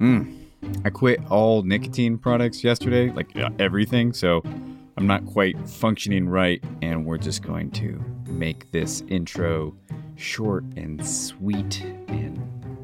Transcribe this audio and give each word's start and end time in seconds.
Mm. 0.00 0.36
I 0.84 0.90
quit 0.90 1.20
all 1.30 1.62
nicotine 1.62 2.18
products 2.18 2.64
yesterday, 2.64 3.10
like 3.10 3.36
uh, 3.36 3.50
everything, 3.58 4.12
so 4.12 4.42
I'm 4.96 5.06
not 5.06 5.24
quite 5.26 5.58
functioning 5.68 6.28
right, 6.28 6.62
and 6.82 7.04
we're 7.04 7.18
just 7.18 7.42
going 7.42 7.70
to 7.72 8.02
make 8.26 8.70
this 8.70 9.02
intro 9.08 9.74
short 10.16 10.64
and 10.76 11.06
sweet 11.06 11.82
and 12.08 12.38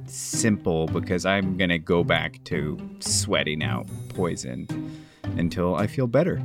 simple 0.07 0.87
because 0.87 1.27
I'm 1.27 1.57
going 1.57 1.71
to 1.71 1.79
go 1.79 2.05
back 2.05 2.43
to 2.45 2.79
sweating 3.01 3.63
out 3.63 3.87
poison 4.11 4.67
until 5.37 5.75
I 5.75 5.87
feel 5.87 6.07
better. 6.07 6.43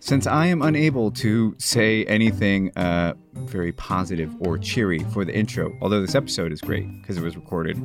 Since 0.00 0.26
I 0.26 0.46
am 0.46 0.62
unable 0.62 1.12
to 1.12 1.54
say 1.58 2.04
anything 2.06 2.76
uh, 2.76 3.14
very 3.34 3.70
positive 3.72 4.34
or 4.40 4.58
cheery 4.58 4.98
for 5.12 5.24
the 5.24 5.32
intro, 5.32 5.76
although 5.80 6.00
this 6.00 6.16
episode 6.16 6.50
is 6.50 6.60
great 6.60 6.88
because 7.00 7.16
it 7.16 7.22
was 7.22 7.36
recorded 7.36 7.80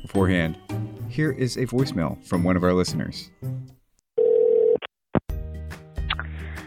beforehand, 0.00 0.56
here 1.16 1.32
is 1.32 1.56
a 1.56 1.64
voicemail 1.64 2.22
from 2.26 2.44
one 2.44 2.58
of 2.58 2.62
our 2.62 2.74
listeners. 2.74 3.30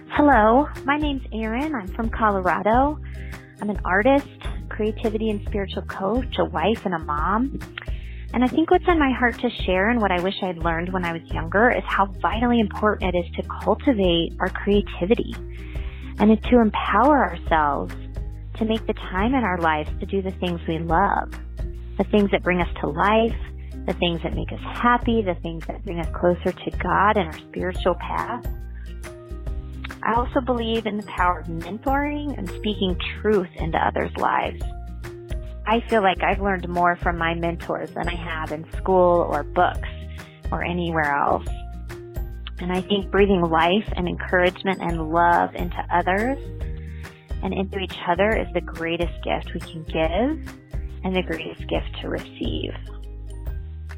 Hello, 0.09 0.67
my 0.85 0.97
name's 0.97 1.21
Erin. 1.31 1.75
I'm 1.75 1.87
from 1.89 2.09
Colorado. 2.09 2.99
I'm 3.61 3.69
an 3.69 3.79
artist, 3.85 4.27
creativity 4.67 5.29
and 5.29 5.45
spiritual 5.47 5.83
coach, 5.83 6.35
a 6.39 6.45
wife, 6.45 6.83
and 6.85 6.95
a 6.95 6.99
mom. 6.99 7.59
And 8.33 8.43
I 8.43 8.47
think 8.47 8.71
what's 8.71 8.87
on 8.87 8.97
my 8.97 9.11
heart 9.11 9.39
to 9.39 9.51
share 9.65 9.89
and 9.89 10.01
what 10.01 10.11
I 10.11 10.19
wish 10.19 10.41
I'd 10.41 10.57
learned 10.57 10.91
when 10.93 11.05
I 11.05 11.13
was 11.13 11.21
younger 11.31 11.69
is 11.69 11.83
how 11.85 12.07
vitally 12.19 12.59
important 12.59 13.13
it 13.13 13.17
is 13.19 13.31
to 13.35 13.43
cultivate 13.61 14.33
our 14.39 14.49
creativity 14.49 15.31
and 16.17 16.41
to 16.41 16.59
empower 16.59 17.23
ourselves 17.23 17.93
to 18.55 18.65
make 18.65 18.85
the 18.87 18.93
time 18.93 19.35
in 19.35 19.43
our 19.43 19.59
lives 19.59 19.91
to 19.99 20.07
do 20.07 20.23
the 20.23 20.31
things 20.31 20.59
we 20.67 20.79
love, 20.79 21.31
the 21.99 22.03
things 22.11 22.31
that 22.31 22.41
bring 22.41 22.61
us 22.61 22.69
to 22.81 22.87
life, 22.87 23.35
the 23.85 23.93
things 23.93 24.21
that 24.23 24.35
make 24.35 24.51
us 24.51 24.59
happy, 24.61 25.21
the 25.21 25.35
things 25.35 25.65
that 25.67 25.83
bring 25.83 25.99
us 25.99 26.07
closer 26.13 26.51
to 26.51 26.71
God 26.77 27.17
and 27.17 27.27
our 27.27 27.39
spiritual 27.39 27.95
path. 27.95 28.45
I 30.03 30.13
also 30.13 30.41
believe 30.41 30.85
in 30.85 30.97
the 30.97 31.05
power 31.07 31.39
of 31.39 31.47
mentoring 31.47 32.37
and 32.37 32.49
speaking 32.49 32.97
truth 33.21 33.49
into 33.55 33.77
others' 33.77 34.15
lives. 34.17 34.61
I 35.65 35.81
feel 35.87 36.01
like 36.01 36.23
I've 36.23 36.41
learned 36.41 36.67
more 36.67 36.95
from 36.95 37.17
my 37.17 37.35
mentors 37.35 37.91
than 37.91 38.07
I 38.07 38.15
have 38.15 38.51
in 38.51 38.65
school 38.73 39.27
or 39.29 39.43
books 39.43 39.89
or 40.51 40.63
anywhere 40.63 41.13
else. 41.13 41.47
And 42.59 42.71
I 42.71 42.81
think 42.81 43.11
breathing 43.11 43.41
life 43.41 43.87
and 43.95 44.07
encouragement 44.07 44.81
and 44.81 45.11
love 45.11 45.53
into 45.55 45.77
others 45.91 46.39
and 47.43 47.53
into 47.53 47.79
each 47.79 47.97
other 48.07 48.35
is 48.35 48.47
the 48.53 48.61
greatest 48.61 49.13
gift 49.23 49.53
we 49.53 49.59
can 49.59 49.83
give 49.83 50.55
and 51.03 51.15
the 51.15 51.21
greatest 51.21 51.67
gift 51.67 52.01
to 52.01 52.09
receive. 52.09 52.73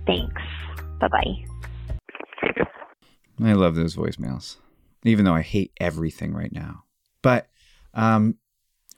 Thanks. 0.05 0.41
Bye 0.99 1.07
bye. 1.07 1.45
I 3.44 3.53
love 3.53 3.75
those 3.75 3.95
voicemails, 3.95 4.57
even 5.03 5.25
though 5.25 5.33
I 5.33 5.41
hate 5.41 5.71
everything 5.80 6.33
right 6.33 6.52
now. 6.52 6.83
But 7.21 7.47
um, 7.94 8.35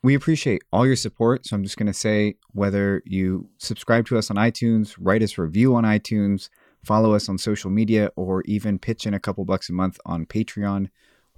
we 0.04 0.16
appreciate 0.16 0.64
all 0.72 0.86
your 0.86 0.98
support. 0.98 1.46
So 1.46 1.56
I'm 1.56 1.64
just 1.64 1.78
going 1.78 1.88
to 1.88 1.94
say 1.94 2.36
whether 2.52 3.02
you 3.06 3.50
subscribe 3.58 4.06
to 4.08 4.18
us 4.18 4.30
on 4.30 4.36
iTunes, 4.36 4.96
write 5.00 5.24
us 5.24 5.38
a 5.38 5.44
review 5.44 5.76
on 5.76 5.86
iTunes, 5.86 6.50
follow 6.84 7.14
us 7.14 7.30
on 7.30 7.38
social 7.38 7.70
media, 7.70 8.12
or 8.16 8.42
even 8.44 8.80
pitch 8.80 9.06
in 9.06 9.14
a 9.14 9.20
couple 9.20 9.46
bucks 9.46 9.70
a 9.70 9.74
month 9.74 9.98
on 10.06 10.26
Patreon. 10.26 10.90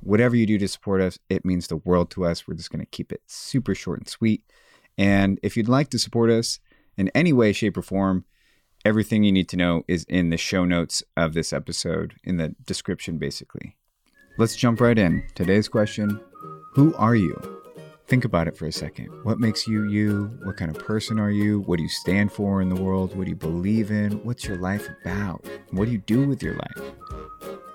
Whatever 0.01 0.35
you 0.35 0.47
do 0.47 0.57
to 0.57 0.67
support 0.67 1.01
us, 1.01 1.19
it 1.29 1.45
means 1.45 1.67
the 1.67 1.77
world 1.77 2.09
to 2.11 2.25
us. 2.25 2.47
We're 2.47 2.55
just 2.55 2.71
going 2.71 2.83
to 2.83 2.89
keep 2.89 3.11
it 3.11 3.21
super 3.27 3.75
short 3.75 3.99
and 3.99 4.07
sweet. 4.07 4.43
And 4.97 5.39
if 5.43 5.55
you'd 5.55 5.69
like 5.69 5.89
to 5.89 5.99
support 5.99 6.31
us 6.31 6.59
in 6.97 7.09
any 7.09 7.33
way, 7.33 7.53
shape, 7.53 7.77
or 7.77 7.81
form, 7.81 8.25
everything 8.85 9.23
you 9.23 9.31
need 9.31 9.49
to 9.49 9.57
know 9.57 9.83
is 9.87 10.05
in 10.07 10.29
the 10.29 10.37
show 10.37 10.63
notes 10.63 11.03
of 11.17 11.33
this 11.33 11.51
episode, 11.51 12.13
in 12.23 12.37
the 12.37 12.55
description, 12.65 13.17
basically. 13.17 13.75
Let's 14.37 14.55
jump 14.55 14.79
right 14.79 14.97
in. 14.97 15.25
Today's 15.33 15.67
question 15.67 16.21
Who 16.75 16.93
are 16.95 17.15
you? 17.15 17.35
Think 18.07 18.23
about 18.23 18.47
it 18.47 18.55
for 18.55 18.67
a 18.67 18.71
second. 18.71 19.07
What 19.23 19.39
makes 19.39 19.67
you 19.67 19.89
you? 19.89 20.29
What 20.43 20.57
kind 20.57 20.69
of 20.69 20.77
person 20.77 21.19
are 21.19 21.31
you? 21.31 21.61
What 21.61 21.77
do 21.77 21.83
you 21.83 21.89
stand 21.89 22.31
for 22.31 22.61
in 22.61 22.69
the 22.69 22.79
world? 22.79 23.15
What 23.17 23.23
do 23.23 23.31
you 23.31 23.35
believe 23.35 23.89
in? 23.89 24.23
What's 24.23 24.45
your 24.45 24.57
life 24.57 24.87
about? 25.01 25.43
What 25.71 25.85
do 25.85 25.91
you 25.91 25.97
do 25.97 26.27
with 26.27 26.43
your 26.43 26.53
life? 26.53 26.91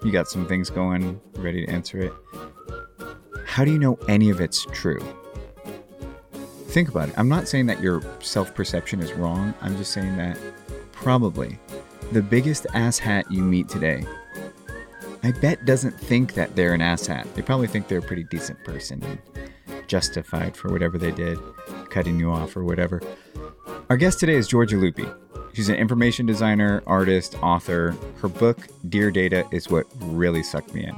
You 0.04 0.12
got 0.12 0.28
some 0.28 0.46
things 0.46 0.70
going, 0.70 1.20
ready 1.34 1.66
to 1.66 1.72
answer 1.72 1.98
it. 1.98 2.12
How 3.44 3.64
do 3.64 3.72
you 3.72 3.78
know 3.78 3.98
any 4.08 4.30
of 4.30 4.40
it's 4.40 4.64
true? 4.66 5.00
Think 6.68 6.88
about 6.88 7.08
it. 7.08 7.18
I'm 7.18 7.28
not 7.28 7.48
saying 7.48 7.66
that 7.66 7.82
your 7.82 8.00
self 8.20 8.54
perception 8.54 9.00
is 9.00 9.12
wrong. 9.14 9.52
I'm 9.60 9.76
just 9.76 9.90
saying 9.90 10.16
that 10.18 10.38
probably 11.00 11.58
the 12.12 12.20
biggest 12.22 12.64
asshat 12.74 13.30
you 13.30 13.42
meet 13.42 13.68
today, 13.68 14.04
I 15.22 15.32
bet 15.32 15.64
doesn't 15.64 15.98
think 15.98 16.34
that 16.34 16.56
they're 16.56 16.74
an 16.74 16.80
asshat. 16.80 17.32
They 17.34 17.42
probably 17.42 17.68
think 17.68 17.88
they're 17.88 17.98
a 17.98 18.02
pretty 18.02 18.24
decent 18.24 18.62
person 18.64 19.02
and 19.02 19.88
justified 19.88 20.56
for 20.56 20.70
whatever 20.70 20.98
they 20.98 21.10
did, 21.10 21.38
cutting 21.88 22.18
you 22.18 22.30
off 22.30 22.56
or 22.56 22.64
whatever. 22.64 23.00
Our 23.88 23.96
guest 23.96 24.20
today 24.20 24.34
is 24.34 24.48
Giorgia 24.48 24.78
Lupi. 24.78 25.12
She's 25.54 25.68
an 25.68 25.76
information 25.76 26.26
designer, 26.26 26.82
artist, 26.86 27.34
author. 27.42 27.96
Her 28.20 28.28
book, 28.28 28.58
Dear 28.88 29.10
Data, 29.10 29.46
is 29.50 29.68
what 29.68 29.86
really 30.00 30.42
sucked 30.42 30.74
me 30.74 30.84
in. 30.84 30.96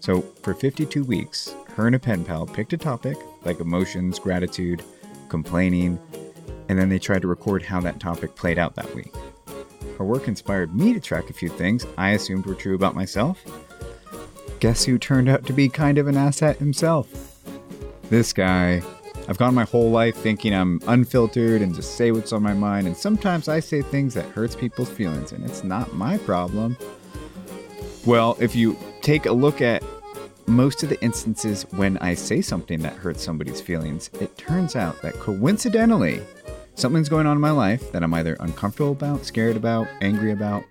So, 0.00 0.22
for 0.42 0.54
52 0.54 1.04
weeks, 1.04 1.54
her 1.74 1.86
and 1.86 1.96
a 1.96 1.98
pen 1.98 2.24
pal 2.24 2.46
picked 2.46 2.72
a 2.72 2.76
topic 2.76 3.16
like 3.44 3.60
emotions, 3.60 4.18
gratitude, 4.18 4.82
complaining, 5.28 5.98
and 6.68 6.78
then 6.78 6.88
they 6.88 6.98
tried 6.98 7.22
to 7.22 7.28
record 7.28 7.62
how 7.62 7.80
that 7.80 8.00
topic 8.00 8.34
played 8.34 8.58
out 8.58 8.74
that 8.74 8.92
week. 8.94 9.12
Her 9.98 10.04
work 10.04 10.28
inspired 10.28 10.74
me 10.74 10.92
to 10.92 11.00
track 11.00 11.30
a 11.30 11.32
few 11.32 11.48
things 11.48 11.86
I 11.96 12.10
assumed 12.10 12.46
were 12.46 12.54
true 12.54 12.74
about 12.74 12.94
myself. 12.94 13.42
Guess 14.60 14.84
who 14.84 14.98
turned 14.98 15.28
out 15.28 15.44
to 15.46 15.52
be 15.52 15.68
kind 15.68 15.98
of 15.98 16.06
an 16.06 16.14
asshat 16.14 16.56
himself? 16.56 17.26
this 18.10 18.32
guy. 18.32 18.82
I've 19.28 19.38
gone 19.38 19.54
my 19.54 19.64
whole 19.64 19.90
life 19.90 20.14
thinking 20.16 20.54
I'm 20.54 20.80
unfiltered 20.86 21.60
and 21.60 21.74
just 21.74 21.96
say 21.96 22.12
what's 22.12 22.32
on 22.32 22.42
my 22.42 22.54
mind, 22.54 22.86
and 22.86 22.96
sometimes 22.96 23.48
I 23.48 23.58
say 23.58 23.82
things 23.82 24.14
that 24.14 24.24
hurts 24.26 24.54
people's 24.54 24.88
feelings, 24.88 25.32
and 25.32 25.44
it's 25.44 25.64
not 25.64 25.94
my 25.94 26.16
problem. 26.18 26.76
Well, 28.06 28.36
if 28.38 28.54
you 28.54 28.78
take 29.02 29.26
a 29.26 29.32
look 29.32 29.60
at 29.60 29.82
most 30.46 30.84
of 30.84 30.90
the 30.90 31.02
instances 31.02 31.64
when 31.72 31.98
I 31.98 32.14
say 32.14 32.40
something 32.40 32.78
that 32.82 32.92
hurts 32.92 33.24
somebody's 33.24 33.60
feelings, 33.60 34.10
it 34.20 34.36
turns 34.38 34.76
out 34.76 35.02
that 35.02 35.14
coincidentally, 35.14 36.22
something's 36.76 37.08
going 37.08 37.26
on 37.26 37.36
in 37.36 37.40
my 37.40 37.50
life 37.50 37.90
that 37.92 38.02
I'm 38.02 38.14
either 38.14 38.36
uncomfortable 38.38 38.92
about, 38.92 39.24
scared 39.24 39.56
about, 39.56 39.88
angry 40.00 40.30
about, 40.30 40.64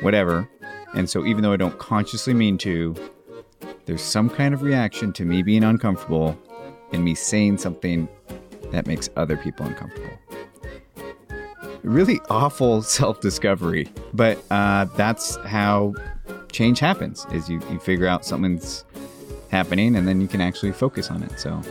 whatever. 0.00 0.48
And 0.94 1.10
so 1.10 1.26
even 1.26 1.42
though 1.42 1.52
I 1.52 1.56
don't 1.56 1.78
consciously 1.78 2.32
mean 2.32 2.56
to, 2.58 2.94
there's 3.84 4.02
some 4.02 4.30
kind 4.30 4.54
of 4.54 4.62
reaction 4.62 5.12
to 5.14 5.24
me 5.24 5.42
being 5.42 5.64
uncomfortable 5.64 6.38
and 6.92 7.04
me 7.04 7.14
saying 7.14 7.58
something 7.58 8.08
that 8.70 8.86
makes 8.86 9.10
other 9.16 9.36
people 9.36 9.66
uncomfortable. 9.66 10.16
Really 11.82 12.20
awful 12.30 12.82
self-discovery, 12.82 13.88
but 14.14 14.42
uh, 14.50 14.84
that's 14.96 15.36
how 15.46 15.94
change 16.52 16.78
happens. 16.78 17.26
Is 17.32 17.48
you, 17.48 17.60
you 17.70 17.78
figure 17.78 18.06
out 18.06 18.24
something's 18.24 18.84
happening, 19.50 19.96
and 19.96 20.06
then 20.06 20.20
you 20.20 20.28
can 20.28 20.40
actually 20.40 20.72
focus 20.72 21.10
on 21.10 21.22
it. 21.22 21.38
So, 21.38 21.62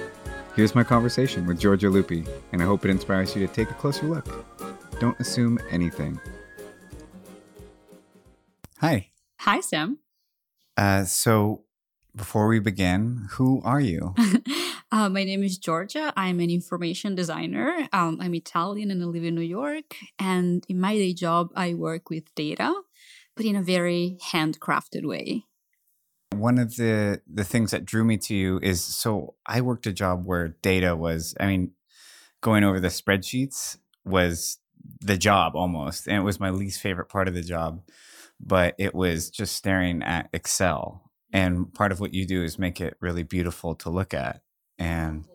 here's 0.57 0.73
my 0.73 0.83
conversation 0.83 1.45
with 1.45 1.61
Giorgia 1.61 1.89
Lupi, 1.89 2.27
and 2.51 2.63
I 2.63 2.65
hope 2.65 2.83
it 2.83 2.89
inspires 2.89 3.35
you 3.35 3.45
to 3.45 3.53
take 3.53 3.69
a 3.69 3.75
closer 3.75 4.07
look. 4.07 4.27
Don't 4.99 5.17
assume 5.19 5.59
anything. 5.69 6.19
Hi. 8.79 9.11
Hi, 9.41 9.59
Sam. 9.59 9.99
Uh, 10.75 11.03
so, 11.03 11.61
before 12.15 12.47
we 12.47 12.59
begin, 12.59 13.27
who 13.33 13.61
are 13.63 13.79
you? 13.79 14.15
uh, 14.91 15.09
my 15.09 15.23
name 15.23 15.43
is 15.43 15.59
Giorgia. 15.59 16.11
I'm 16.17 16.39
an 16.39 16.49
information 16.49 17.13
designer. 17.13 17.87
Um, 17.93 18.17
I'm 18.19 18.33
Italian 18.33 18.89
and 18.89 19.01
I 19.03 19.05
live 19.05 19.23
in 19.23 19.35
New 19.35 19.41
York. 19.41 19.95
And 20.17 20.65
in 20.67 20.79
my 20.79 20.95
day 20.95 21.13
job, 21.13 21.51
I 21.55 21.75
work 21.75 22.09
with 22.09 22.33
data, 22.33 22.73
but 23.35 23.45
in 23.45 23.55
a 23.55 23.61
very 23.61 24.17
handcrafted 24.31 25.05
way. 25.05 25.46
One 26.37 26.57
of 26.57 26.75
the 26.75 27.21
the 27.31 27.43
things 27.43 27.71
that 27.71 27.85
drew 27.85 28.03
me 28.03 28.17
to 28.17 28.35
you 28.35 28.59
is 28.61 28.83
so 28.83 29.35
I 29.45 29.61
worked 29.61 29.87
a 29.87 29.93
job 29.93 30.25
where 30.25 30.49
data 30.61 30.95
was, 30.95 31.35
I 31.39 31.47
mean, 31.47 31.71
going 32.41 32.63
over 32.63 32.79
the 32.79 32.89
spreadsheets 32.89 33.77
was 34.05 34.59
the 35.01 35.17
job 35.17 35.55
almost, 35.55 36.07
and 36.07 36.17
it 36.17 36.21
was 36.21 36.39
my 36.39 36.49
least 36.49 36.81
favorite 36.81 37.09
part 37.09 37.27
of 37.27 37.33
the 37.33 37.41
job. 37.41 37.81
But 38.39 38.75
it 38.77 38.93
was 38.93 39.31
just 39.31 39.55
staring 39.55 40.03
at 40.03 40.29
Excel 40.31 41.07
and 41.33 41.73
part 41.73 41.91
of 41.91 41.99
what 41.99 42.13
you 42.13 42.25
do 42.25 42.43
is 42.43 42.57
make 42.57 42.79
it 42.79 42.95
really 42.99 43.23
beautiful 43.23 43.75
to 43.75 43.89
look 43.89 44.13
at. 44.13 44.41
And 44.79 45.25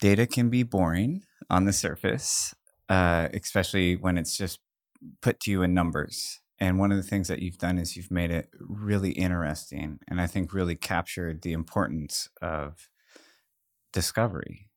data 0.00 0.26
can 0.26 0.50
be 0.50 0.62
boring 0.62 1.22
on 1.48 1.64
the 1.64 1.72
surface, 1.72 2.54
uh, 2.88 3.28
especially 3.32 3.96
when 3.96 4.18
it's 4.18 4.36
just 4.36 4.60
put 5.22 5.40
to 5.40 5.50
you 5.50 5.62
in 5.62 5.74
numbers. 5.74 6.40
And 6.58 6.78
one 6.78 6.90
of 6.90 6.96
the 6.96 7.02
things 7.02 7.28
that 7.28 7.40
you've 7.40 7.58
done 7.58 7.78
is 7.78 7.96
you've 7.96 8.10
made 8.10 8.30
it 8.30 8.48
really 8.58 9.10
interesting 9.10 9.98
and 10.08 10.20
I 10.20 10.26
think 10.26 10.54
really 10.54 10.74
captured 10.74 11.42
the 11.42 11.52
importance 11.52 12.30
of 12.40 12.88
discovery. 13.92 14.70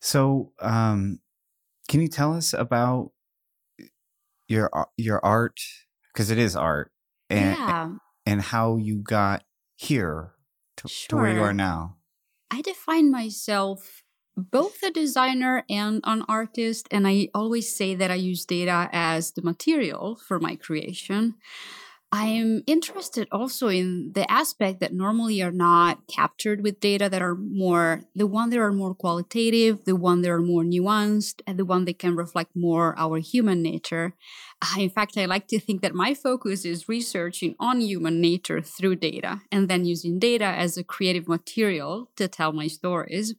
So, 0.00 0.52
um, 0.60 1.20
can 1.88 2.00
you 2.00 2.08
tell 2.08 2.34
us 2.34 2.52
about 2.52 3.12
your 4.48 4.70
your 4.96 5.24
art 5.24 5.60
because 6.12 6.30
it 6.30 6.38
is 6.38 6.54
art 6.54 6.92
and 7.30 7.56
yeah. 7.56 7.90
and 8.26 8.42
how 8.42 8.76
you 8.76 8.96
got 8.96 9.44
here 9.76 10.32
to, 10.76 10.88
to 11.08 11.16
where 11.16 11.32
you 11.32 11.42
are 11.42 11.54
now. 11.54 11.96
I 12.50 12.60
define 12.60 13.10
myself 13.10 14.01
both 14.36 14.82
a 14.82 14.90
designer 14.90 15.64
and 15.68 16.00
an 16.04 16.24
artist, 16.28 16.88
and 16.90 17.06
I 17.06 17.28
always 17.34 17.74
say 17.74 17.94
that 17.94 18.10
I 18.10 18.14
use 18.14 18.44
data 18.44 18.88
as 18.92 19.32
the 19.32 19.42
material 19.42 20.16
for 20.16 20.40
my 20.40 20.56
creation. 20.56 21.34
I 22.14 22.26
am 22.26 22.62
interested 22.66 23.26
also 23.32 23.68
in 23.68 24.12
the 24.12 24.30
aspect 24.30 24.80
that 24.80 24.92
normally 24.92 25.42
are 25.42 25.50
not 25.50 26.06
captured 26.08 26.62
with 26.62 26.78
data 26.78 27.08
that 27.08 27.22
are 27.22 27.34
more 27.34 28.02
the 28.14 28.26
one 28.26 28.50
that 28.50 28.58
are 28.58 28.70
more 28.70 28.94
qualitative, 28.94 29.86
the 29.86 29.96
one 29.96 30.20
that 30.20 30.30
are 30.30 30.42
more 30.42 30.62
nuanced, 30.62 31.40
and 31.46 31.58
the 31.58 31.64
one 31.64 31.86
that 31.86 31.98
can 31.98 32.14
reflect 32.14 32.54
more 32.54 32.94
our 32.98 33.16
human 33.16 33.62
nature. 33.62 34.12
Uh, 34.62 34.66
In 34.78 34.90
fact, 34.90 35.16
I 35.18 35.26
like 35.26 35.48
to 35.48 35.60
think 35.60 35.82
that 35.82 35.94
my 35.94 36.14
focus 36.14 36.64
is 36.64 36.88
researching 36.88 37.54
on 37.58 37.80
human 37.80 38.20
nature 38.20 38.62
through 38.62 38.96
data 38.96 39.40
and 39.50 39.68
then 39.68 39.84
using 39.84 40.18
data 40.18 40.44
as 40.44 40.76
a 40.76 40.84
creative 40.84 41.28
material 41.28 42.10
to 42.16 42.28
tell 42.28 42.52
my 42.52 42.68
stories. 42.68 43.34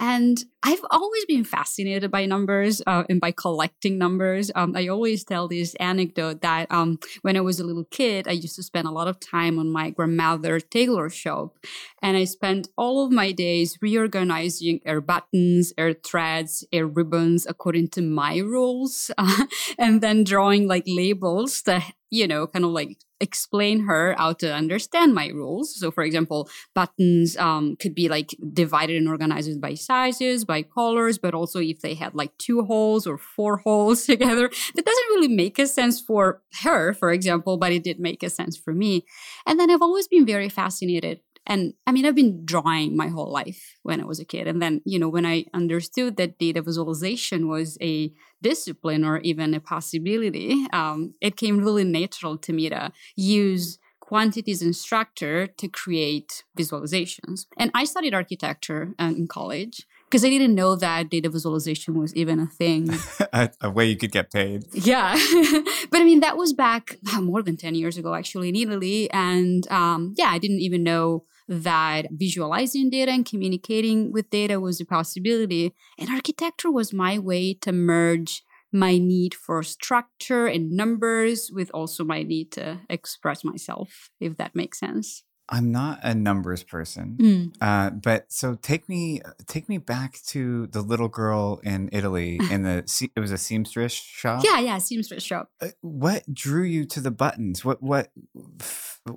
And 0.00 0.44
I've 0.66 0.84
always 0.90 1.26
been 1.26 1.44
fascinated 1.44 2.10
by 2.10 2.24
numbers 2.24 2.80
uh, 2.86 3.04
and 3.10 3.20
by 3.20 3.32
collecting 3.32 3.98
numbers. 3.98 4.50
Um, 4.54 4.74
I 4.74 4.88
always 4.88 5.22
tell 5.22 5.46
this 5.46 5.74
anecdote 5.74 6.40
that 6.40 6.72
um, 6.72 6.98
when 7.20 7.36
I 7.36 7.42
was 7.42 7.60
a 7.60 7.64
little 7.64 7.84
kid, 7.84 8.26
I 8.26 8.32
used 8.32 8.56
to 8.56 8.62
spend 8.62 8.88
a 8.88 8.90
lot 8.90 9.06
of 9.06 9.20
time 9.20 9.58
on 9.58 9.70
my 9.70 9.90
grandmother's 9.90 10.64
tailor 10.64 11.10
shop. 11.10 11.58
And 12.00 12.16
I 12.16 12.24
spent 12.24 12.68
all 12.78 13.04
of 13.04 13.12
my 13.12 13.30
days 13.30 13.76
reorganizing 13.82 14.80
her 14.86 15.02
buttons, 15.02 15.74
her 15.76 15.92
threads, 15.92 16.64
her 16.72 16.86
ribbons 16.86 17.44
according 17.46 17.88
to 17.88 18.00
my 18.00 18.38
rules, 18.38 19.10
and 19.78 20.00
then 20.00 20.24
drawing 20.24 20.53
like 20.62 20.84
labels 20.86 21.62
that, 21.62 21.92
you 22.10 22.26
know, 22.26 22.46
kind 22.46 22.64
of 22.64 22.70
like 22.70 22.96
explain 23.20 23.80
her 23.86 24.14
how 24.18 24.32
to 24.34 24.52
understand 24.52 25.14
my 25.14 25.28
rules. 25.28 25.78
So, 25.78 25.90
for 25.90 26.04
example, 26.04 26.48
buttons 26.74 27.36
um, 27.36 27.76
could 27.76 27.94
be 27.94 28.08
like 28.08 28.36
divided 28.52 28.96
and 28.96 29.08
organized 29.08 29.60
by 29.60 29.74
sizes, 29.74 30.44
by 30.44 30.62
colors, 30.62 31.18
but 31.18 31.34
also 31.34 31.58
if 31.60 31.80
they 31.80 31.94
had 31.94 32.14
like 32.14 32.36
two 32.38 32.62
holes 32.62 33.06
or 33.06 33.18
four 33.18 33.56
holes 33.66 34.04
together. 34.04 34.48
That 34.74 34.84
doesn't 34.84 35.10
really 35.14 35.28
make 35.28 35.58
a 35.58 35.66
sense 35.66 36.00
for 36.00 36.42
her, 36.62 36.94
for 36.94 37.12
example, 37.12 37.56
but 37.56 37.72
it 37.72 37.84
did 37.84 37.98
make 37.98 38.22
a 38.22 38.30
sense 38.30 38.56
for 38.56 38.72
me. 38.72 39.04
And 39.46 39.58
then 39.58 39.70
I've 39.70 39.82
always 39.82 40.08
been 40.08 40.26
very 40.26 40.48
fascinated. 40.48 41.20
And 41.46 41.74
I 41.86 41.92
mean, 41.92 42.06
I've 42.06 42.14
been 42.14 42.44
drawing 42.44 42.96
my 42.96 43.08
whole 43.08 43.30
life 43.30 43.76
when 43.82 44.00
I 44.00 44.04
was 44.04 44.18
a 44.18 44.24
kid. 44.24 44.46
And 44.46 44.62
then, 44.62 44.80
you 44.84 44.98
know, 44.98 45.08
when 45.08 45.26
I 45.26 45.44
understood 45.52 46.16
that 46.16 46.38
data 46.38 46.62
visualization 46.62 47.48
was 47.48 47.76
a 47.80 48.12
discipline 48.40 49.04
or 49.04 49.18
even 49.18 49.54
a 49.54 49.60
possibility, 49.60 50.66
um, 50.72 51.14
it 51.20 51.36
came 51.36 51.58
really 51.58 51.84
natural 51.84 52.38
to 52.38 52.52
me 52.52 52.68
to 52.70 52.92
use 53.16 53.78
quantities 54.00 54.60
and 54.62 54.76
structure 54.76 55.46
to 55.46 55.66
create 55.66 56.44
visualizations. 56.58 57.46
And 57.56 57.70
I 57.74 57.84
studied 57.84 58.14
architecture 58.14 58.94
uh, 58.98 59.12
in 59.16 59.26
college 59.28 59.86
because 60.04 60.24
I 60.24 60.28
didn't 60.28 60.54
know 60.54 60.76
that 60.76 61.08
data 61.08 61.28
visualization 61.30 61.98
was 61.98 62.14
even 62.14 62.38
a 62.38 62.46
thing. 62.46 62.90
a, 63.32 63.50
a 63.62 63.70
way 63.70 63.86
you 63.86 63.96
could 63.96 64.12
get 64.12 64.30
paid. 64.30 64.64
Yeah. 64.72 65.14
but 65.90 66.00
I 66.00 66.04
mean, 66.04 66.20
that 66.20 66.36
was 66.36 66.52
back 66.52 66.98
more 67.18 67.42
than 67.42 67.56
10 67.56 67.74
years 67.74 67.96
ago, 67.96 68.14
actually, 68.14 68.50
in 68.50 68.56
Italy. 68.56 69.10
And 69.10 69.66
um, 69.72 70.14
yeah, 70.16 70.28
I 70.28 70.38
didn't 70.38 70.60
even 70.60 70.82
know 70.82 71.24
that 71.48 72.06
visualizing 72.10 72.90
data 72.90 73.12
and 73.12 73.26
communicating 73.26 74.12
with 74.12 74.30
data 74.30 74.60
was 74.60 74.80
a 74.80 74.84
possibility. 74.84 75.74
And 75.98 76.10
architecture 76.10 76.70
was 76.70 76.92
my 76.92 77.18
way 77.18 77.54
to 77.54 77.72
merge 77.72 78.42
my 78.72 78.98
need 78.98 79.34
for 79.34 79.62
structure 79.62 80.46
and 80.46 80.72
numbers 80.72 81.50
with 81.52 81.70
also 81.72 82.04
my 82.04 82.22
need 82.22 82.50
to 82.52 82.80
express 82.90 83.44
myself, 83.44 84.10
if 84.20 84.36
that 84.36 84.54
makes 84.54 84.80
sense. 84.80 85.22
I'm 85.48 85.70
not 85.70 86.00
a 86.02 86.14
numbers 86.14 86.62
person, 86.62 87.18
Mm. 87.20 87.54
uh, 87.60 87.90
but 87.90 88.32
so 88.32 88.54
take 88.54 88.88
me 88.88 89.20
take 89.46 89.68
me 89.68 89.76
back 89.78 90.18
to 90.28 90.66
the 90.68 90.80
little 90.80 91.08
girl 91.08 91.60
in 91.62 91.90
Italy 91.92 92.38
in 92.50 92.62
the 92.62 93.10
it 93.14 93.20
was 93.20 93.30
a 93.30 93.36
seamstress 93.38 93.92
shop. 93.92 94.42
Yeah, 94.42 94.60
yeah, 94.60 94.78
seamstress 94.78 95.22
shop. 95.22 95.50
Uh, 95.60 95.68
What 95.82 96.22
drew 96.32 96.62
you 96.64 96.86
to 96.86 97.00
the 97.00 97.10
buttons? 97.10 97.62
What 97.64 97.82
what 97.82 98.10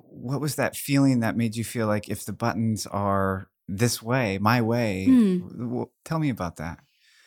what 0.02 0.40
was 0.40 0.56
that 0.56 0.76
feeling 0.76 1.20
that 1.20 1.36
made 1.36 1.56
you 1.56 1.64
feel 1.64 1.86
like 1.86 2.08
if 2.08 2.24
the 2.24 2.32
buttons 2.32 2.86
are 2.86 3.48
this 3.66 4.02
way, 4.02 4.38
my 4.38 4.60
way? 4.60 5.06
W- 5.06 5.88
tell 6.04 6.18
me 6.18 6.28
about 6.28 6.56
that. 6.56 6.80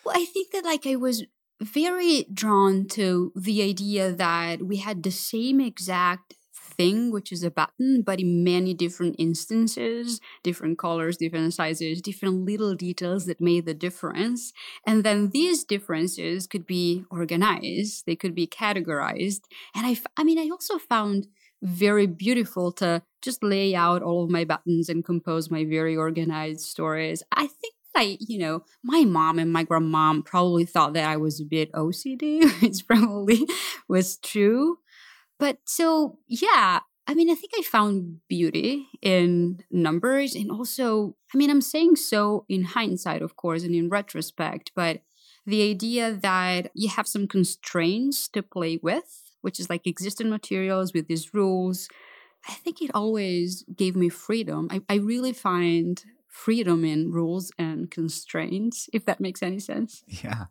Well, 0.06 0.16
I 0.16 0.26
think 0.26 0.52
that 0.52 0.64
like 0.66 0.86
I 0.86 0.96
was 0.96 1.24
very 1.62 2.26
drawn 2.34 2.88
to 2.90 3.32
the 3.36 3.62
idea 3.64 4.12
that 4.12 4.64
we 4.64 4.78
had 4.78 5.04
the 5.04 5.12
same 5.12 5.60
exact 5.62 6.34
thing, 6.72 7.12
which 7.12 7.32
is 7.32 7.44
a 7.44 7.52
button, 7.52 8.02
but 8.02 8.20
in 8.20 8.44
many 8.44 8.74
different 8.74 9.16
instances, 9.20 10.20
different 10.44 10.78
colors, 10.78 11.18
different 11.18 11.54
sizes, 11.54 12.02
different 12.02 12.46
little 12.46 12.76
details 12.76 13.26
that 13.26 13.42
made 13.42 13.66
the 13.66 13.74
difference. 13.74 14.54
And 14.86 15.04
then 15.04 15.30
these 15.30 15.64
differences 15.64 16.48
could 16.48 16.66
be 16.66 17.06
organized, 17.10 18.06
they 18.06 18.16
could 18.16 18.36
be 18.36 18.48
categorized. 18.48 19.42
And 19.76 19.86
I, 19.86 19.98
I 20.18 20.24
mean, 20.24 20.40
I 20.40 20.50
also 20.50 20.78
found 20.78 21.28
very 21.62 22.08
beautiful 22.08 22.72
to 22.72 23.04
just 23.22 23.44
lay 23.44 23.76
out 23.76 24.02
all 24.02 24.24
of 24.24 24.32
my 24.32 24.44
buttons 24.44 24.90
and 24.90 25.06
compose 25.06 25.52
my 25.52 25.64
very 25.64 25.96
organized 25.96 26.62
stories. 26.62 27.22
I 27.32 27.48
think 27.48 27.76
I, 27.96 28.18
you 28.20 28.40
know, 28.40 28.64
my 28.84 29.04
mom 29.04 29.38
and 29.38 29.52
my 29.52 29.66
grandmom 29.66 30.26
probably 30.26 30.66
thought 30.66 30.94
that 30.94 31.10
I 31.10 31.18
was 31.18 31.42
a 31.42 31.46
bit 31.46 31.72
OCD, 31.74 32.42
it's 32.64 32.82
probably 32.92 33.46
was 33.88 34.18
true. 34.18 34.78
But 35.42 35.58
so, 35.66 36.20
yeah, 36.28 36.82
I 37.08 37.16
mean, 37.16 37.28
I 37.32 37.34
think 37.34 37.54
I 37.58 37.64
found 37.64 38.20
beauty 38.30 38.90
in 39.02 39.64
numbers. 39.72 40.36
And 40.36 40.52
also, 40.52 41.16
I 41.34 41.38
mean, 41.40 41.50
I'm 41.50 41.62
saying 41.62 41.96
so 41.96 42.46
in 42.48 42.64
hindsight, 42.64 43.24
of 43.24 43.38
course, 43.38 43.64
and 43.64 43.74
in 43.74 43.90
retrospect, 43.90 44.72
but 44.76 45.02
the 45.48 45.68
idea 45.68 46.14
that 46.14 46.70
you 46.76 46.90
have 46.90 47.08
some 47.08 47.28
constraints 47.28 48.28
to 48.28 48.44
play 48.44 48.80
with, 48.84 49.34
which 49.42 49.60
is 49.60 49.68
like 49.68 49.88
existing 49.88 50.30
materials 50.30 50.94
with 50.94 51.08
these 51.08 51.34
rules, 51.34 51.88
I 52.48 52.54
think 52.54 52.80
it 52.80 52.92
always 52.94 53.66
gave 53.76 53.96
me 53.96 54.10
freedom. 54.10 54.68
I, 54.70 54.82
I 54.88 54.98
really 54.98 55.34
find 55.34 56.04
freedom 56.28 56.86
in 56.86 57.12
rules 57.12 57.52
and 57.58 57.90
constraints, 57.90 58.90
if 58.94 59.06
that 59.06 59.20
makes 59.20 59.42
any 59.42 59.60
sense. 59.60 60.04
Yeah. 60.24 60.46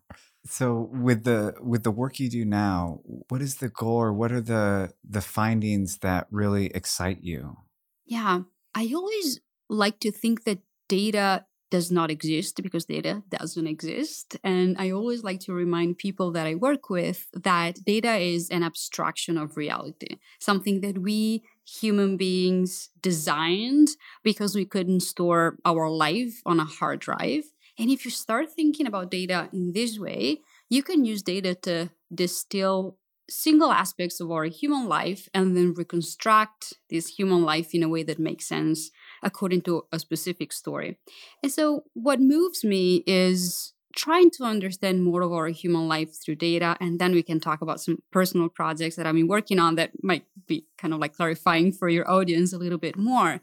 So 0.51 0.91
with 0.93 1.23
the 1.23 1.55
with 1.61 1.85
the 1.85 1.93
work 1.93 2.19
you 2.19 2.29
do 2.29 2.45
now, 2.45 3.01
what 3.29 3.41
is 3.41 3.57
the 3.57 3.69
goal 3.69 4.03
or 4.03 4.13
what 4.13 4.33
are 4.33 4.41
the 4.41 4.93
the 5.09 5.21
findings 5.21 5.99
that 5.99 6.27
really 6.31 6.67
excite 6.75 7.23
you? 7.23 7.57
Yeah, 8.05 8.41
I 8.75 8.93
always 8.93 9.41
like 9.69 10.01
to 10.01 10.11
think 10.11 10.43
that 10.45 10.59
data 10.89 11.47
does 11.71 11.93
not 11.93 12.11
exist 12.11 12.61
because 12.63 12.85
data 12.85 13.23
doesn't 13.29 13.69
exist. 13.69 14.37
And 14.43 14.75
I 14.77 14.91
always 14.91 15.23
like 15.23 15.39
to 15.41 15.53
remind 15.53 15.99
people 15.99 16.33
that 16.33 16.47
I 16.49 16.57
work 16.57 16.91
with 16.91 17.29
that 17.33 17.85
data 17.85 18.17
is 18.17 18.51
an 18.51 18.65
abstraction 18.65 19.39
of 19.39 19.57
reality, 19.57 20.19
something 20.41 20.81
that 20.81 20.99
we 20.99 21.45
human 21.65 22.17
beings 22.17 22.91
designed 23.01 23.89
because 24.25 24.57
we 24.57 24.65
couldn't 24.65 25.01
store 25.01 25.59
our 25.65 25.89
life 25.89 26.43
on 26.45 26.59
a 26.59 26.65
hard 26.65 26.99
drive. 26.99 27.45
And 27.81 27.91
if 27.91 28.05
you 28.05 28.11
start 28.11 28.53
thinking 28.53 28.87
about 28.87 29.11
data 29.11 29.49
in 29.55 29.73
this 29.73 29.99
way, 29.99 30.43
you 30.69 30.83
can 30.83 31.07
use 31.07 31.23
data 31.23 31.55
to 31.63 31.89
distill 32.15 32.99
single 33.31 33.73
aspects 33.73 34.21
of 34.21 34.31
our 34.31 34.45
human 34.45 34.87
life 34.87 35.31
and 35.33 35.57
then 35.57 35.73
reconstruct 35.73 36.75
this 36.91 37.07
human 37.07 37.43
life 37.43 37.75
in 37.75 37.83
a 37.83 37.89
way 37.89 38.03
that 38.03 38.19
makes 38.19 38.47
sense 38.47 38.91
according 39.23 39.63
to 39.63 39.85
a 39.93 39.99
specific 39.99 40.53
story. 40.53 40.99
And 41.43 41.51
so, 41.51 41.85
what 41.95 42.21
moves 42.21 42.65
me 42.65 43.03
is 43.07 43.73
trying 43.97 44.31
to 44.31 44.45
understand 44.45 45.03
more 45.03 45.23
of 45.23 45.33
our 45.33 45.49
human 45.49 45.89
life 45.89 46.11
through 46.23 46.37
data. 46.37 46.77
And 46.81 47.01
then 47.01 47.13
we 47.13 47.23
can 47.23 47.41
talk 47.41 47.61
about 47.61 47.81
some 47.81 48.03
personal 48.13 48.49
projects 48.49 48.97
that 48.97 49.07
I've 49.07 49.15
been 49.15 49.27
working 49.27 49.59
on 49.59 49.75
that 49.77 49.91
might 50.03 50.25
be 50.47 50.67
kind 50.79 50.95
of 50.95 51.01
like 51.01 51.15
clarifying 51.15 51.73
for 51.73 51.89
your 51.89 52.09
audience 52.09 52.53
a 52.53 52.59
little 52.59 52.79
bit 52.79 52.97
more. 52.97 53.41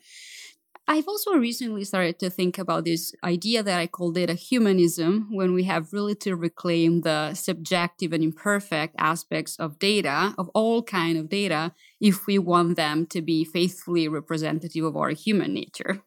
I've 0.90 1.08
also 1.08 1.32
recently 1.34 1.84
started 1.84 2.18
to 2.20 2.30
think 2.30 2.58
about 2.58 2.86
this 2.86 3.14
idea 3.22 3.62
that 3.62 3.78
I 3.78 3.88
call 3.88 4.12
data 4.12 4.34
humanism, 4.34 5.28
when 5.32 5.54
we 5.54 5.64
have 5.66 5.92
really 5.92 6.16
to 6.16 6.36
reclaim 6.36 7.02
the 7.02 7.34
subjective 7.34 8.14
and 8.14 8.24
imperfect 8.24 8.96
aspects 8.98 9.58
of 9.58 9.80
data, 9.80 10.34
of 10.38 10.50
all 10.54 10.82
kind 10.84 11.18
of 11.18 11.28
data, 11.28 11.74
if 12.00 12.26
we 12.26 12.40
want 12.40 12.78
them 12.78 13.06
to 13.08 13.22
be 13.22 13.44
faithfully 13.44 14.08
representative 14.08 14.86
of 14.86 14.96
our 14.96 15.10
human 15.10 15.54
nature. 15.54 16.02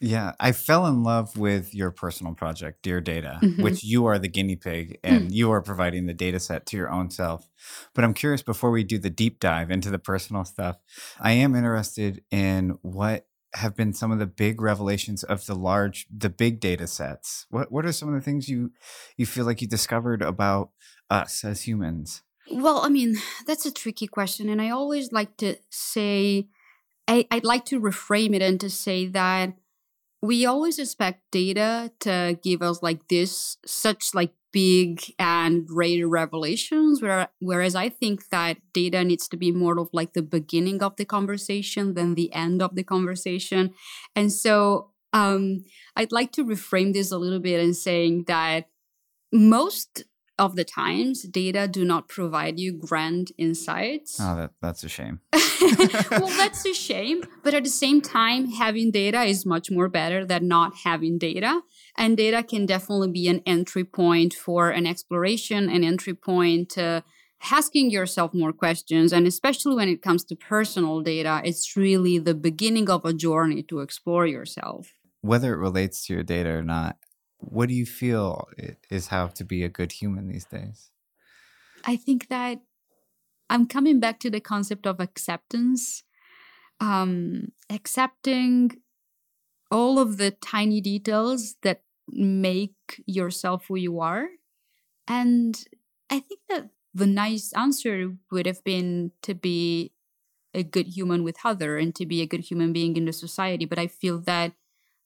Yeah, 0.00 0.32
I 0.40 0.52
fell 0.52 0.86
in 0.86 1.02
love 1.02 1.36
with 1.38 1.74
your 1.74 1.90
personal 1.90 2.34
project, 2.34 2.82
Dear 2.82 3.00
Data, 3.00 3.38
Mhm. 3.42 3.62
which 3.62 3.82
you 3.82 4.04
are 4.06 4.18
the 4.18 4.28
guinea 4.28 4.56
pig 4.56 4.98
and 5.02 5.32
you 5.32 5.50
are 5.50 5.62
providing 5.62 6.06
the 6.06 6.12
data 6.14 6.38
set 6.38 6.66
to 6.66 6.76
your 6.76 6.90
own 6.90 7.10
self. 7.10 7.48
But 7.94 8.04
I'm 8.04 8.12
curious 8.14 8.42
before 8.42 8.70
we 8.70 8.84
do 8.84 8.98
the 8.98 9.10
deep 9.10 9.40
dive 9.40 9.70
into 9.70 9.90
the 9.90 9.98
personal 9.98 10.44
stuff, 10.44 10.76
I 11.18 11.32
am 11.32 11.54
interested 11.54 12.22
in 12.30 12.78
what 12.82 13.26
have 13.54 13.74
been 13.74 13.92
some 13.92 14.12
of 14.12 14.18
the 14.18 14.26
big 14.26 14.60
revelations 14.60 15.22
of 15.24 15.46
the 15.46 15.54
large 15.54 16.06
the 16.14 16.28
big 16.28 16.60
data 16.60 16.86
sets. 16.86 17.46
What 17.50 17.72
what 17.72 17.86
are 17.86 17.92
some 17.92 18.08
of 18.08 18.14
the 18.14 18.20
things 18.20 18.48
you 18.48 18.72
you 19.16 19.26
feel 19.26 19.44
like 19.44 19.60
you 19.62 19.68
discovered 19.68 20.22
about 20.22 20.70
us 21.10 21.44
as 21.44 21.62
humans? 21.62 22.22
Well, 22.50 22.80
I 22.84 22.88
mean, 22.88 23.16
that's 23.46 23.66
a 23.66 23.72
tricky 23.72 24.06
question. 24.06 24.48
And 24.48 24.62
I 24.62 24.70
always 24.70 25.10
like 25.10 25.36
to 25.38 25.56
say, 25.70 26.48
I, 27.08 27.26
I'd 27.30 27.44
like 27.44 27.64
to 27.66 27.80
reframe 27.80 28.34
it 28.34 28.42
and 28.42 28.60
to 28.60 28.70
say 28.70 29.06
that 29.06 29.54
we 30.26 30.44
always 30.46 30.78
expect 30.78 31.30
data 31.30 31.92
to 32.00 32.38
give 32.42 32.62
us 32.62 32.82
like 32.82 33.08
this, 33.08 33.56
such 33.64 34.14
like 34.14 34.32
big 34.52 35.02
and 35.18 35.66
great 35.66 36.02
revelations, 36.02 37.02
where, 37.02 37.28
whereas 37.40 37.74
I 37.74 37.88
think 37.88 38.28
that 38.30 38.58
data 38.72 39.04
needs 39.04 39.28
to 39.28 39.36
be 39.36 39.52
more 39.52 39.78
of 39.78 39.88
like 39.92 40.14
the 40.14 40.22
beginning 40.22 40.82
of 40.82 40.96
the 40.96 41.04
conversation 41.04 41.94
than 41.94 42.14
the 42.14 42.32
end 42.32 42.62
of 42.62 42.74
the 42.74 42.84
conversation. 42.84 43.74
And 44.14 44.32
so 44.32 44.92
um, 45.12 45.64
I'd 45.94 46.12
like 46.12 46.32
to 46.32 46.44
reframe 46.44 46.92
this 46.92 47.10
a 47.12 47.18
little 47.18 47.40
bit 47.40 47.62
and 47.62 47.76
saying 47.76 48.24
that 48.28 48.68
most 49.32 50.04
of 50.38 50.54
the 50.56 50.64
times 50.64 51.22
data 51.22 51.66
do 51.66 51.84
not 51.84 52.08
provide 52.08 52.58
you 52.58 52.72
grand 52.72 53.32
insights. 53.38 54.18
Oh, 54.20 54.36
that, 54.36 54.50
that's 54.60 54.84
a 54.84 54.88
shame. 54.88 55.20
well, 56.10 56.28
that's 56.28 56.64
a 56.66 56.74
shame. 56.74 57.22
But 57.42 57.54
at 57.54 57.64
the 57.64 57.70
same 57.70 58.00
time, 58.00 58.50
having 58.50 58.90
data 58.90 59.22
is 59.22 59.46
much 59.46 59.70
more 59.70 59.88
better 59.88 60.24
than 60.24 60.48
not 60.48 60.74
having 60.84 61.18
data. 61.18 61.62
And 61.96 62.16
data 62.16 62.42
can 62.42 62.66
definitely 62.66 63.10
be 63.10 63.28
an 63.28 63.40
entry 63.46 63.84
point 63.84 64.34
for 64.34 64.70
an 64.70 64.86
exploration, 64.86 65.70
an 65.70 65.82
entry 65.82 66.14
point 66.14 66.70
to 66.70 67.02
asking 67.50 67.90
yourself 67.90 68.34
more 68.34 68.52
questions. 68.52 69.12
And 69.12 69.26
especially 69.26 69.74
when 69.74 69.88
it 69.88 70.02
comes 70.02 70.24
to 70.24 70.36
personal 70.36 71.00
data, 71.00 71.40
it's 71.44 71.76
really 71.76 72.18
the 72.18 72.34
beginning 72.34 72.90
of 72.90 73.04
a 73.04 73.12
journey 73.12 73.62
to 73.64 73.80
explore 73.80 74.26
yourself. 74.26 74.92
Whether 75.22 75.54
it 75.54 75.58
relates 75.58 76.06
to 76.06 76.14
your 76.14 76.22
data 76.22 76.50
or 76.50 76.62
not, 76.62 76.96
what 77.48 77.68
do 77.68 77.74
you 77.74 77.86
feel 77.86 78.48
is 78.90 79.08
how 79.08 79.28
to 79.28 79.44
be 79.44 79.62
a 79.62 79.68
good 79.68 79.92
human 79.92 80.28
these 80.28 80.44
days? 80.44 80.90
I 81.84 81.96
think 81.96 82.28
that 82.28 82.60
I'm 83.48 83.66
coming 83.66 84.00
back 84.00 84.18
to 84.20 84.30
the 84.30 84.40
concept 84.40 84.86
of 84.86 85.00
acceptance, 85.00 86.02
um, 86.80 87.52
accepting 87.70 88.72
all 89.70 89.98
of 89.98 90.16
the 90.16 90.32
tiny 90.32 90.80
details 90.80 91.56
that 91.62 91.82
make 92.08 93.02
yourself 93.06 93.66
who 93.68 93.76
you 93.76 94.00
are. 94.00 94.28
And 95.06 95.56
I 96.10 96.20
think 96.20 96.40
that 96.48 96.70
the 96.92 97.06
nice 97.06 97.52
answer 97.52 98.12
would 98.30 98.46
have 98.46 98.64
been 98.64 99.12
to 99.22 99.34
be 99.34 99.92
a 100.54 100.62
good 100.62 100.86
human 100.88 101.22
with 101.22 101.36
other 101.44 101.78
and 101.78 101.94
to 101.94 102.06
be 102.06 102.22
a 102.22 102.26
good 102.26 102.40
human 102.40 102.72
being 102.72 102.96
in 102.96 103.04
the 103.04 103.12
society. 103.12 103.64
But 103.64 103.78
I 103.78 103.86
feel 103.86 104.18
that 104.20 104.52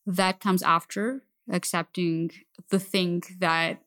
that 0.05 0.39
comes 0.39 0.63
after 0.63 1.23
accepting 1.49 2.31
the 2.69 2.79
thing 2.79 3.23
that 3.39 3.81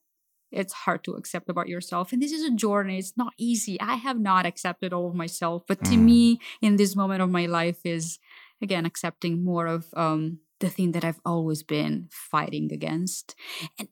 it's 0.50 0.72
hard 0.72 1.02
to 1.04 1.12
accept 1.14 1.48
about 1.48 1.68
yourself. 1.68 2.12
And 2.12 2.22
this 2.22 2.32
is 2.32 2.44
a 2.44 2.54
journey. 2.54 2.98
It's 2.98 3.16
not 3.16 3.32
easy. 3.36 3.80
I 3.80 3.96
have 3.96 4.18
not 4.18 4.46
accepted 4.46 4.92
all 4.92 5.08
of 5.08 5.14
myself. 5.14 5.64
But 5.66 5.84
to 5.86 5.92
mm. 5.92 6.02
me, 6.02 6.40
in 6.62 6.76
this 6.76 6.94
moment 6.94 7.22
of 7.22 7.30
my 7.30 7.46
life, 7.46 7.78
is 7.84 8.18
again 8.62 8.86
accepting 8.86 9.42
more 9.42 9.66
of 9.66 9.86
um, 9.96 10.38
the 10.60 10.70
thing 10.70 10.92
that 10.92 11.04
I've 11.04 11.20
always 11.24 11.62
been 11.62 12.08
fighting 12.10 12.72
against. 12.72 13.34
And, 13.78 13.88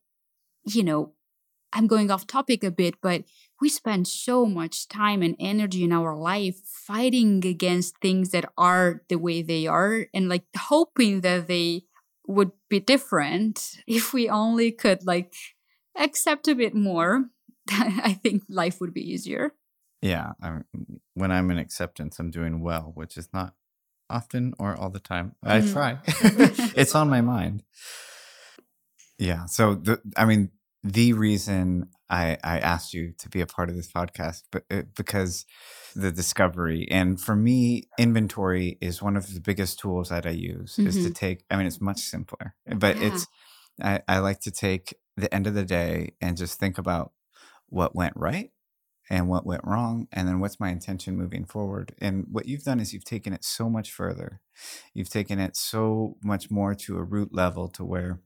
you 0.65 0.85
know, 0.85 1.15
I'm 1.73 1.87
going 1.87 2.11
off 2.11 2.27
topic 2.27 2.63
a 2.63 2.71
bit, 2.71 2.97
but 3.03 3.25
we 3.61 3.69
spend 3.69 4.07
so 4.07 4.45
much 4.45 4.89
time 4.89 5.23
and 5.23 5.37
energy 5.41 5.85
in 5.85 5.93
our 5.93 6.17
life 6.17 6.61
fighting 6.65 7.45
against 7.47 7.99
things 7.99 8.31
that 8.31 8.45
are 8.59 9.03
the 9.09 9.17
way 9.17 9.43
they 9.43 9.67
are 9.67 10.07
and 10.13 10.29
like 10.29 10.45
hoping 10.57 11.23
that 11.23 11.49
they 11.49 11.85
would 12.33 12.53
be 12.69 12.81
different 12.81 13.77
if 13.87 14.13
we 14.13 14.29
only 14.29 14.73
could 14.73 15.05
like 15.05 15.35
accept 15.97 16.49
a 16.49 16.55
bit 16.55 16.75
more. 16.75 17.27
I 17.71 18.19
think 18.23 18.43
life 18.49 18.81
would 18.81 18.93
be 18.93 19.09
easier. 19.13 19.55
Yeah 20.01 20.33
I'm, 20.43 20.65
when 21.15 21.31
i'm 21.31 21.49
in 21.53 21.59
acceptance 21.59 22.19
i'm 22.19 22.33
doing 22.33 22.61
well 22.61 22.91
which 22.97 23.17
is 23.17 23.29
not 23.33 23.55
often 24.11 24.53
or 24.59 24.77
all 24.77 24.91
the 24.91 25.01
time. 25.01 25.37
I 25.43 25.61
mm. 25.61 25.73
try. 25.73 25.99
It's 26.77 26.95
on 26.95 27.09
my 27.09 27.21
mind. 27.21 27.63
Yeah 29.19 29.47
so 29.47 29.75
the, 29.75 30.01
i 30.17 30.25
mean 30.25 30.51
the 30.85 31.13
reason 31.13 31.89
I, 32.11 32.37
I 32.43 32.59
asked 32.59 32.93
you 32.93 33.13
to 33.19 33.29
be 33.29 33.41
a 33.41 33.47
part 33.47 33.69
of 33.69 33.77
this 33.77 33.91
podcast, 33.91 34.43
but 34.51 34.65
uh, 34.71 34.83
because 34.97 35.47
the 35.95 36.11
discovery 36.11 36.87
and 36.91 37.21
for 37.21 37.37
me, 37.37 37.85
inventory 37.99 38.79
is 38.81 39.01
one 39.01 39.17
of 39.17 39.33
the 39.33 39.41
biggest 39.41 39.79
tools 39.79 40.09
that 40.09 40.27
I 40.27 40.31
use. 40.31 40.73
Mm-hmm. 40.73 40.89
Is 40.89 40.97
to 40.97 41.01
mm-hmm. 41.03 41.13
take. 41.13 41.45
I 41.51 41.57
mean, 41.57 41.67
it's 41.67 41.81
much 41.81 42.01
simpler, 42.01 42.55
but 42.67 42.99
yeah. 42.99 43.07
it's. 43.07 43.27
I, 43.83 44.01
I 44.07 44.19
like 44.19 44.41
to 44.41 44.51
take 44.51 44.95
the 45.17 45.33
end 45.35 45.47
of 45.47 45.55
the 45.55 45.65
day 45.65 46.13
and 46.21 46.37
just 46.37 46.59
think 46.59 46.79
about 46.79 47.13
what 47.69 47.95
went 47.95 48.15
right 48.17 48.51
and 49.11 49.29
what 49.29 49.47
went 49.47 49.63
wrong 49.65 50.09
and 50.13 50.29
then 50.29 50.41
what's 50.41 50.61
my 50.61 50.71
intention 50.71 51.17
moving 51.17 51.45
forward 51.45 51.95
and 52.01 52.27
what 52.31 52.47
you've 52.47 52.65
done 52.65 52.81
is 52.81 52.93
you've 52.93 53.05
taken 53.05 53.33
it 53.33 53.45
so 53.45 53.69
much 53.69 53.91
further 53.91 54.41
you've 54.95 55.11
taken 55.11 55.39
it 55.39 55.57
so 55.57 56.17
much 56.23 56.51
more 56.51 56.75
to 56.75 56.97
a 56.97 57.03
root 57.03 57.31
level 57.33 57.69
to 57.69 57.85
where 57.85 58.21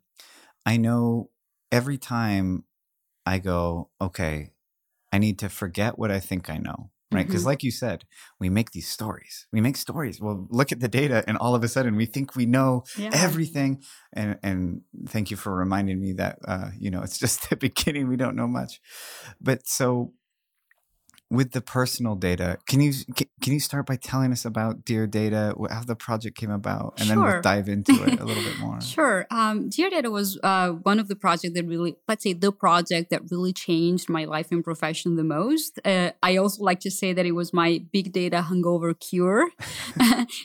i 0.66 0.76
know 0.76 1.30
every 1.70 1.99
time 1.99 2.64
I 3.25 3.38
go, 3.38 3.90
okay, 4.00 4.52
I 5.12 5.18
need 5.18 5.38
to 5.40 5.49
forget 5.49 5.99
what 5.99 6.11
I 6.11 6.20
think 6.20 6.50
I 6.50 6.58
know. 6.58 6.90
Right. 7.12 7.25
Because, 7.25 7.42
mm-hmm. 7.42 7.50
like 7.50 7.62
you 7.62 7.70
said, 7.70 8.04
we 8.40 8.49
make 8.49 8.73
these 8.73 8.88
stories. 8.88 9.46
We 9.52 9.61
make 9.61 9.76
stories. 9.76 10.20
Well, 10.20 10.49
look 10.50 10.73
at 10.73 10.80
the 10.80 10.88
data, 10.88 11.23
and 11.28 11.38
all 11.38 11.54
of 11.54 11.62
a 11.62 11.68
sudden 11.68 11.94
we 11.94 12.04
think 12.04 12.35
we 12.35 12.46
know 12.46 12.82
yeah. 12.99 13.11
everything. 13.12 13.80
And, 14.12 14.38
and 14.42 14.80
thank 15.08 15.30
you 15.30 15.37
for 15.37 15.54
reminding 15.54 16.00
me 16.00 16.14
that, 16.14 16.38
uh, 16.46 16.70
you 16.76 16.90
know, 16.90 17.02
it's 17.02 17.18
just 17.18 17.49
the 17.50 17.56
beginning. 17.56 18.08
We 18.08 18.16
don't 18.16 18.35
know 18.35 18.49
much. 18.49 18.80
But 19.40 19.68
so 19.68 20.14
with 21.28 21.52
the 21.52 21.61
personal 21.61 22.14
data, 22.14 22.59
can 22.66 22.80
you 22.80 22.92
can 23.40 23.52
you 23.52 23.61
start 23.61 23.87
by 23.87 23.97
telling 23.97 24.33
us 24.33 24.45
about 24.45 24.85
Dear 24.85 25.06
Data, 25.06 25.54
how 25.71 25.83
the 25.83 25.97
project 25.97 26.37
came 26.37 26.50
about, 26.50 26.95
and 26.99 27.09
sure. 27.09 27.16
then 27.16 27.25
we'll 27.25 27.42
dive 27.42 27.68
into 27.68 27.92
it 28.04 28.21
a 28.21 28.25
little 28.25 28.42
bit 28.42 28.59
more. 28.61 28.80
sure. 28.80 29.26
Um, 29.30 29.68
Dear 29.68 29.90
Data 29.90 30.11
was 30.11 30.38
uh, 30.42 30.71
one 30.71 31.00
of 31.00 31.09
the 31.09 31.16
projects 31.16 31.54
that 31.54 31.66
really, 31.66 31.97
let's 32.06 32.23
say, 32.23 32.33
the 32.33 32.52
project 32.52 33.11
that 33.11 33.23
really 33.30 33.52
changed 33.52 34.09
my 34.09 34.25
life 34.25 34.52
and 34.52 34.62
profession 34.62 35.16
the 35.16 35.25
most. 35.25 35.80
Uh, 35.85 36.12
I 36.23 36.37
also 36.37 36.62
like 36.62 36.80
to 36.80 36.90
say 36.90 37.12
that 37.12 37.26
it 37.26 37.33
was 37.33 37.52
my 37.52 37.83
big 37.92 38.12
data 38.12 38.42
hangover 38.42 38.95
cure. 38.95 39.49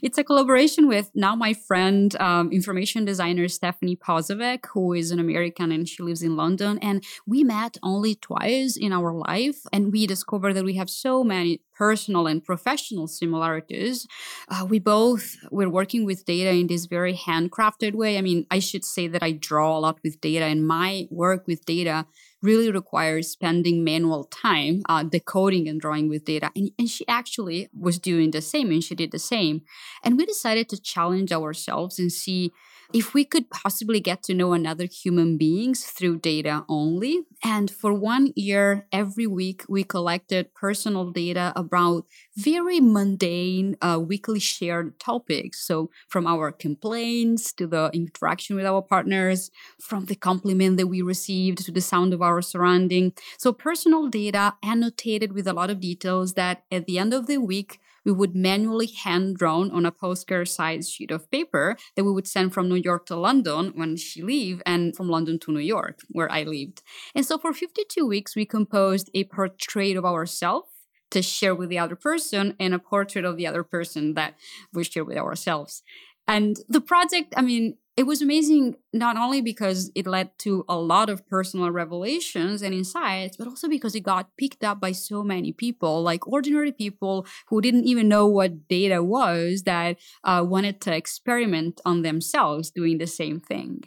it's 0.01 0.17
a 0.17 0.23
collaboration 0.23 0.87
with 0.87 1.11
now 1.13 1.35
my 1.35 1.53
friend, 1.53 2.19
um, 2.19 2.51
information 2.51 3.05
designer 3.05 3.45
Stefanie 3.45 3.97
Posavec, 3.97 4.65
who 4.73 4.93
is 4.93 5.11
an 5.11 5.19
American 5.19 5.71
and 5.71 5.87
she 5.87 6.01
lives 6.01 6.23
in 6.23 6.35
London, 6.35 6.79
and 6.79 7.03
we 7.27 7.43
met 7.43 7.77
only 7.83 8.15
twice 8.15 8.77
in 8.77 8.91
our 8.91 9.13
life, 9.13 9.59
and 9.71 9.91
we 9.91 10.07
discovered 10.07 10.53
that 10.53 10.65
we 10.65 10.70
we 10.71 10.77
have 10.77 10.89
so 10.89 11.21
many 11.21 11.59
personal 11.75 12.27
and 12.27 12.41
professional 12.41 13.05
similarities. 13.05 14.07
Uh, 14.47 14.65
we 14.65 14.79
both 14.79 15.35
were 15.51 15.69
working 15.69 16.05
with 16.05 16.23
data 16.23 16.51
in 16.51 16.67
this 16.67 16.85
very 16.85 17.13
handcrafted 17.13 17.93
way. 17.93 18.17
I 18.17 18.21
mean, 18.21 18.45
I 18.49 18.59
should 18.59 18.85
say 18.85 19.09
that 19.09 19.21
I 19.21 19.31
draw 19.33 19.77
a 19.77 19.81
lot 19.85 19.97
with 20.01 20.21
data, 20.21 20.45
and 20.45 20.65
my 20.65 21.07
work 21.09 21.45
with 21.45 21.65
data 21.65 22.05
really 22.41 22.71
requires 22.71 23.27
spending 23.27 23.83
manual 23.83 24.23
time 24.23 24.81
uh, 24.87 25.03
decoding 25.03 25.67
and 25.67 25.81
drawing 25.81 26.07
with 26.07 26.23
data. 26.23 26.49
And, 26.55 26.71
and 26.79 26.89
she 26.89 27.05
actually 27.07 27.67
was 27.77 27.99
doing 27.99 28.31
the 28.31 28.41
same, 28.41 28.71
and 28.71 28.83
she 28.83 28.95
did 28.95 29.11
the 29.11 29.19
same. 29.19 29.63
And 30.03 30.17
we 30.17 30.25
decided 30.25 30.69
to 30.69 30.81
challenge 30.81 31.33
ourselves 31.33 31.99
and 31.99 32.11
see 32.11 32.53
if 32.93 33.13
we 33.13 33.23
could 33.23 33.49
possibly 33.49 33.99
get 33.99 34.21
to 34.23 34.33
know 34.33 34.53
another 34.53 34.85
human 34.85 35.37
beings 35.37 35.83
through 35.83 36.19
data 36.19 36.65
only. 36.67 37.21
And 37.43 37.71
for 37.71 37.93
one 37.93 38.33
year, 38.35 38.87
every 38.91 39.27
week, 39.27 39.63
we 39.69 39.83
collected 39.83 40.53
personal 40.53 41.11
data 41.11 41.53
about 41.55 42.05
very 42.35 42.79
mundane, 42.79 43.77
uh, 43.81 43.99
weekly 43.99 44.39
shared 44.39 44.99
topics. 44.99 45.65
So 45.65 45.89
from 46.07 46.27
our 46.27 46.51
complaints 46.51 47.53
to 47.53 47.67
the 47.67 47.89
interaction 47.93 48.55
with 48.55 48.65
our 48.65 48.81
partners, 48.81 49.51
from 49.79 50.05
the 50.05 50.15
compliment 50.15 50.77
that 50.77 50.87
we 50.87 51.01
received 51.01 51.59
to 51.65 51.71
the 51.71 51.81
sound 51.81 52.13
of 52.13 52.21
our 52.21 52.41
surrounding. 52.41 53.13
So 53.37 53.53
personal 53.53 54.07
data 54.07 54.55
annotated 54.63 55.33
with 55.33 55.47
a 55.47 55.53
lot 55.53 55.69
of 55.69 55.79
details 55.79 56.33
that 56.33 56.63
at 56.71 56.85
the 56.85 56.99
end 56.99 57.13
of 57.13 57.27
the 57.27 57.37
week, 57.37 57.79
we 58.05 58.11
would 58.11 58.35
manually 58.35 58.87
hand 58.87 59.37
drawn 59.37 59.71
on 59.71 59.85
a 59.85 59.91
postcard 59.91 60.47
sized 60.47 60.91
sheet 60.91 61.11
of 61.11 61.29
paper 61.31 61.77
that 61.95 62.03
we 62.03 62.11
would 62.11 62.27
send 62.27 62.53
from 62.53 62.69
New 62.69 62.75
York 62.75 63.05
to 63.07 63.15
London 63.15 63.73
when 63.75 63.95
she 63.97 64.21
lived 64.21 64.61
and 64.65 64.95
from 64.95 65.09
London 65.09 65.39
to 65.39 65.51
New 65.51 65.59
York 65.59 66.01
where 66.09 66.31
I 66.31 66.43
lived. 66.43 66.81
And 67.15 67.25
so 67.25 67.37
for 67.37 67.53
52 67.53 68.05
weeks, 68.05 68.35
we 68.35 68.45
composed 68.45 69.09
a 69.13 69.25
portrait 69.25 69.97
of 69.97 70.05
ourselves 70.05 70.69
to 71.11 71.21
share 71.21 71.53
with 71.53 71.69
the 71.69 71.79
other 71.79 71.95
person 71.95 72.55
and 72.59 72.73
a 72.73 72.79
portrait 72.79 73.25
of 73.25 73.37
the 73.37 73.45
other 73.45 73.63
person 73.63 74.13
that 74.15 74.35
we 74.73 74.83
share 74.83 75.03
with 75.03 75.17
ourselves. 75.17 75.83
And 76.27 76.57
the 76.69 76.81
project, 76.81 77.33
I 77.35 77.41
mean, 77.41 77.77
it 77.97 78.03
was 78.03 78.21
amazing 78.21 78.75
not 78.93 79.17
only 79.17 79.41
because 79.41 79.91
it 79.95 80.07
led 80.07 80.29
to 80.39 80.63
a 80.69 80.77
lot 80.77 81.09
of 81.09 81.27
personal 81.27 81.69
revelations 81.71 82.61
and 82.61 82.73
insights, 82.73 83.37
but 83.37 83.47
also 83.47 83.67
because 83.67 83.95
it 83.95 84.01
got 84.01 84.29
picked 84.37 84.63
up 84.63 84.79
by 84.79 84.91
so 84.93 85.23
many 85.23 85.51
people, 85.51 86.01
like 86.01 86.25
ordinary 86.27 86.71
people 86.71 87.25
who 87.47 87.61
didn't 87.61 87.85
even 87.85 88.07
know 88.07 88.25
what 88.27 88.67
data 88.67 89.03
was 89.03 89.63
that 89.63 89.97
uh, 90.23 90.43
wanted 90.47 90.79
to 90.81 90.95
experiment 90.95 91.81
on 91.85 92.01
themselves 92.01 92.71
doing 92.71 92.97
the 92.97 93.07
same 93.07 93.39
thing. 93.39 93.83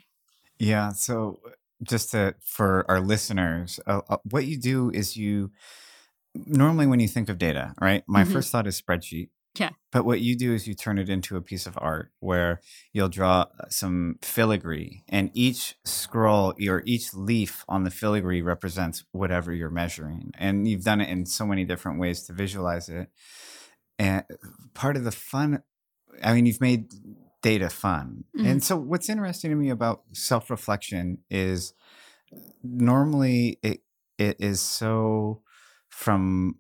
Yeah. 0.59 0.91
So, 0.91 1.41
just 1.83 2.13
to, 2.13 2.35
for 2.41 2.85
our 2.89 3.01
listeners, 3.01 3.81
uh, 3.87 4.01
uh, 4.09 4.17
what 4.31 4.47
you 4.47 4.57
do 4.59 4.91
is 4.91 5.17
you 5.17 5.51
normally 6.35 6.87
when 6.87 7.01
you 7.01 7.09
think 7.09 7.29
of 7.29 7.39
data, 7.39 7.75
right? 7.81 8.03
My 8.07 8.25
Mhm. 8.25 8.33
first 8.33 8.51
thought 8.51 8.67
is 8.67 8.81
spreadsheet. 8.81 9.29
Yeah. 9.59 9.71
But 9.93 10.05
what 10.05 10.21
you 10.21 10.37
do 10.37 10.53
is 10.53 10.67
you 10.67 10.75
turn 10.75 10.99
it 10.99 11.09
into 11.09 11.37
a 11.37 11.41
piece 11.41 11.67
of 11.67 11.79
art 11.81 12.11
where 12.19 12.61
you'll 12.93 13.09
draw 13.09 13.43
uh, 13.61 13.69
some 13.69 14.17
filigree, 14.23 15.05
and 15.09 15.31
each 15.33 15.77
scroll 15.85 16.55
or 16.69 16.83
each 16.85 17.15
leaf 17.15 17.65
on 17.69 17.85
the 17.85 17.91
filigree 17.91 18.43
represents 18.43 19.05
whatever 19.13 19.53
you're 19.53 19.71
measuring. 19.71 20.33
And 20.39 20.67
you've 20.67 20.83
done 20.85 21.01
it 21.01 21.09
in 21.09 21.25
so 21.27 21.47
many 21.47 21.65
different 21.65 22.01
ways 22.01 22.25
to 22.25 22.33
visualize 22.33 22.89
it. 22.89 23.11
And 23.99 24.25
part 24.75 24.97
of 24.97 25.05
the 25.05 25.13
fun, 25.13 25.63
I 26.23 26.35
mean, 26.35 26.47
you've 26.47 26.61
made 26.61 26.89
data 27.43 27.71
fun. 27.71 28.25
Mhm. 28.37 28.47
And 28.47 28.65
so, 28.65 28.77
what's 28.77 29.09
interesting 29.09 29.51
to 29.51 29.57
me 29.57 29.71
about 29.71 30.03
self 30.13 30.51
reflection 30.51 31.19
is 31.31 31.75
normally 32.63 33.59
it 33.63 33.83
it 34.19 34.37
is 34.41 34.61
so 34.61 35.43
from 35.91 36.59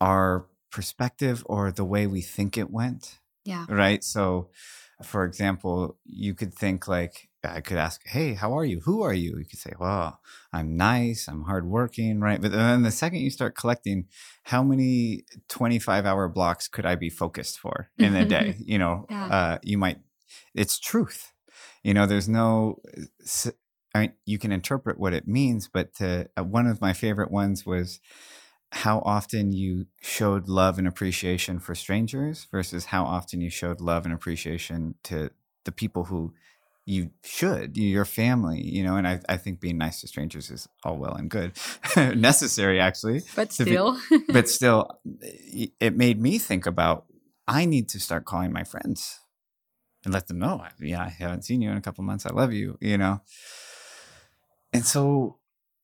our 0.00 0.46
perspective 0.70 1.42
or 1.46 1.72
the 1.72 1.84
way 1.84 2.06
we 2.06 2.20
think 2.22 2.56
it 2.58 2.70
went 2.70 3.18
Yeah. 3.44 3.66
right? 3.68 4.02
So 4.04 4.50
for 5.02 5.24
example 5.24 5.96
you 6.04 6.34
could 6.34 6.52
think 6.52 6.88
like 6.88 7.28
i 7.44 7.60
could 7.60 7.76
ask 7.78 8.04
hey 8.06 8.34
how 8.34 8.52
are 8.58 8.64
you? 8.64 8.80
Who 8.80 9.02
are 9.02 9.14
you? 9.14 9.38
You 9.38 9.44
could 9.46 9.60
say 9.60 9.72
well 9.78 10.20
i'm 10.52 10.76
nice 10.76 11.28
i'm 11.28 11.42
hardworking 11.44 12.20
right? 12.20 12.40
But 12.40 12.50
then 12.52 12.82
the 12.82 12.90
second 12.90 13.20
you 13.20 13.30
start 13.30 13.54
collecting 13.56 14.06
how 14.44 14.62
many 14.64 15.24
25 15.48 16.04
hour 16.04 16.28
blocks 16.28 16.66
could 16.68 16.84
i 16.86 16.94
be 16.96 17.10
focused 17.10 17.58
for 17.60 17.90
in 17.98 18.14
a 18.16 18.24
day? 18.26 18.56
You 18.72 18.78
know 18.78 19.06
Yeah. 19.10 19.26
uh, 19.30 19.58
you 19.62 19.78
might 19.78 19.98
it's 20.54 20.78
truth. 20.78 21.32
You 21.84 21.94
know 21.94 22.06
there's 22.06 22.28
no 22.28 22.80
I 23.94 24.00
mean, 24.00 24.12
you 24.26 24.38
can 24.38 24.52
interpret 24.52 24.98
what 24.98 25.14
it 25.14 25.26
means, 25.26 25.68
but 25.68 25.94
to, 25.94 26.28
uh, 26.36 26.44
one 26.44 26.66
of 26.66 26.80
my 26.80 26.92
favorite 26.92 27.30
ones 27.30 27.64
was 27.64 28.00
how 28.72 29.00
often 29.04 29.52
you 29.52 29.86
showed 30.00 30.48
love 30.48 30.78
and 30.78 30.86
appreciation 30.86 31.58
for 31.58 31.74
strangers 31.74 32.46
versus 32.50 32.86
how 32.86 33.04
often 33.04 33.40
you 33.40 33.50
showed 33.50 33.80
love 33.80 34.04
and 34.04 34.12
appreciation 34.14 34.94
to 35.04 35.30
the 35.64 35.72
people 35.72 36.04
who 36.04 36.34
you 36.84 37.10
should, 37.22 37.76
your 37.76 38.06
family, 38.06 38.62
you 38.62 38.82
know. 38.82 38.96
And 38.96 39.06
I, 39.06 39.20
I 39.28 39.36
think 39.36 39.60
being 39.60 39.76
nice 39.76 40.00
to 40.00 40.08
strangers 40.08 40.50
is 40.50 40.68
all 40.84 40.96
well 40.96 41.14
and 41.14 41.28
good, 41.28 41.52
necessary 41.96 42.80
actually 42.80 43.22
But 43.36 43.50
To 43.52 43.64
be- 43.64 43.72
still. 43.72 44.00
but 44.28 44.48
still 44.58 44.88
it 45.80 45.96
made 45.96 46.20
me 46.20 46.38
think 46.38 46.66
about 46.66 47.04
i 47.46 47.64
need 47.64 47.88
to 47.90 48.00
start 48.00 48.24
calling 48.24 48.52
my 48.52 48.64
friends 48.64 49.20
and 50.04 50.12
let 50.12 50.28
them 50.28 50.38
know 50.38 50.62
yeah 50.80 51.02
i 51.02 51.08
haven't 51.08 51.44
seen 51.44 51.60
you 51.62 51.70
in 51.70 51.76
a 51.76 51.80
couple 51.80 52.04
months 52.04 52.26
i 52.26 52.30
love 52.30 52.52
you 52.52 52.76
you 52.80 52.98
know 52.98 53.20
and 54.72 54.84
so 54.84 55.37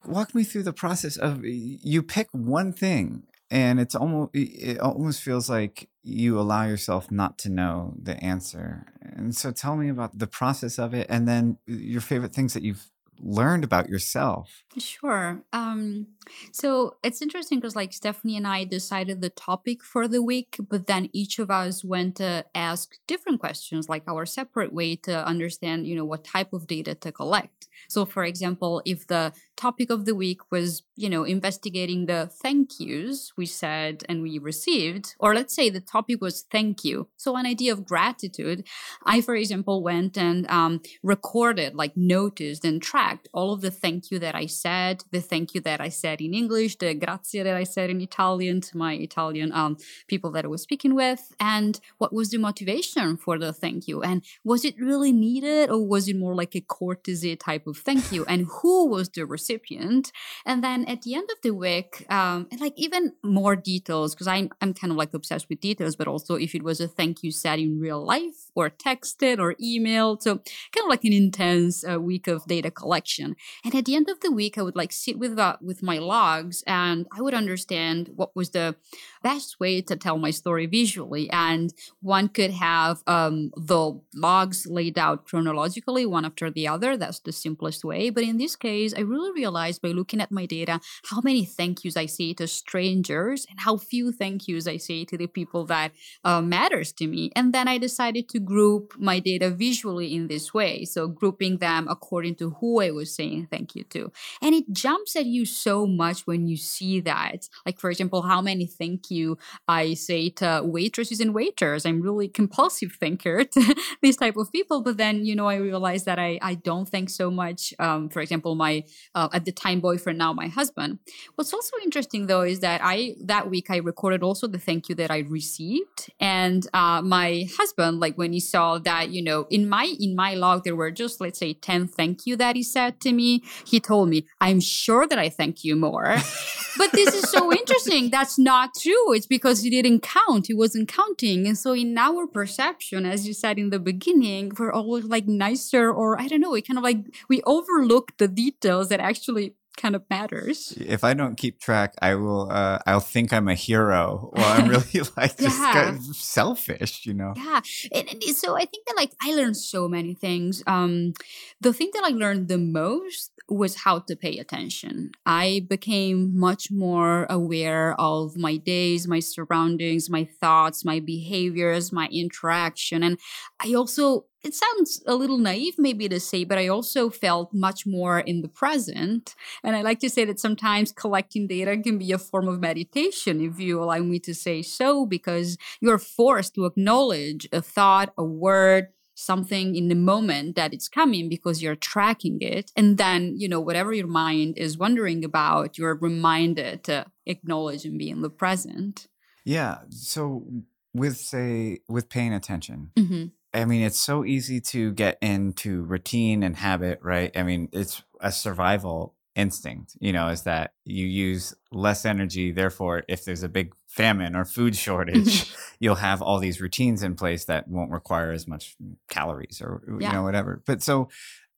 walk 0.06 0.34
me 0.34 0.44
through 0.44 0.62
the 0.62 0.72
process 0.72 1.16
of 1.16 1.40
you 1.44 2.02
pick 2.02 2.28
one 2.32 2.72
thing 2.72 3.24
and 3.50 3.78
it's 3.78 3.94
almost 3.94 4.30
it 4.34 4.78
almost 4.78 5.22
feels 5.22 5.48
like 5.48 5.88
you 6.02 6.38
allow 6.38 6.64
yourself 6.64 7.10
not 7.10 7.38
to 7.38 7.48
know 7.48 7.94
the 8.00 8.22
answer 8.22 8.86
and 9.00 9.36
so 9.36 9.50
tell 9.50 9.76
me 9.76 9.88
about 9.88 10.18
the 10.18 10.26
process 10.26 10.78
of 10.78 10.94
it 10.94 11.06
and 11.08 11.28
then 11.28 11.58
your 11.66 12.00
favorite 12.00 12.32
things 12.32 12.54
that 12.54 12.62
you've 12.62 12.90
learned 13.20 13.64
about 13.64 13.88
yourself 13.88 14.64
Sure. 14.78 15.42
Um, 15.52 16.08
so 16.52 16.96
it's 17.04 17.22
interesting 17.22 17.60
because 17.60 17.76
like 17.76 17.92
Stefanie 17.92 18.36
and 18.36 18.46
I 18.46 18.64
decided 18.64 19.20
the 19.20 19.30
topic 19.30 19.84
for 19.84 20.08
the 20.08 20.22
week, 20.22 20.56
but 20.68 20.86
then 20.86 21.10
each 21.12 21.38
of 21.38 21.50
us 21.50 21.84
went 21.84 22.16
to 22.16 22.44
ask 22.54 22.96
different 23.06 23.40
questions, 23.40 23.88
like 23.88 24.02
our 24.08 24.26
separate 24.26 24.72
way 24.72 24.96
to 24.96 25.24
understand, 25.26 25.86
you 25.86 25.94
know, 25.94 26.04
what 26.04 26.24
type 26.24 26.52
of 26.52 26.66
data 26.66 26.94
to 26.96 27.12
collect. 27.12 27.68
So, 27.88 28.04
for 28.04 28.24
example, 28.24 28.82
if 28.84 29.06
the 29.06 29.32
topic 29.56 29.90
of 29.90 30.04
the 30.04 30.14
week 30.14 30.40
was, 30.50 30.82
you 30.96 31.08
know, 31.08 31.24
investigating 31.24 32.06
the 32.06 32.30
thank 32.42 32.78
yous 32.78 33.32
we 33.36 33.46
said 33.46 34.02
and 34.08 34.22
we 34.22 34.38
received, 34.38 35.14
or 35.18 35.34
let's 35.34 35.54
say 35.54 35.70
the 35.70 35.80
topic 35.80 36.20
was 36.20 36.44
thank 36.50 36.84
you. 36.84 37.08
So, 37.16 37.36
an 37.36 37.46
idea 37.46 37.72
of 37.72 37.86
gratitude. 37.86 38.66
I, 39.04 39.20
for 39.20 39.34
example, 39.34 39.82
went 39.82 40.16
and 40.16 40.48
um, 40.50 40.82
recorded, 41.02 41.74
like 41.74 41.96
noticed 41.96 42.64
and 42.64 42.82
tracked 42.82 43.28
all 43.32 43.52
of 43.52 43.60
the 43.60 43.70
thank 43.70 44.10
you 44.10 44.18
that 44.18 44.34
I 44.34 44.46
said, 44.46 45.04
the 45.10 45.20
thank 45.20 45.54
you 45.54 45.60
that 45.62 45.80
I 45.80 45.88
said 45.88 46.20
in 46.20 46.34
English, 46.34 46.76
the 46.76 46.94
grazie 46.94 47.42
that 47.42 47.56
I 47.56 47.64
said 47.64 47.90
in 47.90 48.00
Italian 48.00 48.60
to 48.62 48.76
my 48.76 48.94
Italian 48.94 49.52
um, 49.52 49.76
people 50.08 50.30
that 50.32 50.44
I 50.44 50.48
was 50.48 50.62
speaking 50.62 50.94
with, 50.94 51.32
and 51.40 51.80
what 51.98 52.12
was 52.12 52.30
the 52.30 52.38
motivation 52.38 53.16
for 53.16 53.38
the 53.38 53.52
thank 53.52 53.88
you, 53.88 54.02
and 54.02 54.22
was 54.44 54.64
it 54.64 54.74
really 54.78 55.12
needed, 55.12 55.70
or 55.70 55.86
was 55.86 56.08
it 56.08 56.16
more 56.16 56.34
like 56.34 56.54
a 56.54 56.60
courtesy 56.60 57.36
type 57.36 57.66
of 57.66 57.78
thank 57.78 58.12
you, 58.12 58.24
and 58.26 58.46
who 58.60 58.86
was 58.86 59.08
the 59.08 59.24
recipient, 59.24 59.43
and 59.50 60.64
then 60.64 60.84
at 60.86 61.02
the 61.02 61.14
end 61.14 61.28
of 61.30 61.38
the 61.42 61.52
week, 61.52 62.06
um, 62.10 62.46
and 62.50 62.60
like 62.60 62.74
even 62.76 63.12
more 63.22 63.56
details 63.56 64.14
because 64.14 64.26
I'm 64.26 64.50
I'm 64.60 64.74
kind 64.74 64.90
of 64.90 64.96
like 64.96 65.14
obsessed 65.14 65.48
with 65.48 65.60
details, 65.60 65.96
but 65.96 66.08
also 66.08 66.34
if 66.34 66.54
it 66.54 66.62
was 66.62 66.80
a 66.80 66.88
thank 66.88 67.22
you 67.22 67.30
said 67.30 67.58
in 67.58 67.80
real 67.80 68.04
life 68.04 68.43
or 68.54 68.70
texted 68.70 69.38
or 69.38 69.54
emailed, 69.54 70.22
so 70.22 70.36
kind 70.36 70.84
of 70.84 70.88
like 70.88 71.04
an 71.04 71.12
intense 71.12 71.84
uh, 71.86 72.00
week 72.00 72.26
of 72.26 72.46
data 72.46 72.70
collection. 72.70 73.36
And 73.64 73.74
at 73.74 73.84
the 73.84 73.96
end 73.96 74.08
of 74.08 74.20
the 74.20 74.32
week, 74.32 74.58
I 74.58 74.62
would 74.62 74.76
like 74.76 74.92
sit 74.92 75.18
with 75.18 75.38
uh, 75.38 75.56
with 75.60 75.82
my 75.82 75.98
logs, 75.98 76.62
and 76.66 77.06
I 77.16 77.20
would 77.20 77.34
understand 77.34 78.10
what 78.14 78.34
was 78.34 78.50
the 78.50 78.76
best 79.22 79.58
way 79.58 79.80
to 79.80 79.96
tell 79.96 80.18
my 80.18 80.30
story 80.30 80.66
visually. 80.66 81.30
And 81.30 81.72
one 82.00 82.28
could 82.28 82.50
have 82.52 83.02
um, 83.06 83.50
the 83.56 83.98
logs 84.14 84.66
laid 84.66 84.98
out 84.98 85.24
chronologically, 85.26 86.06
one 86.06 86.24
after 86.24 86.50
the 86.50 86.68
other. 86.68 86.96
That's 86.96 87.20
the 87.20 87.32
simplest 87.32 87.84
way. 87.84 88.10
But 88.10 88.24
in 88.24 88.38
this 88.38 88.56
case, 88.56 88.94
I 88.96 89.00
really 89.00 89.32
realized 89.32 89.82
by 89.82 89.88
looking 89.88 90.20
at 90.20 90.30
my 90.30 90.46
data 90.46 90.80
how 91.10 91.20
many 91.22 91.44
thank 91.44 91.84
yous 91.84 91.96
I 91.96 92.06
say 92.06 92.34
to 92.34 92.46
strangers 92.46 93.46
and 93.48 93.60
how 93.60 93.76
few 93.76 94.12
thank 94.12 94.46
yous 94.46 94.66
I 94.66 94.76
say 94.76 95.04
to 95.06 95.16
the 95.16 95.26
people 95.26 95.64
that 95.66 95.92
uh, 96.24 96.40
matters 96.40 96.92
to 96.92 97.06
me. 97.06 97.30
And 97.34 97.52
then 97.52 97.66
I 97.68 97.78
decided 97.78 98.28
to 98.30 98.40
group 98.44 98.94
my 98.98 99.18
data 99.18 99.50
visually 99.50 100.14
in 100.14 100.28
this 100.28 100.52
way. 100.52 100.84
So 100.84 101.08
grouping 101.08 101.58
them 101.58 101.86
according 101.88 102.36
to 102.36 102.50
who 102.60 102.80
I 102.80 102.90
was 102.90 103.14
saying 103.14 103.48
thank 103.50 103.74
you 103.74 103.84
to. 103.90 104.12
And 104.42 104.54
it 104.54 104.72
jumps 104.72 105.16
at 105.16 105.26
you 105.26 105.44
so 105.44 105.86
much 105.86 106.26
when 106.26 106.46
you 106.46 106.56
see 106.56 107.00
that. 107.00 107.48
Like, 107.66 107.78
for 107.78 107.90
example, 107.90 108.22
how 108.22 108.40
many 108.40 108.66
thank 108.66 109.10
you 109.10 109.38
I 109.68 109.94
say 109.94 110.30
to 110.30 110.62
waitresses 110.64 111.20
and 111.20 111.34
waiters. 111.34 111.86
I'm 111.86 112.00
really 112.00 112.28
compulsive 112.28 112.92
thinker 112.92 113.44
to 113.54 113.74
these 114.02 114.16
type 114.16 114.36
of 114.36 114.52
people. 114.52 114.82
But 114.82 114.96
then, 114.96 115.24
you 115.24 115.34
know, 115.34 115.46
I 115.46 115.56
realized 115.56 116.06
that 116.06 116.18
I, 116.18 116.38
I 116.42 116.54
don't 116.54 116.88
thank 116.88 117.10
so 117.10 117.30
much. 117.30 117.72
Um, 117.78 118.08
for 118.08 118.20
example, 118.20 118.54
my 118.54 118.84
uh, 119.14 119.28
at 119.32 119.44
the 119.44 119.52
time 119.52 119.80
boyfriend, 119.80 120.18
now 120.18 120.32
my 120.32 120.48
husband. 120.48 120.98
What's 121.34 121.52
also 121.52 121.76
interesting 121.82 122.26
though 122.26 122.42
is 122.42 122.60
that 122.60 122.80
I 122.82 123.14
that 123.24 123.48
week 123.50 123.70
I 123.70 123.78
recorded 123.78 124.22
also 124.22 124.46
the 124.46 124.58
thank 124.58 124.88
you 124.88 124.94
that 124.96 125.10
I 125.10 125.20
received, 125.20 126.12
and 126.20 126.66
uh, 126.74 127.00
my 127.02 127.46
husband, 127.56 128.00
like 128.00 128.16
when 128.16 128.32
he 128.34 128.40
saw 128.40 128.78
that, 128.78 129.10
you 129.10 129.22
know, 129.22 129.46
in 129.50 129.68
my 129.68 129.94
in 129.98 130.14
my 130.14 130.34
log 130.34 130.64
there 130.64 130.76
were 130.76 130.90
just 130.90 131.20
let's 131.20 131.38
say 131.38 131.54
ten 131.54 131.86
thank 131.86 132.26
you 132.26 132.36
that 132.36 132.56
he 132.56 132.62
said 132.62 133.00
to 133.00 133.12
me. 133.12 133.42
He 133.66 133.80
told 133.80 134.08
me, 134.08 134.26
"I'm 134.40 134.60
sure 134.60 135.06
that 135.06 135.18
I 135.18 135.28
thank 135.28 135.64
you 135.64 135.76
more." 135.76 136.16
but 136.78 136.92
this 136.92 137.14
is 137.14 137.30
so 137.30 137.52
interesting. 137.52 138.10
That's 138.10 138.38
not 138.38 138.70
true. 138.74 139.12
It's 139.14 139.26
because 139.26 139.62
he 139.62 139.70
didn't 139.70 140.00
count. 140.02 140.48
He 140.48 140.54
wasn't 140.54 140.88
counting. 140.88 141.46
And 141.46 141.56
so 141.56 141.72
in 141.72 141.96
our 141.96 142.26
perception, 142.26 143.06
as 143.06 143.26
you 143.26 143.34
said 143.34 143.58
in 143.58 143.70
the 143.70 143.78
beginning, 143.78 144.52
we're 144.58 144.72
always 144.72 145.04
like 145.04 145.26
nicer 145.26 145.90
or 145.90 146.20
I 146.20 146.28
don't 146.28 146.40
know, 146.40 146.50
we 146.50 146.62
kind 146.62 146.78
of 146.78 146.84
like 146.84 146.98
we 147.28 147.42
overlook 147.42 148.16
the 148.18 148.28
details 148.28 148.88
that 148.88 149.00
actually 149.00 149.54
kind 149.76 149.94
of 149.96 150.02
matters. 150.10 150.72
if 150.78 151.04
I 151.04 151.14
don't 151.14 151.36
keep 151.36 151.60
track, 151.60 151.94
I 152.00 152.14
will. 152.14 152.50
Uh, 152.50 152.78
I'll 152.86 153.00
think 153.00 153.32
I'm 153.32 153.48
a 153.48 153.54
hero. 153.54 154.30
Well, 154.34 154.52
I'm 154.52 154.68
really 154.74 155.00
like 155.16 155.36
just 155.38 155.58
Yeah. 155.60 155.72
kind 155.72 155.96
of 155.96 156.16
selfish, 156.16 157.06
you 157.06 157.14
know. 157.14 157.32
Yeah. 157.36 157.60
And, 157.92 158.08
and 158.08 158.22
so 158.36 158.54
I 158.56 158.64
think 158.64 158.86
that 158.86 158.96
like 158.96 159.12
I 159.22 159.34
learned 159.34 159.56
so 159.56 159.88
many 159.88 160.14
things. 160.14 160.62
Um 160.66 161.12
the 161.60 161.72
thing 161.72 161.90
that 161.94 162.04
I 162.04 162.10
learned 162.10 162.48
the 162.48 162.58
most 162.58 163.30
was 163.48 163.76
how 163.84 163.98
to 163.98 164.16
pay 164.16 164.38
attention. 164.38 165.10
I 165.26 165.66
became 165.68 166.38
much 166.38 166.70
more 166.70 167.26
aware 167.28 167.94
of 168.00 168.36
my 168.38 168.56
days, 168.56 169.06
my 169.06 169.20
surroundings, 169.20 170.08
my 170.08 170.24
thoughts, 170.40 170.82
my 170.84 170.98
behaviors, 171.00 171.92
my 171.92 172.08
interaction. 172.08 173.02
And 173.02 173.18
I 173.60 173.74
also 173.74 174.24
it 174.44 174.54
sounds 174.54 175.02
a 175.06 175.14
little 175.14 175.38
naive 175.38 175.74
maybe 175.78 176.08
to 176.08 176.20
say, 176.20 176.44
but 176.44 176.58
I 176.58 176.68
also 176.68 177.08
felt 177.08 177.52
much 177.52 177.86
more 177.86 178.20
in 178.20 178.42
the 178.42 178.48
present. 178.48 179.34
And 179.62 179.74
I 179.74 179.82
like 179.82 180.00
to 180.00 180.10
say 180.10 180.24
that 180.26 180.38
sometimes 180.38 180.92
collecting 180.92 181.46
data 181.46 181.76
can 181.78 181.98
be 181.98 182.12
a 182.12 182.18
form 182.18 182.46
of 182.46 182.60
meditation, 182.60 183.40
if 183.40 183.58
you 183.58 183.82
allow 183.82 183.98
me 183.98 184.18
to 184.20 184.34
say 184.34 184.60
so, 184.62 185.06
because 185.06 185.56
you're 185.80 185.98
forced 185.98 186.54
to 186.54 186.66
acknowledge 186.66 187.48
a 187.52 187.62
thought, 187.62 188.12
a 188.18 188.24
word, 188.24 188.88
something 189.14 189.76
in 189.76 189.88
the 189.88 189.94
moment 189.94 190.56
that 190.56 190.74
it's 190.74 190.88
coming 190.88 191.28
because 191.28 191.62
you're 191.62 191.76
tracking 191.76 192.38
it. 192.40 192.70
And 192.76 192.98
then, 192.98 193.34
you 193.36 193.48
know, 193.48 193.60
whatever 193.60 193.92
your 193.92 194.08
mind 194.08 194.58
is 194.58 194.76
wondering 194.76 195.24
about, 195.24 195.78
you're 195.78 195.94
reminded 195.94 196.84
to 196.84 197.06
acknowledge 197.24 197.84
and 197.84 197.98
be 197.98 198.10
in 198.10 198.22
the 198.22 198.30
present. 198.30 199.06
Yeah. 199.44 199.78
So 199.90 200.46
with 200.92 201.16
say 201.16 201.80
with 201.88 202.08
paying 202.08 202.34
attention, 202.34 202.90
hmm 202.98 203.26
I 203.54 203.64
mean, 203.64 203.82
it's 203.82 203.98
so 203.98 204.24
easy 204.24 204.60
to 204.60 204.92
get 204.92 205.16
into 205.22 205.84
routine 205.84 206.42
and 206.42 206.56
habit, 206.56 206.98
right? 207.02 207.30
I 207.36 207.44
mean, 207.44 207.68
it's 207.72 208.02
a 208.20 208.32
survival 208.32 209.14
instinct, 209.36 209.96
you 210.00 210.12
know, 210.12 210.28
is 210.28 210.42
that 210.42 210.72
you 210.84 211.06
use 211.06 211.54
less 211.72 212.04
energy. 212.04 212.52
Therefore, 212.52 213.02
if 213.08 213.24
there's 213.24 213.42
a 213.42 213.48
big 213.48 213.74
famine 213.86 214.34
or 214.34 214.44
food 214.44 214.76
shortage, 214.84 215.54
you'll 215.78 215.96
have 215.96 216.20
all 216.20 216.38
these 216.38 216.60
routines 216.60 217.02
in 217.02 217.14
place 217.14 217.44
that 217.44 217.68
won't 217.68 217.90
require 217.90 218.32
as 218.32 218.46
much 218.46 218.76
calories 219.08 219.62
or, 219.62 219.82
yeah. 220.00 220.08
you 220.08 220.14
know, 220.14 220.22
whatever. 220.22 220.62
But 220.66 220.82
so 220.82 221.08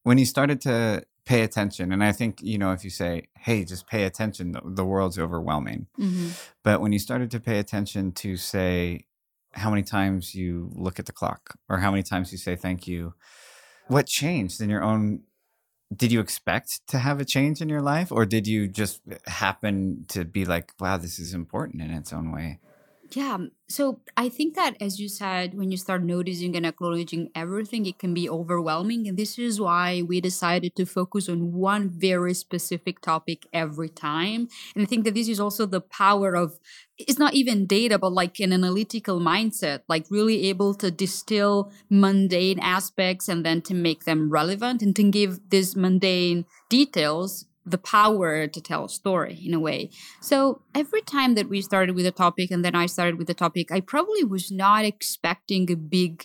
when 0.02 0.18
you 0.18 0.26
started 0.26 0.60
to 0.62 1.04
pay 1.24 1.42
attention, 1.42 1.92
and 1.92 2.04
I 2.04 2.12
think, 2.12 2.40
you 2.42 2.58
know, 2.58 2.72
if 2.72 2.84
you 2.84 2.90
say, 2.90 3.28
hey, 3.38 3.64
just 3.64 3.86
pay 3.86 4.04
attention, 4.04 4.52
the, 4.52 4.60
the 4.64 4.84
world's 4.84 5.18
overwhelming. 5.18 5.86
Mm-hmm. 5.98 6.28
But 6.62 6.80
when 6.80 6.92
you 6.92 6.98
started 6.98 7.30
to 7.32 7.40
pay 7.40 7.58
attention 7.58 8.12
to 8.12 8.36
say, 8.36 9.05
how 9.56 9.70
many 9.70 9.82
times 9.82 10.34
you 10.34 10.70
look 10.74 10.98
at 10.98 11.06
the 11.06 11.12
clock 11.12 11.58
or 11.68 11.78
how 11.78 11.90
many 11.90 12.02
times 12.02 12.30
you 12.30 12.38
say 12.38 12.56
thank 12.56 12.86
you, 12.86 13.14
what 13.88 14.06
changed 14.06 14.60
in 14.60 14.70
your 14.70 14.82
own 14.82 15.22
did 15.94 16.10
you 16.10 16.18
expect 16.18 16.80
to 16.88 16.98
have 16.98 17.20
a 17.20 17.24
change 17.24 17.60
in 17.60 17.68
your 17.68 17.80
life 17.80 18.10
or 18.10 18.26
did 18.26 18.46
you 18.46 18.66
just 18.66 19.00
happen 19.26 20.04
to 20.08 20.24
be 20.24 20.44
like 20.44 20.72
wow 20.80 20.96
this 20.96 21.20
is 21.20 21.32
important 21.32 21.80
in 21.80 21.90
its 21.90 22.12
own 22.12 22.32
way 22.32 22.58
yeah 23.12 23.38
so 23.68 24.00
i 24.16 24.28
think 24.28 24.54
that 24.54 24.74
as 24.80 24.98
you 24.98 25.08
said 25.08 25.54
when 25.54 25.70
you 25.70 25.76
start 25.76 26.02
noticing 26.02 26.56
and 26.56 26.66
acknowledging 26.66 27.30
everything 27.34 27.86
it 27.86 27.98
can 27.98 28.14
be 28.14 28.28
overwhelming 28.28 29.06
and 29.06 29.16
this 29.16 29.38
is 29.38 29.60
why 29.60 30.02
we 30.02 30.20
decided 30.20 30.74
to 30.74 30.84
focus 30.84 31.28
on 31.28 31.52
one 31.52 31.88
very 31.88 32.34
specific 32.34 33.00
topic 33.00 33.46
every 33.52 33.88
time 33.88 34.48
and 34.74 34.82
i 34.82 34.86
think 34.86 35.04
that 35.04 35.14
this 35.14 35.28
is 35.28 35.38
also 35.38 35.66
the 35.66 35.80
power 35.80 36.34
of 36.34 36.58
it's 36.98 37.18
not 37.18 37.34
even 37.34 37.66
data, 37.66 37.98
but 37.98 38.12
like 38.12 38.40
an 38.40 38.52
analytical 38.52 39.20
mindset, 39.20 39.80
like 39.88 40.06
really 40.10 40.48
able 40.48 40.74
to 40.74 40.90
distill 40.90 41.70
mundane 41.90 42.58
aspects 42.60 43.28
and 43.28 43.44
then 43.44 43.60
to 43.62 43.74
make 43.74 44.04
them 44.04 44.30
relevant 44.30 44.82
and 44.82 44.96
to 44.96 45.02
give 45.10 45.50
these 45.50 45.76
mundane 45.76 46.46
details 46.68 47.44
the 47.66 47.78
power 47.78 48.46
to 48.46 48.60
tell 48.60 48.84
a 48.84 48.88
story 48.88 49.40
in 49.44 49.52
a 49.52 49.60
way. 49.60 49.90
So 50.20 50.62
every 50.74 51.02
time 51.02 51.34
that 51.34 51.48
we 51.48 51.60
started 51.60 51.96
with 51.96 52.06
a 52.06 52.12
topic 52.12 52.50
and 52.50 52.64
then 52.64 52.76
I 52.76 52.86
started 52.86 53.18
with 53.18 53.26
the 53.26 53.34
topic, 53.34 53.72
I 53.72 53.80
probably 53.80 54.22
was 54.22 54.50
not 54.50 54.84
expecting 54.84 55.70
a 55.70 55.76
big 55.76 56.24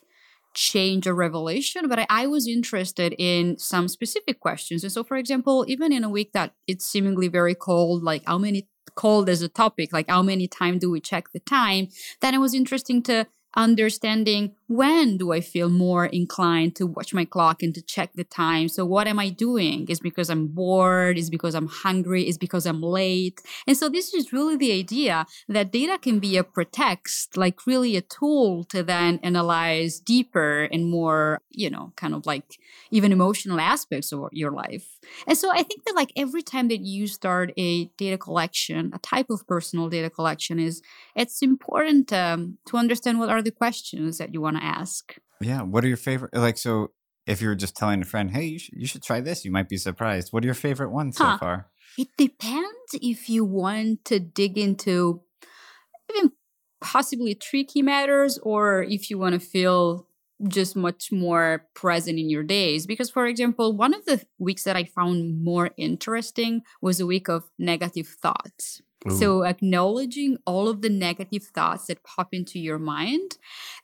change 0.54 1.08
or 1.08 1.16
revelation, 1.16 1.88
but 1.88 2.00
I, 2.00 2.06
I, 2.10 2.28
was 2.28 2.46
interested 2.46 3.16
in 3.18 3.58
some 3.58 3.88
specific 3.88 4.42
questions. 4.42 4.84
And 4.84 4.92
so, 4.92 5.02
for 5.02 5.16
example, 5.16 5.64
even 5.68 5.94
in 5.94 6.04
a 6.04 6.10
week 6.10 6.34
that 6.34 6.54
it's 6.68 6.86
seemingly 6.86 7.30
very 7.30 7.56
cold, 7.56 8.04
like 8.04 8.24
how 8.26 8.38
many 8.38 8.68
cold 8.96 9.30
as 9.30 9.42
a 9.42 9.48
topic, 9.48 9.94
like 9.94 10.10
how 10.10 10.22
many 10.22 10.50
times 10.50 10.82
do 10.82 10.92
we 10.92 11.00
check 11.00 11.32
the 11.32 11.40
time, 11.40 11.88
then 12.20 12.34
it 12.34 12.40
was 12.40 12.54
interesting 12.54 13.02
to 13.04 13.28
understanding 13.56 14.56
when 14.72 15.18
do 15.18 15.34
I 15.34 15.42
feel 15.42 15.70
more 15.70 16.06
inclined 16.06 16.78
to 16.78 16.88
watch 16.88 17.14
my 17.14 17.26
clock 17.26 17.62
and 17.62 17.76
to 17.76 17.82
check 17.82 18.14
the 18.14 18.24
time. 18.24 18.70
So 18.70 18.86
what 18.86 19.06
am 19.06 19.20
I 19.20 19.28
doing? 19.28 19.86
Is 19.90 20.00
because 20.00 20.30
I'm 20.30 20.48
bored? 20.48 21.18
Is 21.18 21.30
because 21.30 21.56
I'm 21.56 21.68
hungry? 21.68 22.26
Is 22.26 22.38
because 22.38 22.66
I'm 22.66 22.82
late? 22.82 23.42
And 23.68 23.76
so 23.76 23.90
this 23.90 24.14
is 24.14 24.32
really 24.32 24.56
the 24.56 24.72
idea 24.72 25.26
that 25.50 25.74
data 25.74 25.98
can 26.02 26.20
be 26.20 26.38
a 26.38 26.44
pretext, 26.46 27.36
like 27.36 27.68
really 27.68 27.98
a 27.98 28.02
tool 28.02 28.64
to 28.66 28.82
then 28.82 29.20
analyze 29.24 30.00
deeper 30.00 30.70
and 30.72 30.90
more, 30.90 31.42
you 31.50 31.70
know, 31.70 31.92
kind 31.98 32.16
of 32.16 32.26
like 32.26 32.58
even 32.92 33.12
emotional 33.12 33.60
aspects 33.60 34.14
of 34.14 34.30
your 34.32 34.52
life. 34.52 34.88
And 35.28 35.38
so 35.38 35.52
I 35.52 35.64
think 35.64 35.84
that 35.84 35.96
like 35.96 36.14
every 36.16 36.44
time 36.44 36.70
that 36.70 36.80
you 36.80 37.08
start 37.08 37.52
a 37.58 37.86
data 37.98 38.18
collection, 38.18 38.92
a 38.94 39.00
type 39.00 39.30
of 39.30 39.46
personal 39.48 39.90
data 39.90 40.10
collection 40.10 40.60
is 40.60 40.82
it's 41.14 41.42
important 41.42 42.14
um, 42.14 42.58
to 42.68 42.78
understand 42.78 43.20
what 43.20 43.30
are 43.30 43.42
the 43.42 43.52
questions 43.52 44.18
that 44.18 44.34
you 44.34 44.40
want 44.40 44.58
to 44.58 44.61
ask. 44.62 45.16
Yeah. 45.40 45.62
What 45.62 45.84
are 45.84 45.88
your 45.88 45.98
favorite? 45.98 46.36
Like, 46.36 46.58
so 46.58 46.92
if 47.26 47.42
you're 47.42 47.56
just 47.56 47.76
telling 47.76 48.02
a 48.02 48.06
friend, 48.06 48.32
hey, 48.32 48.46
you 48.46 48.60
should, 48.60 48.76
you 48.76 48.88
should 48.88 49.04
try 49.04 49.22
this, 49.22 49.46
you 49.46 49.52
might 49.52 49.70
be 49.70 49.78
surprised. 49.78 50.32
What 50.32 50.44
are 50.44 50.48
your 50.48 50.56
favorite 50.56 50.92
ones 50.92 51.18
huh. 51.18 51.34
so 51.34 51.40
far? 51.40 51.68
It 51.98 52.10
depends 52.18 52.68
if 52.94 53.30
you 53.30 53.44
want 53.44 54.06
to 54.06 54.20
dig 54.20 54.58
into 54.58 55.22
even 56.10 56.32
possibly 56.82 57.36
tricky 57.36 57.82
matters 57.82 58.38
or 58.40 58.84
if 58.84 59.10
you 59.10 59.18
want 59.18 59.34
to 59.34 59.40
feel 59.40 60.08
just 60.48 60.76
much 60.76 61.12
more 61.12 61.68
present 61.76 62.18
in 62.18 62.30
your 62.30 62.44
days. 62.44 62.88
Because, 62.88 63.10
for 63.10 63.28
example, 63.28 63.76
one 63.76 63.94
of 63.94 64.06
the 64.06 64.24
weeks 64.40 64.64
that 64.64 64.76
I 64.76 64.86
found 64.86 65.44
more 65.44 65.72
interesting 65.78 66.64
was 66.82 67.00
a 67.00 67.06
week 67.06 67.28
of 67.28 67.50
negative 67.60 68.08
thoughts. 68.08 68.82
Ooh. 69.08 69.12
So, 69.12 69.44
acknowledging 69.44 70.38
all 70.46 70.68
of 70.68 70.82
the 70.82 70.90
negative 70.90 71.44
thoughts 71.44 71.88
that 71.88 72.04
pop 72.04 72.34
into 72.34 72.60
your 72.60 72.78
mind. 72.78 73.38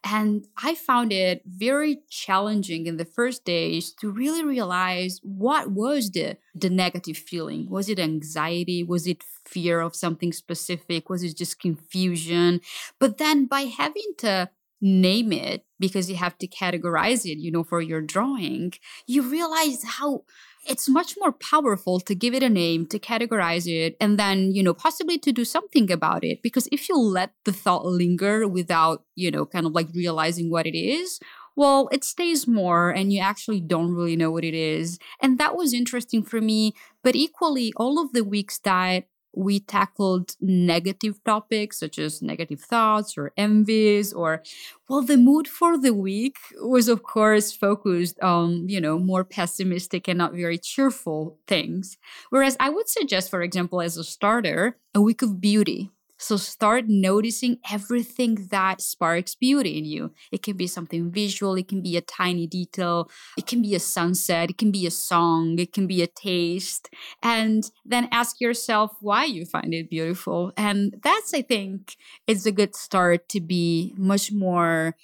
And 0.04 0.48
I 0.62 0.76
found 0.76 1.12
it 1.12 1.42
very 1.46 2.00
challenging 2.10 2.86
in 2.86 2.98
the 2.98 3.06
first 3.06 3.44
days 3.44 3.92
to 3.94 4.12
really 4.12 4.44
realize 4.44 5.20
what 5.24 5.72
was 5.72 6.12
the, 6.12 6.38
the 6.54 6.70
negative 6.70 7.18
feeling. 7.18 7.70
Was 7.70 7.90
it 7.90 8.00
anxiety? 8.00 8.84
Was 8.84 9.08
it 9.08 9.24
fear 9.46 9.80
of 9.82 9.96
something 9.96 10.32
specific? 10.32 11.10
Was 11.10 11.24
it 11.24 11.36
just 11.36 11.60
confusion? 11.60 12.62
But 13.00 13.18
then 13.18 13.46
by 13.48 13.62
having 13.62 14.14
to 14.20 14.50
name 14.82 15.32
it 15.32 15.66
because 15.80 16.10
you 16.10 16.16
have 16.16 16.38
to 16.38 16.48
categorize 16.48 17.26
it, 17.26 17.40
you 17.40 17.52
know, 17.52 17.64
for 17.64 17.82
your 17.82 18.02
drawing, 18.02 18.74
you 19.06 19.22
realize 19.22 19.84
how 19.84 20.24
it's 20.68 20.90
much 20.90 21.16
more 21.20 21.32
powerful 21.32 22.00
to 22.02 22.14
give 22.14 22.34
it 22.34 22.44
a 22.44 22.50
name, 22.50 22.86
to 22.88 23.00
categorize 23.00 23.68
it, 23.68 23.96
and 24.02 24.20
then, 24.20 24.52
you 24.52 24.62
know, 24.62 24.74
possibly 24.74 25.18
to 25.18 25.32
do 25.32 25.46
something 25.46 25.92
about 25.92 26.24
it. 26.24 26.42
Because 26.42 26.68
if 26.72 26.90
you 26.90 26.98
let 26.98 27.32
the 27.46 27.54
thought 27.54 27.86
linger 27.86 28.48
without, 28.48 29.04
you 29.16 29.32
know, 29.32 29.46
kind 29.46 29.66
of 29.66 29.72
like 29.72 29.88
realizing 29.94 30.50
what 30.50 30.68
it 30.68 30.78
is, 30.78 31.20
well, 31.56 31.90
it 31.92 32.04
stays 32.04 32.48
more 32.48 32.92
and 32.92 33.12
you 33.12 33.20
actually 33.20 33.60
don't 33.60 33.96
really 33.96 34.16
know 34.16 34.30
what 34.30 34.44
it 34.44 34.54
is. 34.54 35.00
And 35.22 35.40
that 35.40 35.56
was 35.56 35.74
interesting 35.74 36.22
for 36.22 36.40
me. 36.40 36.74
But 37.04 37.16
equally, 37.16 37.74
all 37.78 38.00
of 38.00 38.14
the 38.14 38.24
weeks 38.24 38.60
that 38.60 39.06
we 39.38 39.60
tackled 39.60 40.36
negative 40.42 41.24
topics 41.24 41.80
such 41.80 42.00
as 42.00 42.22
negative 42.22 42.60
thoughts 42.60 43.18
or 43.18 43.32
envies 43.38 44.12
or 44.12 44.42
well 44.90 45.02
the 45.02 45.18
mood 45.18 45.48
for 45.48 45.78
the 45.78 45.94
week 45.94 46.38
was 46.62 46.88
of 46.88 47.04
course 47.04 47.52
focused 47.54 48.20
on 48.22 48.68
you 48.68 48.82
know 48.82 48.98
more 48.98 49.24
pessimistic 49.24 50.08
and 50.08 50.18
not 50.18 50.34
very 50.34 50.58
cheerful 50.58 51.38
things. 51.48 51.98
Whereas 52.30 52.58
i 52.60 52.70
would 52.70 52.90
suggest 52.90 53.30
for 53.30 53.42
example 53.42 53.82
as 53.82 53.98
a 53.98 54.04
starter 54.04 54.78
a 54.96 55.02
week 55.02 55.22
of 55.22 55.40
beauty 55.40 55.92
so 56.18 56.38
start 56.38 56.86
noticing 56.88 57.60
everything 57.72 58.48
that 58.50 58.82
sparks 58.82 59.36
beauty 59.36 59.78
in 59.78 59.86
you. 59.86 60.12
It 60.32 60.42
can 60.44 60.58
be 60.58 60.68
something 60.68 61.12
visual, 61.12 61.56
it 61.56 61.68
can 61.68 61.82
be 61.82 61.96
a 61.98 62.02
tiny 62.02 62.48
detail, 62.48 63.10
it 63.38 63.46
can 63.46 63.62
be 63.62 63.76
a 63.76 63.80
sunset, 63.80 64.50
it 64.50 64.58
can 64.58 64.72
be 64.72 64.88
a 64.88 64.92
song, 64.92 65.60
it 65.60 65.74
can 65.74 65.88
be 65.88 66.02
a 66.02 66.08
taste. 66.08 66.90
And 67.22 67.70
then 67.86 68.10
ask 68.12 68.42
yourself 68.42 68.92
why 69.00 69.26
you 69.26 69.46
find 69.46 69.74
it 69.74 69.90
beautiful. 69.90 70.52
And 70.58 70.96
that's, 71.04 71.34
I 71.34 71.42
think, 71.42 71.96
is 72.26 72.46
a 72.46 72.52
good 72.52 72.76
start 72.76 73.30
to 73.30 73.40
be 73.40 73.94
much 73.98 74.32
more 74.32 74.96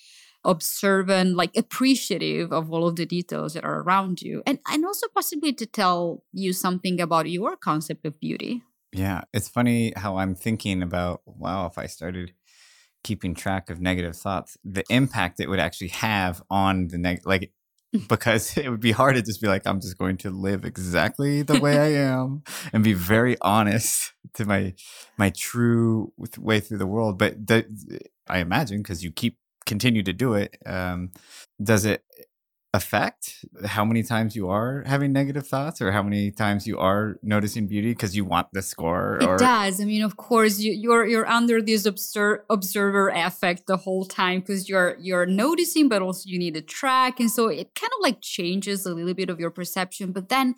observant, 0.46 1.36
like 1.36 1.56
appreciative 1.56 2.52
of 2.52 2.72
all 2.72 2.88
of 2.88 2.96
the 2.96 3.06
details 3.06 3.54
that 3.54 3.64
are 3.64 3.82
around 3.82 4.22
you. 4.22 4.44
And, 4.46 4.60
and 4.68 4.86
also 4.86 5.08
possibly 5.14 5.54
to 5.54 5.66
tell 5.66 6.24
you 6.34 6.54
something 6.54 7.00
about 7.00 7.30
your 7.30 7.56
concept 7.56 8.06
of 8.06 8.20
beauty. 8.20 8.64
Yeah, 8.94 9.22
it's 9.34 9.50
funny 9.50 9.94
how 9.96 10.18
I'm 10.18 10.36
thinking 10.36 10.84
about 10.84 11.22
wow, 11.26 11.66
if 11.66 11.78
I 11.78 11.88
started 11.88 12.34
keeping 13.04 13.36
track 13.36 13.70
of 13.70 13.82
negative 13.82 14.16
thoughts, 14.16 14.58
the 14.64 14.84
impact 14.90 15.40
it 15.40 15.50
would 15.50 15.60
actually 15.60 15.90
have 15.90 16.42
on 16.50 16.88
the 16.88 16.98
neg 16.98 17.22
like 17.26 17.52
because 18.08 18.58
it 18.58 18.70
would 18.70 18.80
be 18.80 18.92
hard 18.92 19.16
to 19.16 19.22
just 19.22 19.42
be 19.42 19.48
like 19.48 19.68
I'm 19.68 19.82
just 19.82 19.98
going 19.98 20.18
to 20.18 20.32
live 20.32 20.66
exactly 20.66 21.42
the 21.42 21.60
way 21.60 21.78
I 21.78 21.88
am 22.14 22.44
and 22.72 22.84
be 22.84 22.94
very 22.94 23.38
honest 23.42 24.14
to 24.36 24.46
my 24.46 24.74
my 25.18 25.32
true 25.32 26.14
way 26.38 26.60
through 26.60 26.78
the 26.78 26.88
world. 26.88 27.18
But 27.18 27.46
the, 27.48 27.66
I 28.28 28.40
imagine 28.40 28.78
because 28.78 29.04
you 29.04 29.12
keep 29.12 29.38
continue 29.66 30.04
to 30.04 30.14
do 30.14 30.34
it, 30.34 30.58
um, 30.66 31.12
does 31.62 31.86
it 31.86 32.04
affect 32.74 33.46
how 33.66 33.86
many 33.86 34.02
times 34.02 34.36
you 34.36 34.50
are 34.50 34.84
having 34.88 35.14
negative 35.14 35.48
thoughts 35.48 35.80
or 35.80 35.92
how 35.92 36.02
many 36.02 36.32
times 36.32 36.66
you 36.66 36.80
are 36.80 37.20
noticing 37.22 37.68
beauty 37.68 37.92
because 37.92 38.16
you 38.16 38.26
want 38.26 38.48
the 38.52 38.64
score 38.64 39.20
or... 39.22 39.36
it 39.36 39.40
does. 39.40 39.80
I 39.80 39.86
mean 39.86 40.02
of 40.02 40.18
course 40.18 40.60
you, 40.60 40.74
you're 40.74 41.06
you're 41.06 41.28
under 41.28 41.62
this 41.62 41.86
obser- 41.86 42.44
observer 42.50 43.10
effect 43.10 43.68
the 43.68 43.78
whole 43.78 44.06
time 44.06 44.40
because 44.40 44.68
you're 44.68 44.98
you're 45.00 45.28
noticing 45.28 45.88
but 45.88 46.02
also 46.02 46.28
you 46.28 46.40
need 46.40 46.56
to 46.56 46.62
track. 46.62 47.20
And 47.20 47.30
so 47.30 47.48
it 47.48 47.76
kind 47.76 47.92
of 47.94 48.02
like 48.02 48.22
changes 48.22 48.88
a 48.88 48.94
little 48.94 49.14
bit 49.14 49.30
of 49.30 49.40
your 49.40 49.52
perception 49.52 50.12
but 50.12 50.30
then 50.30 50.56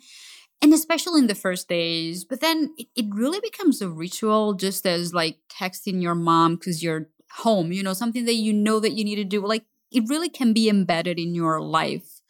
and 0.62 0.72
especially 0.72 1.20
in 1.20 1.26
the 1.26 1.34
first 1.34 1.68
days 1.68 2.24
but 2.24 2.40
then 2.40 2.72
it, 2.78 2.86
it 2.96 3.06
really 3.10 3.40
becomes 3.40 3.82
a 3.82 3.90
ritual 3.90 4.54
just 4.54 4.86
as 4.86 5.12
like 5.12 5.36
texting 5.50 6.00
your 6.00 6.14
mom 6.14 6.54
because 6.54 6.82
you're 6.82 7.10
home 7.30 7.72
you 7.72 7.82
know 7.82 7.92
something 7.92 8.24
that 8.24 8.36
you 8.36 8.54
know 8.54 8.80
that 8.80 8.92
you 8.92 9.04
need 9.04 9.16
to 9.16 9.24
do 9.24 9.44
like 9.46 9.64
it 9.96 10.04
really 10.08 10.28
can 10.28 10.52
be 10.52 10.68
embedded 10.68 11.18
in 11.18 11.34
your 11.34 11.60
life. 11.60 12.20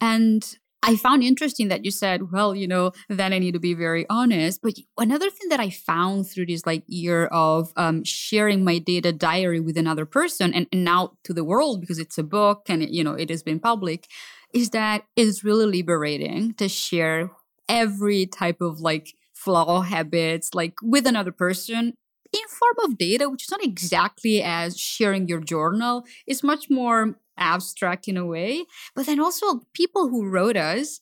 And 0.00 0.42
I 0.82 0.96
found 0.96 1.22
interesting 1.22 1.68
that 1.68 1.84
you 1.84 1.92
said, 1.92 2.32
well, 2.32 2.56
you 2.56 2.66
know, 2.66 2.90
then 3.08 3.32
I 3.32 3.38
need 3.38 3.52
to 3.52 3.60
be 3.60 3.74
very 3.74 4.04
honest. 4.10 4.60
But 4.62 4.74
another 4.98 5.30
thing 5.30 5.48
that 5.50 5.60
I 5.60 5.70
found 5.70 6.26
through 6.26 6.46
this 6.46 6.66
like 6.66 6.82
year 6.86 7.26
of 7.26 7.72
um, 7.76 8.02
sharing 8.02 8.64
my 8.64 8.78
data 8.78 9.12
diary 9.12 9.60
with 9.60 9.76
another 9.76 10.06
person 10.06 10.52
and, 10.52 10.66
and 10.72 10.84
now 10.84 11.12
to 11.24 11.32
the 11.32 11.44
world 11.44 11.80
because 11.80 12.00
it's 12.00 12.18
a 12.18 12.24
book 12.24 12.62
and, 12.68 12.82
you 12.82 13.04
know, 13.04 13.12
it 13.12 13.30
has 13.30 13.44
been 13.44 13.60
public 13.60 14.08
is 14.52 14.70
that 14.70 15.04
it's 15.14 15.44
really 15.44 15.66
liberating 15.66 16.54
to 16.54 16.68
share 16.68 17.30
every 17.68 18.26
type 18.26 18.60
of 18.60 18.80
like 18.80 19.14
flaw 19.34 19.82
habits, 19.82 20.54
like 20.54 20.74
with 20.82 21.06
another 21.06 21.32
person 21.32 21.94
in 22.32 22.48
form 22.48 22.90
of 22.90 22.98
data, 22.98 23.28
which 23.28 23.44
is 23.44 23.50
not 23.50 23.64
exactly 23.64 24.42
as 24.42 24.78
sharing 24.78 25.28
your 25.28 25.40
journal. 25.40 26.04
It's 26.26 26.42
much 26.42 26.70
more 26.70 27.16
abstract 27.36 28.08
in 28.08 28.16
a 28.16 28.26
way. 28.26 28.64
But 28.94 29.06
then 29.06 29.20
also 29.20 29.62
people 29.74 30.08
who 30.08 30.28
wrote 30.28 30.56
us, 30.56 31.00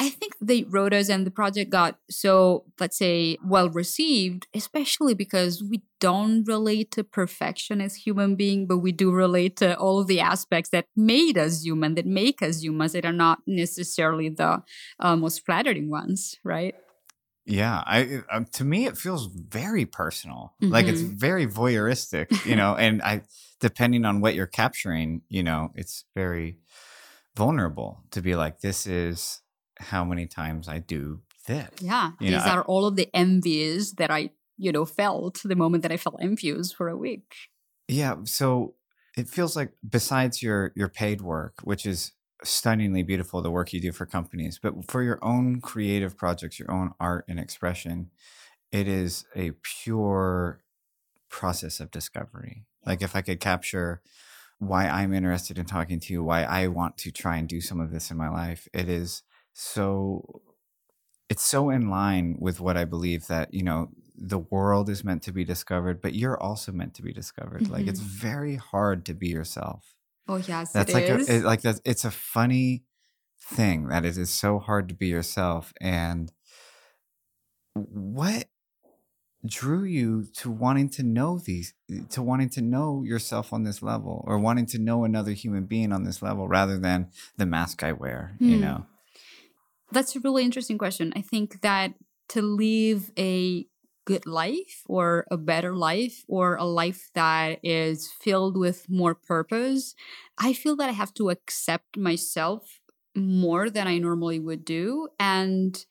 I 0.00 0.10
think 0.10 0.34
they 0.40 0.62
wrote 0.62 0.94
us 0.94 1.08
and 1.08 1.26
the 1.26 1.30
project 1.30 1.70
got 1.70 1.98
so, 2.08 2.64
let's 2.78 2.96
say, 2.96 3.36
well 3.44 3.68
received, 3.68 4.46
especially 4.54 5.14
because 5.14 5.62
we 5.62 5.82
don't 5.98 6.44
relate 6.44 6.92
to 6.92 7.02
perfection 7.02 7.80
as 7.80 7.96
human 7.96 8.36
being, 8.36 8.66
but 8.66 8.78
we 8.78 8.92
do 8.92 9.10
relate 9.10 9.56
to 9.56 9.76
all 9.76 9.98
of 9.98 10.06
the 10.06 10.20
aspects 10.20 10.70
that 10.70 10.84
made 10.94 11.36
us 11.36 11.64
human, 11.64 11.96
that 11.96 12.06
make 12.06 12.42
us 12.42 12.62
humans, 12.62 12.92
that 12.92 13.04
are 13.04 13.12
not 13.12 13.40
necessarily 13.46 14.28
the 14.28 14.62
uh, 15.00 15.16
most 15.16 15.44
flattering 15.44 15.90
ones, 15.90 16.36
right? 16.44 16.76
Yeah, 17.48 17.82
I 17.86 18.22
um, 18.30 18.44
to 18.54 18.64
me 18.64 18.86
it 18.86 18.98
feels 18.98 19.26
very 19.26 19.86
personal. 19.86 20.54
Mm-hmm. 20.62 20.72
Like 20.72 20.86
it's 20.86 21.00
mm-hmm. 21.00 21.16
very 21.16 21.46
voyeuristic, 21.46 22.44
you 22.44 22.56
know, 22.56 22.74
and 22.74 23.02
I 23.02 23.22
depending 23.60 24.04
on 24.04 24.20
what 24.20 24.34
you're 24.34 24.46
capturing, 24.46 25.22
you 25.28 25.42
know, 25.42 25.72
it's 25.74 26.04
very 26.14 26.58
vulnerable 27.36 28.04
to 28.10 28.20
be 28.20 28.34
like 28.36 28.60
this 28.60 28.86
is 28.86 29.40
how 29.78 30.04
many 30.04 30.26
times 30.26 30.68
I 30.68 30.78
do 30.78 31.20
this. 31.46 31.70
Yeah, 31.80 32.12
you 32.20 32.30
these 32.30 32.44
know, 32.44 32.50
are 32.50 32.60
I, 32.60 32.66
all 32.66 32.86
of 32.86 32.96
the 32.96 33.08
envies 33.14 33.92
that 33.94 34.10
I, 34.10 34.30
you 34.56 34.72
know, 34.72 34.84
felt 34.84 35.40
the 35.44 35.56
moment 35.56 35.82
that 35.82 35.92
I 35.92 35.96
felt 35.96 36.16
envious 36.20 36.72
for 36.72 36.88
a 36.88 36.96
week. 36.96 37.34
Yeah, 37.86 38.16
so 38.24 38.74
it 39.16 39.28
feels 39.28 39.56
like 39.56 39.72
besides 39.88 40.42
your 40.42 40.72
your 40.76 40.88
paid 40.88 41.22
work, 41.22 41.54
which 41.62 41.86
is 41.86 42.12
stunningly 42.44 43.02
beautiful 43.02 43.42
the 43.42 43.50
work 43.50 43.72
you 43.72 43.80
do 43.80 43.92
for 43.92 44.06
companies, 44.06 44.58
but 44.62 44.90
for 44.90 45.02
your 45.02 45.18
own 45.22 45.60
creative 45.60 46.16
projects, 46.16 46.58
your 46.58 46.70
own 46.70 46.92
art 47.00 47.24
and 47.28 47.38
expression, 47.38 48.10
it 48.70 48.86
is 48.86 49.24
a 49.34 49.52
pure 49.62 50.60
process 51.28 51.80
of 51.80 51.90
discovery. 51.90 52.64
Like 52.86 53.02
if 53.02 53.16
I 53.16 53.22
could 53.22 53.40
capture 53.40 54.02
why 54.58 54.88
I'm 54.88 55.14
interested 55.14 55.58
in 55.58 55.66
talking 55.66 56.00
to 56.00 56.12
you, 56.12 56.22
why 56.22 56.42
I 56.42 56.68
want 56.68 56.96
to 56.98 57.10
try 57.10 57.36
and 57.36 57.48
do 57.48 57.60
some 57.60 57.80
of 57.80 57.90
this 57.90 58.10
in 58.10 58.16
my 58.16 58.28
life, 58.28 58.68
it 58.72 58.88
is 58.88 59.22
so 59.52 60.42
it's 61.28 61.44
so 61.44 61.70
in 61.70 61.90
line 61.90 62.36
with 62.40 62.58
what 62.58 62.76
I 62.76 62.84
believe 62.84 63.26
that, 63.26 63.52
you 63.52 63.62
know, 63.62 63.90
the 64.16 64.38
world 64.38 64.88
is 64.88 65.04
meant 65.04 65.22
to 65.24 65.32
be 65.32 65.44
discovered, 65.44 66.00
but 66.00 66.14
you're 66.14 66.40
also 66.40 66.72
meant 66.72 66.94
to 66.94 67.02
be 67.02 67.12
discovered. 67.12 67.62
Mm-hmm. 67.62 67.72
Like 67.72 67.86
it's 67.86 68.00
mm-hmm. 68.00 68.18
very 68.18 68.56
hard 68.56 69.04
to 69.06 69.14
be 69.14 69.28
yourself. 69.28 69.94
Oh 70.28 70.36
yes, 70.36 70.72
that's 70.72 70.92
like 70.92 71.08
a, 71.08 71.16
it, 71.20 71.42
like 71.42 71.62
that. 71.62 71.80
It's 71.84 72.04
a 72.04 72.10
funny 72.10 72.84
thing 73.40 73.88
that 73.88 74.04
it 74.04 74.18
is 74.18 74.30
so 74.30 74.58
hard 74.58 74.88
to 74.90 74.94
be 74.94 75.06
yourself. 75.06 75.72
And 75.80 76.30
what 77.74 78.46
drew 79.46 79.84
you 79.84 80.26
to 80.34 80.50
wanting 80.50 80.90
to 80.90 81.02
know 81.02 81.38
these, 81.38 81.72
to 82.10 82.22
wanting 82.22 82.50
to 82.50 82.60
know 82.60 83.02
yourself 83.04 83.52
on 83.52 83.62
this 83.62 83.82
level, 83.82 84.22
or 84.26 84.38
wanting 84.38 84.66
to 84.66 84.78
know 84.78 85.04
another 85.04 85.32
human 85.32 85.64
being 85.64 85.92
on 85.92 86.04
this 86.04 86.20
level, 86.20 86.46
rather 86.46 86.78
than 86.78 87.10
the 87.38 87.46
mask 87.46 87.82
I 87.82 87.92
wear? 87.92 88.36
You 88.38 88.56
hmm. 88.56 88.62
know, 88.62 88.86
that's 89.90 90.14
a 90.14 90.20
really 90.20 90.44
interesting 90.44 90.76
question. 90.76 91.12
I 91.16 91.22
think 91.22 91.62
that 91.62 91.94
to 92.30 92.42
live 92.42 93.10
a 93.18 93.66
good 94.08 94.26
life 94.26 94.76
or 94.86 95.26
a 95.30 95.36
better 95.36 95.76
life 95.76 96.24
or 96.28 96.56
a 96.56 96.64
life 96.64 97.10
that 97.14 97.58
is 97.62 98.10
filled 98.24 98.56
with 98.56 98.88
more 98.88 99.14
purpose, 99.14 99.94
I 100.38 100.54
feel 100.54 100.76
that 100.76 100.88
I 100.88 100.96
have 101.02 101.12
to 101.20 101.28
accept 101.28 101.98
myself 101.98 102.80
more 103.14 103.68
than 103.68 103.86
I 103.86 103.98
normally 103.98 104.40
would 104.40 104.64
do. 104.64 105.08
And 105.20 105.84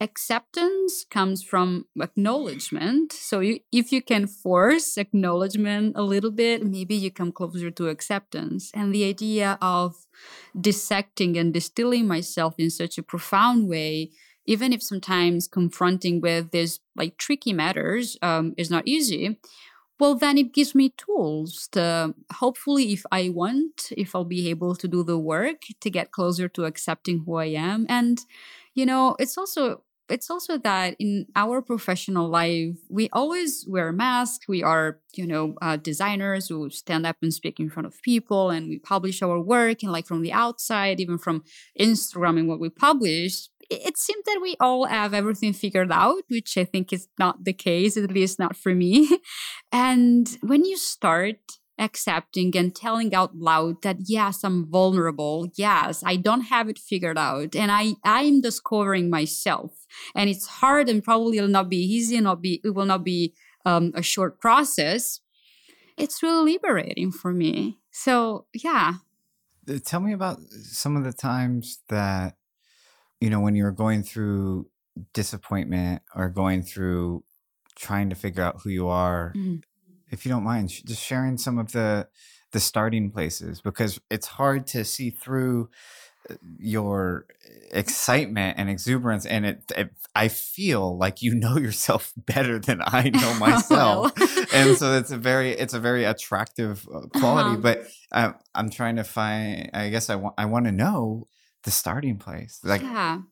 acceptance 0.00 1.04
comes 1.10 1.42
from 1.42 1.84
acknowledgement. 2.00 3.12
So 3.12 3.40
you, 3.40 3.60
if 3.70 3.92
you 3.92 4.00
can 4.00 4.26
force 4.26 4.96
acknowledgement 4.96 5.92
a 5.96 6.02
little 6.02 6.30
bit, 6.30 6.64
maybe 6.64 6.94
you 6.94 7.10
come 7.10 7.30
closer 7.30 7.70
to 7.70 7.88
acceptance. 7.88 8.70
And 8.72 8.94
the 8.94 9.04
idea 9.04 9.58
of 9.60 10.06
dissecting 10.58 11.36
and 11.36 11.52
distilling 11.52 12.06
myself 12.06 12.54
in 12.56 12.70
such 12.70 12.96
a 12.96 13.02
profound 13.02 13.68
way 13.68 14.12
even 14.46 14.72
if 14.72 14.82
sometimes 14.82 15.46
confronting 15.46 16.20
with 16.20 16.50
these 16.50 16.80
like 16.96 17.16
tricky 17.16 17.52
matters 17.52 18.16
um, 18.22 18.54
is 18.56 18.70
not 18.70 18.86
easy 18.86 19.38
well 20.00 20.14
then 20.14 20.38
it 20.38 20.52
gives 20.52 20.74
me 20.74 20.92
tools 20.96 21.68
to 21.70 22.14
hopefully 22.32 22.92
if 22.92 23.04
i 23.12 23.28
want 23.28 23.92
if 23.96 24.14
i'll 24.14 24.24
be 24.24 24.48
able 24.48 24.74
to 24.74 24.88
do 24.88 25.04
the 25.04 25.18
work 25.18 25.62
to 25.80 25.90
get 25.90 26.10
closer 26.10 26.48
to 26.48 26.64
accepting 26.64 27.22
who 27.24 27.36
i 27.36 27.44
am. 27.44 27.86
And 27.88 28.18
you 28.74 28.86
know 28.86 29.14
it's 29.18 29.36
also 29.38 29.82
it's 30.08 30.28
also 30.28 30.58
that 30.58 30.96
in 30.98 31.26
our 31.36 31.62
professional 31.62 32.28
life 32.28 32.76
we 32.88 33.08
always 33.12 33.64
wear 33.68 33.92
masks. 33.92 34.48
We 34.48 34.62
are 34.62 34.98
you 35.14 35.26
know 35.26 35.54
uh, 35.62 35.76
designers 35.76 36.48
who 36.48 36.70
stand 36.70 37.06
up 37.06 37.16
and 37.22 37.32
speak 37.32 37.60
in 37.60 37.70
front 37.70 37.86
of 37.86 38.02
people 38.02 38.50
and 38.50 38.68
we 38.68 38.78
publish 38.78 39.22
our 39.22 39.40
work 39.40 39.82
and 39.82 39.92
like 39.92 40.06
from 40.06 40.22
the 40.22 40.32
outside 40.32 41.00
even 41.00 41.18
from 41.18 41.42
instagram 41.78 42.38
and 42.38 42.48
what 42.48 42.60
we 42.60 42.68
publish 42.68 43.48
it 43.70 43.96
seems 43.96 44.24
that 44.24 44.40
we 44.42 44.56
all 44.60 44.84
have 44.84 45.14
everything 45.14 45.52
figured 45.52 45.92
out, 45.92 46.22
which 46.28 46.58
I 46.58 46.64
think 46.64 46.92
is 46.92 47.08
not 47.18 47.44
the 47.44 47.52
case, 47.52 47.96
at 47.96 48.10
least 48.10 48.38
not 48.38 48.56
for 48.56 48.74
me. 48.74 49.08
and 49.72 50.38
when 50.42 50.64
you 50.64 50.76
start 50.76 51.38
accepting 51.78 52.54
and 52.58 52.74
telling 52.74 53.14
out 53.14 53.34
loud 53.34 53.80
that 53.80 53.96
yes 54.04 54.44
i'm 54.44 54.70
vulnerable. 54.70 55.48
Yes 55.56 56.02
i 56.04 56.14
don't 56.14 56.42
have 56.42 56.68
it 56.68 56.78
figured 56.78 57.16
out 57.16 57.56
and 57.56 57.72
i 57.72 57.94
i'm 58.04 58.42
discovering 58.42 59.08
myself 59.08 59.86
and 60.14 60.28
it's 60.28 60.46
hard 60.46 60.90
and 60.90 61.02
probably 61.02 61.40
will 61.40 61.48
not 61.48 61.70
be 61.70 61.78
easy 61.78 62.16
and 62.16 62.24
not 62.24 62.42
be 62.42 62.60
it 62.62 62.74
will 62.74 62.84
not 62.84 63.02
be 63.02 63.32
um, 63.64 63.92
a 63.94 64.02
short 64.02 64.38
process 64.42 65.20
it's 66.00 66.22
really 66.22 66.52
liberating 66.52 67.12
for 67.12 67.32
me. 67.32 67.78
So 67.90 68.46
yeah. 68.54 68.94
Uh, 69.68 69.78
tell 69.84 70.00
me 70.00 70.12
about 70.12 70.40
some 70.62 70.96
of 70.96 71.04
the 71.04 71.12
times 71.12 71.80
that 71.88 72.36
you 73.20 73.30
know, 73.30 73.40
when 73.40 73.54
you're 73.54 73.72
going 73.72 74.02
through 74.02 74.66
disappointment 75.12 76.02
or 76.14 76.28
going 76.28 76.62
through 76.62 77.24
trying 77.76 78.10
to 78.10 78.16
figure 78.16 78.42
out 78.42 78.60
who 78.62 78.70
you 78.70 78.88
are, 78.88 79.32
mm-hmm. 79.36 79.56
if 80.10 80.24
you 80.24 80.30
don't 80.30 80.44
mind, 80.44 80.68
just 80.68 81.02
sharing 81.02 81.38
some 81.38 81.58
of 81.58 81.72
the 81.72 82.08
the 82.52 82.60
starting 82.60 83.10
places 83.10 83.60
because 83.60 84.00
it's 84.10 84.26
hard 84.26 84.66
to 84.66 84.84
see 84.84 85.10
through 85.10 85.70
uh, 86.28 86.34
your 86.58 87.26
excitement 87.70 88.58
and 88.58 88.68
exuberance 88.68 89.24
and 89.24 89.46
it, 89.46 89.62
it, 89.76 89.90
i 90.14 90.26
feel 90.28 90.96
like 90.98 91.22
you 91.22 91.34
know 91.36 91.56
yourself 91.56 92.12
better 92.16 92.58
than 92.58 92.82
i 92.84 93.08
know 93.14 93.34
myself 93.34 94.12
and 94.52 94.76
so 94.76 94.96
it's 94.96 95.10
a 95.10 95.16
very 95.16 95.52
it's 95.52 95.74
a 95.74 95.80
very 95.80 96.04
attractive 96.04 96.86
uh, 96.92 97.02
quality 97.18 97.50
uh-huh. 97.50 97.60
but 97.60 97.86
uh, 98.12 98.32
i'm 98.54 98.68
trying 98.68 98.96
to 98.96 99.04
find 99.04 99.70
i 99.72 99.88
guess 99.88 100.10
i 100.10 100.16
want 100.16 100.34
i 100.36 100.44
want 100.44 100.66
to 100.66 100.72
know 100.72 101.26
the 101.64 101.70
starting 101.70 102.18
place. 102.18 102.60
Like, 102.62 102.82
yeah. 102.82 103.22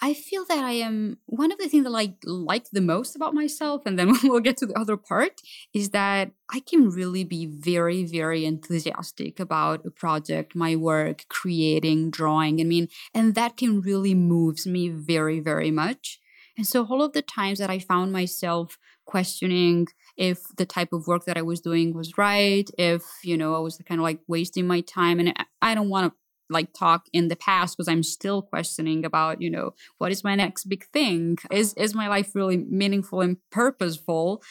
I 0.00 0.14
feel 0.14 0.44
that 0.48 0.62
I 0.62 0.72
am 0.72 1.18
one 1.26 1.50
of 1.50 1.58
the 1.58 1.68
things 1.68 1.84
that 1.84 1.92
I 1.92 2.14
like 2.24 2.70
the 2.70 2.80
most 2.80 3.16
about 3.16 3.34
myself, 3.34 3.82
and 3.84 3.98
then 3.98 4.12
we'll 4.22 4.40
get 4.40 4.56
to 4.58 4.66
the 4.66 4.78
other 4.78 4.96
part, 4.96 5.40
is 5.74 5.90
that 5.90 6.30
I 6.48 6.60
can 6.60 6.90
really 6.90 7.24
be 7.24 7.46
very, 7.46 8.04
very 8.04 8.44
enthusiastic 8.44 9.40
about 9.40 9.84
a 9.84 9.90
project, 9.90 10.54
my 10.54 10.76
work, 10.76 11.24
creating, 11.28 12.10
drawing. 12.10 12.60
I 12.60 12.64
mean, 12.64 12.88
and 13.12 13.34
that 13.34 13.56
can 13.56 13.80
really 13.80 14.14
moves 14.14 14.66
me 14.66 14.88
very, 14.88 15.40
very 15.40 15.72
much. 15.72 16.20
And 16.56 16.66
so 16.66 16.84
all 16.84 17.02
of 17.02 17.12
the 17.12 17.22
times 17.22 17.58
that 17.58 17.70
I 17.70 17.78
found 17.78 18.12
myself 18.12 18.78
questioning 19.04 19.86
if 20.16 20.42
the 20.56 20.66
type 20.66 20.92
of 20.92 21.06
work 21.06 21.24
that 21.24 21.38
I 21.38 21.42
was 21.42 21.60
doing 21.60 21.94
was 21.94 22.18
right, 22.18 22.68
if, 22.76 23.04
you 23.22 23.36
know, 23.36 23.54
I 23.54 23.60
was 23.60 23.80
kind 23.86 24.00
of 24.00 24.02
like 24.02 24.18
wasting 24.26 24.66
my 24.66 24.80
time. 24.80 25.20
And 25.20 25.32
I 25.62 25.76
don't 25.76 25.88
want 25.88 26.12
to 26.12 26.18
like 26.50 26.72
talk 26.72 27.06
in 27.12 27.28
the 27.28 27.36
past 27.36 27.76
because 27.76 27.88
i'm 27.88 28.02
still 28.02 28.42
questioning 28.42 29.04
about 29.04 29.40
you 29.42 29.50
know 29.50 29.74
what 29.98 30.12
is 30.12 30.24
my 30.24 30.34
next 30.34 30.64
big 30.64 30.84
thing? 30.86 31.38
Is 31.50 31.74
is 31.74 31.94
my 31.94 32.08
life 32.08 32.34
really 32.34 32.56
meaningful 32.56 33.20
and 33.20 33.36
purposeful? 33.50 34.42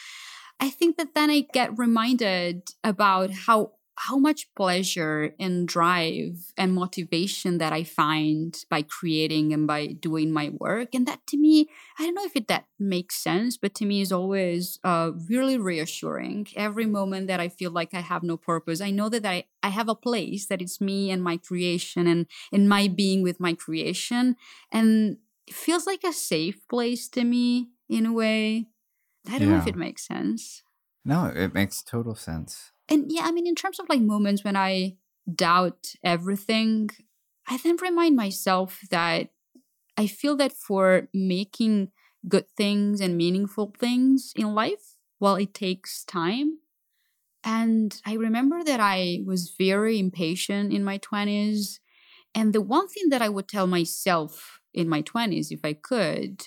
I 0.60 0.70
think 0.70 0.96
that 0.96 1.14
then 1.14 1.30
i 1.30 1.46
get 1.52 1.78
reminded 1.78 2.70
about 2.82 3.30
how 3.30 3.72
how 3.98 4.16
much 4.16 4.48
pleasure 4.54 5.34
and 5.40 5.66
drive 5.66 6.52
and 6.56 6.72
motivation 6.72 7.58
that 7.58 7.72
I 7.72 7.82
find 7.82 8.56
by 8.70 8.82
creating 8.82 9.52
and 9.52 9.66
by 9.66 9.88
doing 9.88 10.30
my 10.30 10.50
work. 10.50 10.94
And 10.94 11.04
that 11.08 11.26
to 11.28 11.36
me, 11.36 11.68
I 11.98 12.04
don't 12.04 12.14
know 12.14 12.24
if 12.24 12.36
it 12.36 12.46
that 12.46 12.66
makes 12.78 13.16
sense, 13.16 13.56
but 13.56 13.74
to 13.74 13.84
me 13.84 14.00
is 14.00 14.12
always 14.12 14.78
uh, 14.84 15.10
really 15.28 15.58
reassuring. 15.58 16.46
Every 16.54 16.86
moment 16.86 17.26
that 17.26 17.40
I 17.40 17.48
feel 17.48 17.72
like 17.72 17.92
I 17.92 18.00
have 18.00 18.22
no 18.22 18.36
purpose, 18.36 18.80
I 18.80 18.92
know 18.92 19.08
that 19.08 19.26
I, 19.26 19.44
I 19.64 19.70
have 19.70 19.88
a 19.88 19.96
place 19.96 20.46
that 20.46 20.62
it's 20.62 20.80
me 20.80 21.10
and 21.10 21.22
my 21.22 21.36
creation 21.36 22.06
and, 22.06 22.26
and 22.52 22.68
my 22.68 22.86
being 22.86 23.22
with 23.22 23.40
my 23.40 23.52
creation. 23.52 24.36
And 24.70 25.18
it 25.48 25.54
feels 25.54 25.86
like 25.86 26.04
a 26.04 26.12
safe 26.12 26.60
place 26.68 27.08
to 27.08 27.24
me 27.24 27.70
in 27.88 28.06
a 28.06 28.12
way. 28.12 28.66
I 29.28 29.38
don't 29.38 29.48
yeah. 29.48 29.56
know 29.56 29.62
if 29.62 29.66
it 29.66 29.76
makes 29.76 30.06
sense. 30.06 30.62
No, 31.04 31.32
it 31.34 31.52
makes 31.52 31.82
total 31.82 32.14
sense 32.14 32.70
and 32.88 33.06
yeah, 33.08 33.22
I 33.24 33.32
mean, 33.32 33.46
in 33.46 33.54
terms 33.54 33.78
of 33.78 33.88
like 33.88 34.00
moments 34.00 34.44
when 34.44 34.56
I 34.56 34.96
doubt 35.32 35.94
everything, 36.02 36.90
I 37.46 37.58
then 37.58 37.76
remind 37.76 38.16
myself 38.16 38.80
that 38.90 39.30
I 39.96 40.06
feel 40.06 40.36
that 40.36 40.52
for 40.52 41.08
making 41.12 41.90
good 42.28 42.48
things 42.56 43.00
and 43.00 43.16
meaningful 43.16 43.74
things 43.78 44.32
in 44.36 44.54
life, 44.54 44.96
well, 45.20 45.36
it 45.36 45.54
takes 45.54 46.04
time. 46.04 46.58
And 47.44 48.00
I 48.04 48.14
remember 48.14 48.62
that 48.64 48.80
I 48.80 49.20
was 49.24 49.54
very 49.56 49.98
impatient 49.98 50.72
in 50.72 50.84
my 50.84 50.98
20s. 50.98 51.78
And 52.34 52.52
the 52.52 52.60
one 52.60 52.88
thing 52.88 53.08
that 53.10 53.22
I 53.22 53.28
would 53.28 53.48
tell 53.48 53.66
myself 53.66 54.60
in 54.74 54.88
my 54.88 55.02
20s, 55.02 55.50
if 55.50 55.60
I 55.64 55.72
could, 55.72 56.42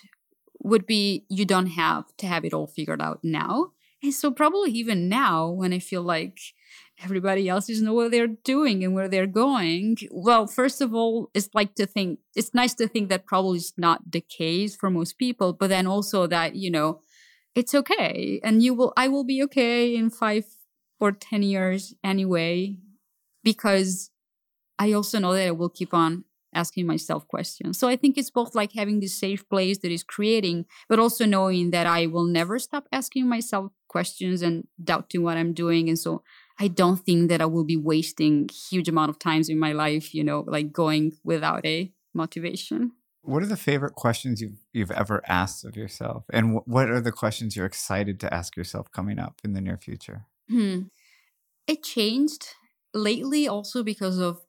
would 0.60 0.86
be 0.86 1.26
you 1.30 1.46
don't 1.46 1.68
have 1.68 2.06
to 2.18 2.28
have 2.28 2.46
it 2.46 2.54
all 2.54 2.68
figured 2.68 3.02
out 3.02 3.20
now. 3.24 3.72
And 4.04 4.14
so, 4.14 4.32
probably 4.32 4.72
even 4.72 5.10
now, 5.10 5.50
when 5.50 5.74
I 5.74 5.80
feel 5.80 6.02
like 6.02 6.40
everybody 7.04 7.48
else 7.50 7.70
is 7.70 7.82
know 7.82 7.94
what 7.94 8.12
they're 8.12 8.28
doing 8.28 8.84
and 8.84 8.94
where 8.94 9.08
they're 9.08 9.28
going, 9.28 9.98
well, 10.12 10.48
first 10.48 10.82
of 10.82 10.94
all, 10.94 11.30
it's 11.34 11.50
like 11.54 11.76
to 11.76 11.86
think, 11.86 12.20
it's 12.36 12.54
nice 12.54 12.74
to 12.76 12.88
think 12.88 13.10
that 13.10 13.26
probably 13.26 13.58
is 13.58 13.74
not 13.78 14.12
the 14.12 14.22
case 14.22 14.76
for 14.76 14.90
most 14.90 15.18
people, 15.18 15.54
but 15.54 15.70
then 15.70 15.88
also 15.88 16.28
that, 16.28 16.56
you 16.56 16.70
know, 16.72 17.00
it's 17.56 17.76
okay. 17.76 18.40
And 18.44 18.64
you 18.64 18.74
will, 18.74 18.94
I 18.96 19.08
will 19.08 19.24
be 19.24 19.44
okay 19.44 19.96
in 19.96 20.10
five 20.10 20.46
or 21.00 21.12
10 21.12 21.44
years 21.44 21.94
anyway, 22.04 22.78
because 23.44 24.12
I 24.78 24.94
also 24.94 25.20
know 25.20 25.34
that 25.34 25.48
I 25.48 25.52
will 25.52 25.70
keep 25.70 25.94
on 25.94 26.24
asking 26.54 26.88
myself 26.88 27.28
questions. 27.28 27.80
So 27.80 27.88
I 27.88 27.96
think 27.96 28.18
it's 28.18 28.30
both 28.30 28.56
like 28.56 28.74
having 28.74 29.00
this 29.00 29.18
safe 29.18 29.48
place 29.50 29.80
that 29.80 29.92
is 29.92 30.04
creating, 30.04 30.66
but 30.90 31.00
also 31.00 31.26
knowing 31.26 31.72
that 31.72 31.88
I 31.88 32.08
will 32.08 32.26
never 32.26 32.60
stop 32.60 32.88
asking 32.92 33.28
myself 33.28 33.72
questions 33.88 34.42
and 34.42 34.68
doubting 34.84 35.24
what 35.24 35.38
I'm 35.38 35.54
doing. 35.54 35.90
And 35.90 36.00
so 36.00 36.24
I 36.60 36.68
don't 36.68 36.98
think 36.98 37.30
that 37.30 37.42
I 37.42 37.46
will 37.46 37.64
be 37.64 37.78
wasting 37.78 38.50
huge 38.70 38.88
amount 38.88 39.10
of 39.10 39.20
times 39.20 39.50
in 39.50 39.60
my 39.60 39.72
life, 39.72 40.14
you 40.14 40.24
know, 40.24 40.44
like 40.48 40.72
going 40.72 41.14
without 41.24 41.66
a 41.66 41.92
motivation. 42.14 42.92
What 43.24 43.44
are 43.44 43.48
the 43.48 43.58
favorite 43.58 43.94
questions 43.94 44.42
you've 44.42 44.60
you've 44.74 44.92
ever 44.92 45.22
asked 45.28 45.64
of 45.64 45.76
yourself, 45.78 46.24
and 46.34 46.60
what 46.66 46.90
are 46.90 47.02
the 47.02 47.12
questions 47.12 47.56
you're 47.56 47.68
excited 47.68 48.20
to 48.20 48.34
ask 48.34 48.58
yourself 48.58 48.92
coming 48.92 49.20
up 49.20 49.42
in 49.44 49.54
the 49.54 49.62
near 49.62 49.78
future? 49.78 50.26
Hmm. 50.50 50.84
It 51.68 51.84
changed 51.84 52.56
lately, 52.96 53.48
also 53.48 53.84
because 53.84 54.18
of 54.18 54.42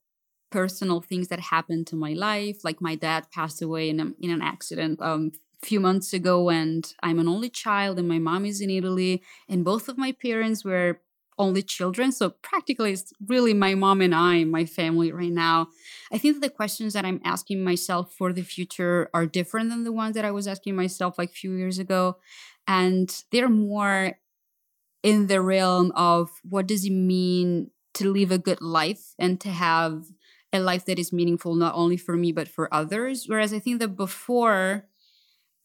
personal 0.52 1.00
things 1.00 1.28
that 1.28 1.40
happened 1.40 1.86
to 1.88 1.96
my 1.96 2.12
life. 2.12 2.58
Like 2.62 2.80
my 2.80 2.94
dad 2.94 3.30
passed 3.32 3.60
away 3.62 3.88
in, 3.88 3.98
a, 3.98 4.12
in 4.20 4.30
an 4.30 4.42
accident 4.42 5.00
um, 5.02 5.32
a 5.62 5.66
few 5.66 5.80
months 5.80 6.12
ago, 6.12 6.50
and 6.50 6.92
I'm 7.02 7.18
an 7.18 7.28
only 7.28 7.50
child, 7.50 7.98
and 7.98 8.06
my 8.06 8.18
mom 8.18 8.44
is 8.44 8.60
in 8.60 8.70
Italy, 8.70 9.22
and 9.48 9.64
both 9.64 9.88
of 9.88 9.98
my 9.98 10.12
parents 10.12 10.64
were 10.64 11.00
only 11.38 11.62
children. 11.62 12.12
So 12.12 12.30
practically, 12.30 12.92
it's 12.92 13.12
really 13.26 13.54
my 13.54 13.74
mom 13.74 14.00
and 14.00 14.14
I, 14.14 14.44
my 14.44 14.66
family 14.66 15.10
right 15.10 15.32
now. 15.32 15.68
I 16.12 16.18
think 16.18 16.36
that 16.36 16.42
the 16.42 16.54
questions 16.54 16.92
that 16.92 17.04
I'm 17.04 17.20
asking 17.24 17.64
myself 17.64 18.12
for 18.12 18.32
the 18.32 18.42
future 18.42 19.08
are 19.14 19.26
different 19.26 19.70
than 19.70 19.84
the 19.84 19.92
ones 19.92 20.14
that 20.14 20.24
I 20.24 20.30
was 20.30 20.46
asking 20.46 20.76
myself 20.76 21.16
like 21.18 21.30
a 21.30 21.40
few 21.42 21.52
years 21.52 21.78
ago. 21.78 22.18
And 22.66 23.08
they're 23.32 23.48
more 23.48 24.18
in 25.02 25.26
the 25.26 25.40
realm 25.40 25.90
of 25.96 26.30
what 26.48 26.66
does 26.66 26.84
it 26.84 26.92
mean 26.92 27.70
to 27.94 28.12
live 28.12 28.30
a 28.30 28.38
good 28.38 28.60
life 28.60 29.14
and 29.18 29.40
to 29.40 29.48
have 29.48 30.04
a 30.52 30.60
life 30.60 30.84
that 30.84 30.98
is 30.98 31.12
meaningful 31.12 31.54
not 31.54 31.74
only 31.74 31.96
for 31.96 32.16
me 32.16 32.32
but 32.32 32.48
for 32.48 32.72
others. 32.72 33.26
Whereas 33.26 33.52
i 33.52 33.58
think 33.58 33.80
that 33.80 33.96
before 33.96 34.86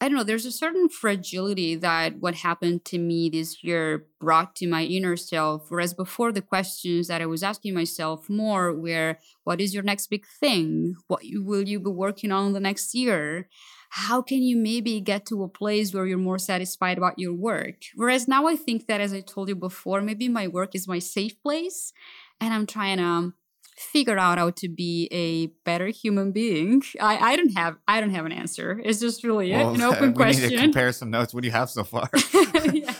i 0.00 0.08
don't 0.08 0.16
know 0.16 0.24
there's 0.24 0.46
a 0.46 0.52
certain 0.52 0.88
fragility 0.88 1.74
that 1.74 2.18
what 2.20 2.36
happened 2.36 2.84
to 2.84 2.98
me 2.98 3.28
this 3.28 3.62
year 3.64 4.06
brought 4.20 4.56
to 4.56 4.66
my 4.66 4.84
inner 4.84 5.16
self. 5.16 5.70
Whereas 5.70 5.92
before 5.94 6.32
the 6.32 6.42
questions 6.42 7.08
that 7.08 7.22
i 7.22 7.26
was 7.26 7.42
asking 7.42 7.74
myself 7.74 8.28
more 8.28 8.72
were 8.72 9.18
what 9.44 9.60
is 9.60 9.74
your 9.74 9.82
next 9.82 10.08
big 10.08 10.26
thing? 10.26 10.96
What 11.06 11.22
will 11.32 11.62
you 11.62 11.80
be 11.80 11.90
working 11.90 12.32
on 12.32 12.52
the 12.52 12.60
next 12.60 12.94
year? 12.94 13.48
How 13.90 14.20
can 14.20 14.42
you 14.42 14.56
maybe 14.56 15.00
get 15.00 15.24
to 15.26 15.42
a 15.42 15.48
place 15.48 15.94
where 15.94 16.06
you're 16.06 16.18
more 16.18 16.38
satisfied 16.38 16.98
about 16.98 17.18
your 17.18 17.32
work? 17.32 17.76
Whereas 17.94 18.28
now 18.28 18.46
i 18.46 18.56
think 18.56 18.86
that 18.86 19.00
as 19.00 19.12
i 19.12 19.20
told 19.20 19.48
you 19.48 19.56
before 19.56 20.00
maybe 20.00 20.28
my 20.28 20.46
work 20.48 20.74
is 20.74 20.88
my 20.88 20.98
safe 20.98 21.40
place 21.42 21.92
and 22.40 22.54
i'm 22.54 22.66
trying 22.66 22.98
to 22.98 23.32
figure 23.78 24.18
out 24.18 24.38
how 24.38 24.50
to 24.50 24.68
be 24.68 25.08
a 25.12 25.46
better 25.64 25.86
human 25.86 26.32
being? 26.32 26.82
I, 27.00 27.32
I 27.32 27.36
don't 27.36 27.56
have 27.56 27.76
I 27.86 28.00
don't 28.00 28.10
have 28.10 28.26
an 28.26 28.32
answer. 28.32 28.80
It's 28.84 29.00
just 29.00 29.24
really 29.24 29.52
well, 29.52 29.74
an 29.74 29.82
open 29.82 30.08
we 30.08 30.14
question. 30.14 30.50
Need 30.50 30.56
to 30.56 30.62
compare 30.62 30.92
some 30.92 31.10
notes. 31.10 31.32
What 31.32 31.42
do 31.42 31.46
you 31.46 31.52
have 31.52 31.70
so 31.70 31.84
far? 31.84 32.10
yeah. 32.72 32.94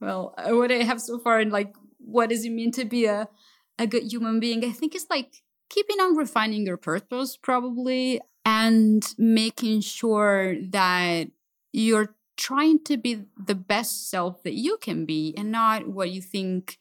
Well, 0.00 0.34
uh, 0.36 0.54
what 0.54 0.70
I 0.70 0.82
have 0.82 1.00
so 1.00 1.18
far, 1.18 1.38
and 1.38 1.50
like, 1.50 1.74
what 1.98 2.28
does 2.28 2.44
it 2.44 2.50
mean 2.50 2.72
to 2.72 2.84
be 2.84 3.06
a 3.06 3.28
a 3.78 3.86
good 3.86 4.04
human 4.04 4.40
being? 4.40 4.64
I 4.64 4.70
think 4.70 4.94
it's 4.94 5.06
like 5.08 5.42
keeping 5.70 6.00
on 6.00 6.16
refining 6.16 6.66
your 6.66 6.76
purpose, 6.76 7.36
probably, 7.36 8.20
and 8.44 9.04
making 9.16 9.80
sure 9.80 10.56
that 10.70 11.28
you're 11.72 12.14
trying 12.36 12.82
to 12.84 12.96
be 12.96 13.22
the 13.36 13.54
best 13.54 14.10
self 14.10 14.42
that 14.42 14.54
you 14.54 14.76
can 14.78 15.06
be, 15.06 15.34
and 15.36 15.50
not 15.50 15.88
what 15.88 16.10
you 16.10 16.20
think 16.20 16.78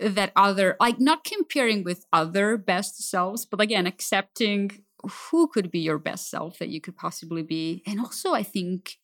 that 0.00 0.32
other 0.36 0.76
like 0.80 1.00
not 1.00 1.24
comparing 1.24 1.84
with 1.84 2.06
other 2.12 2.56
best 2.56 3.02
selves 3.02 3.44
but 3.44 3.60
again 3.60 3.86
accepting 3.86 4.70
who 5.30 5.48
could 5.48 5.70
be 5.70 5.80
your 5.80 5.98
best 5.98 6.30
self 6.30 6.58
that 6.58 6.68
you 6.68 6.80
could 6.80 6.96
possibly 6.96 7.42
be. 7.42 7.82
And 7.86 8.00
also 8.00 8.32
i 8.34 8.42
think 8.42 8.96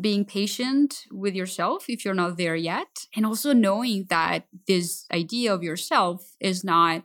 being 0.00 0.24
patient 0.24 1.04
with 1.12 1.34
yourself 1.34 1.84
if 1.88 2.04
you're 2.04 2.14
not 2.14 2.36
there 2.36 2.56
yet 2.56 3.06
and 3.14 3.26
also 3.26 3.52
knowing 3.52 4.06
that 4.08 4.46
this 4.66 5.04
idea 5.12 5.52
of 5.54 5.62
yourself 5.62 6.34
is 6.40 6.64
not 6.64 7.04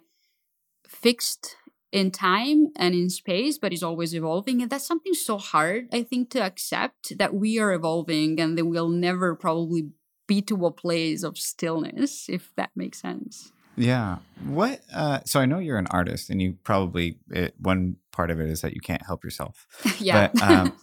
fixed 0.88 1.58
in 1.92 2.12
time 2.12 2.68
and 2.78 2.96
in 2.96 3.10
space 3.10 3.58
but 3.58 3.74
is 3.74 3.84
always 3.84 4.14
evolving. 4.14 4.62
And 4.62 4.70
that's 4.70 4.88
something 4.88 5.14
so 5.14 5.38
hard 5.38 5.88
i 5.94 6.02
think 6.04 6.30
to 6.32 6.42
accept 6.42 7.18
that 7.18 7.34
we 7.34 7.60
are 7.60 7.74
evolving 7.74 8.40
and 8.40 8.58
that 8.58 8.66
we'll 8.66 8.90
never 8.90 9.36
probably 9.36 9.90
be 10.28 10.42
to 10.44 10.66
a 10.66 10.72
place 10.72 11.24
of 11.24 11.38
stillness, 11.38 12.30
if 12.30 12.54
that 12.56 12.72
makes 12.76 13.02
sense. 13.02 13.52
Yeah. 13.78 14.18
What? 14.44 14.82
Uh, 14.94 15.20
so 15.26 15.40
I 15.40 15.46
know 15.46 15.60
you're 15.60 15.78
an 15.78 15.88
artist, 15.92 16.30
and 16.30 16.42
you 16.42 16.58
probably 16.64 17.20
it, 17.30 17.56
one 17.60 17.98
part 18.12 18.32
of 18.32 18.40
it 18.40 18.50
is 18.50 18.62
that 18.62 18.74
you 18.74 18.82
can't 18.82 19.06
help 19.06 19.24
yourself. 19.24 19.68
yeah. 20.00 20.30
But 20.34 20.42
um, 20.42 20.74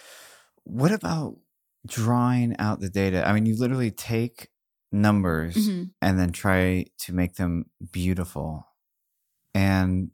what 0.64 0.92
about 0.92 1.36
drawing 1.86 2.56
out 2.58 2.80
the 2.80 2.88
data? 2.88 3.26
I 3.26 3.32
mean, 3.32 3.46
you 3.46 3.56
literally 3.56 3.90
take 3.90 4.48
numbers 4.92 5.56
mm-hmm. 5.56 5.84
and 6.02 6.18
then 6.18 6.32
try 6.32 6.86
to 6.98 7.12
make 7.12 7.36
them 7.36 7.66
beautiful. 7.92 8.66
And 9.54 10.10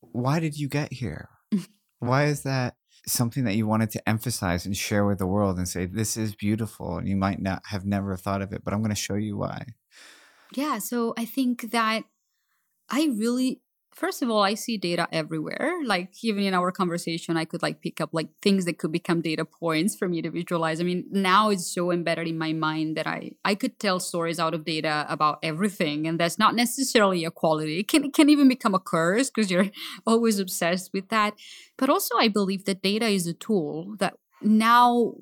why 0.00 0.40
did 0.40 0.58
you 0.58 0.68
get 0.68 0.92
here? 0.92 1.28
why 1.98 2.26
is 2.26 2.42
that 2.42 2.74
something 3.06 3.44
that 3.44 3.54
you 3.54 3.66
wanted 3.66 3.90
to 3.90 4.08
emphasize 4.08 4.66
and 4.66 4.76
share 4.76 5.04
with 5.06 5.18
the 5.18 5.26
world 5.26 5.58
and 5.58 5.68
say 5.68 5.86
this 5.86 6.16
is 6.16 6.34
beautiful 6.34 6.98
and 6.98 7.08
you 7.08 7.16
might 7.16 7.40
not 7.40 7.62
have 7.66 7.84
never 7.84 8.16
thought 8.16 8.42
of 8.42 8.52
it 8.52 8.62
but 8.64 8.72
i'm 8.72 8.80
going 8.80 8.94
to 8.94 9.00
show 9.00 9.14
you 9.14 9.36
why. 9.36 9.64
Yeah 10.54 10.78
so 10.78 11.14
i 11.16 11.24
think 11.24 11.70
that 11.70 12.04
i 12.90 13.06
really 13.14 13.60
first 13.98 14.22
of 14.22 14.30
all 14.30 14.42
i 14.42 14.54
see 14.54 14.76
data 14.76 15.06
everywhere. 15.12 15.80
Like 15.84 16.12
even 16.22 16.44
in 16.44 16.54
our 16.54 16.70
conversation 16.70 17.36
i 17.36 17.44
could 17.44 17.62
like 17.62 17.80
pick 17.80 18.00
up 18.00 18.10
like 18.12 18.28
things 18.40 18.64
that 18.66 18.78
could 18.78 18.92
become 18.92 19.20
data 19.20 19.44
points 19.44 19.96
for 19.96 20.08
me 20.08 20.22
to 20.22 20.30
visualize. 20.30 20.80
I 20.80 20.84
mean 20.84 21.04
now 21.10 21.50
it's 21.50 21.66
so 21.74 21.90
embedded 21.90 22.28
in 22.28 22.38
my 22.38 22.52
mind 22.52 22.96
that 22.96 23.06
i 23.06 23.32
i 23.44 23.54
could 23.54 23.78
tell 23.78 23.98
stories 24.00 24.38
out 24.38 24.54
of 24.54 24.64
data 24.64 25.06
about 25.08 25.38
everything 25.42 26.06
and 26.06 26.18
that's 26.18 26.38
not 26.38 26.54
necessarily 26.54 27.24
a 27.24 27.30
quality. 27.30 27.80
It 27.80 27.88
can, 27.88 28.04
it 28.04 28.14
can 28.14 28.28
even 28.30 28.48
become 28.48 28.74
a 28.74 28.80
curse 28.80 29.30
because 29.30 29.50
you're 29.50 29.70
always 30.06 30.38
obsessed 30.38 30.90
with 30.92 31.08
that. 31.08 31.34
But 31.76 31.90
also 31.90 32.16
i 32.18 32.28
believe 32.28 32.64
that 32.64 32.82
data 32.82 33.06
is 33.06 33.26
a 33.26 33.34
tool 33.34 33.96
that 33.98 34.14
now 34.40 35.14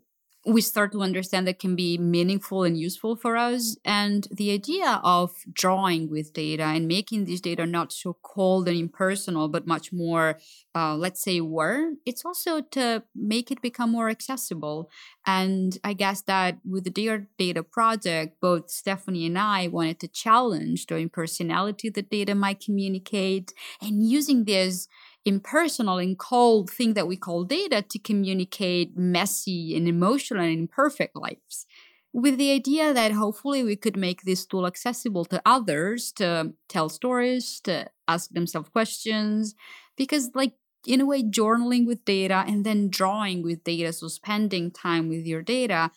we 0.46 0.60
start 0.60 0.92
to 0.92 1.02
understand 1.02 1.46
that 1.48 1.58
can 1.58 1.74
be 1.74 1.98
meaningful 1.98 2.62
and 2.62 2.78
useful 2.78 3.16
for 3.16 3.36
us. 3.36 3.76
And 3.84 4.28
the 4.30 4.52
idea 4.52 5.00
of 5.02 5.32
drawing 5.52 6.08
with 6.08 6.32
data 6.32 6.62
and 6.62 6.86
making 6.86 7.24
this 7.24 7.40
data 7.40 7.66
not 7.66 7.92
so 7.92 8.16
cold 8.22 8.68
and 8.68 8.78
impersonal, 8.78 9.48
but 9.48 9.66
much 9.66 9.92
more, 9.92 10.38
uh, 10.74 10.94
let's 10.94 11.20
say, 11.20 11.40
warm, 11.40 11.98
it's 12.06 12.24
also 12.24 12.60
to 12.60 13.02
make 13.14 13.50
it 13.50 13.60
become 13.60 13.90
more 13.90 14.08
accessible. 14.08 14.88
And 15.26 15.76
I 15.82 15.94
guess 15.94 16.22
that 16.22 16.58
with 16.64 16.84
the 16.84 16.90
Dear 16.90 17.26
Data 17.38 17.64
project, 17.64 18.40
both 18.40 18.68
Stefanie 18.68 19.26
and 19.26 19.38
I 19.38 19.66
wanted 19.66 19.98
to 20.00 20.08
challenge 20.08 20.86
the 20.86 20.96
impersonality 20.96 21.90
that 21.90 22.10
data 22.10 22.36
might 22.36 22.60
communicate 22.60 23.52
and 23.82 24.08
using 24.08 24.44
this 24.44 24.86
impersonal 25.26 25.98
and 25.98 26.16
cold 26.18 26.70
thing 26.70 26.94
that 26.94 27.08
we 27.08 27.16
call 27.16 27.44
data 27.44 27.82
to 27.82 27.98
communicate 27.98 28.96
messy 28.96 29.76
and 29.76 29.88
emotional 29.88 30.44
and 30.44 30.52
imperfect 30.52 31.16
lives. 31.16 31.66
With 32.12 32.38
the 32.38 32.52
idea 32.52 32.94
that 32.94 33.12
hopefully 33.12 33.62
we 33.62 33.76
could 33.76 33.96
make 33.96 34.22
this 34.22 34.46
tool 34.46 34.66
accessible 34.66 35.24
to 35.26 35.42
others 35.44 36.12
to 36.12 36.54
tell 36.68 36.88
stories 36.88 37.60
to 37.64 37.90
ask 38.08 38.30
themselves 38.30 38.70
questions 38.70 39.54
because 39.96 40.30
like 40.34 40.52
in 40.86 41.00
a 41.00 41.06
way 41.06 41.22
journaling 41.22 41.86
with 41.86 42.04
data 42.04 42.44
and 42.46 42.64
then 42.64 42.88
drawing 42.88 43.42
with 43.42 43.64
data 43.64 43.92
so 43.92 44.06
spending 44.06 44.70
time 44.70 45.08
with 45.08 45.26
your 45.26 45.42
data 45.42 45.90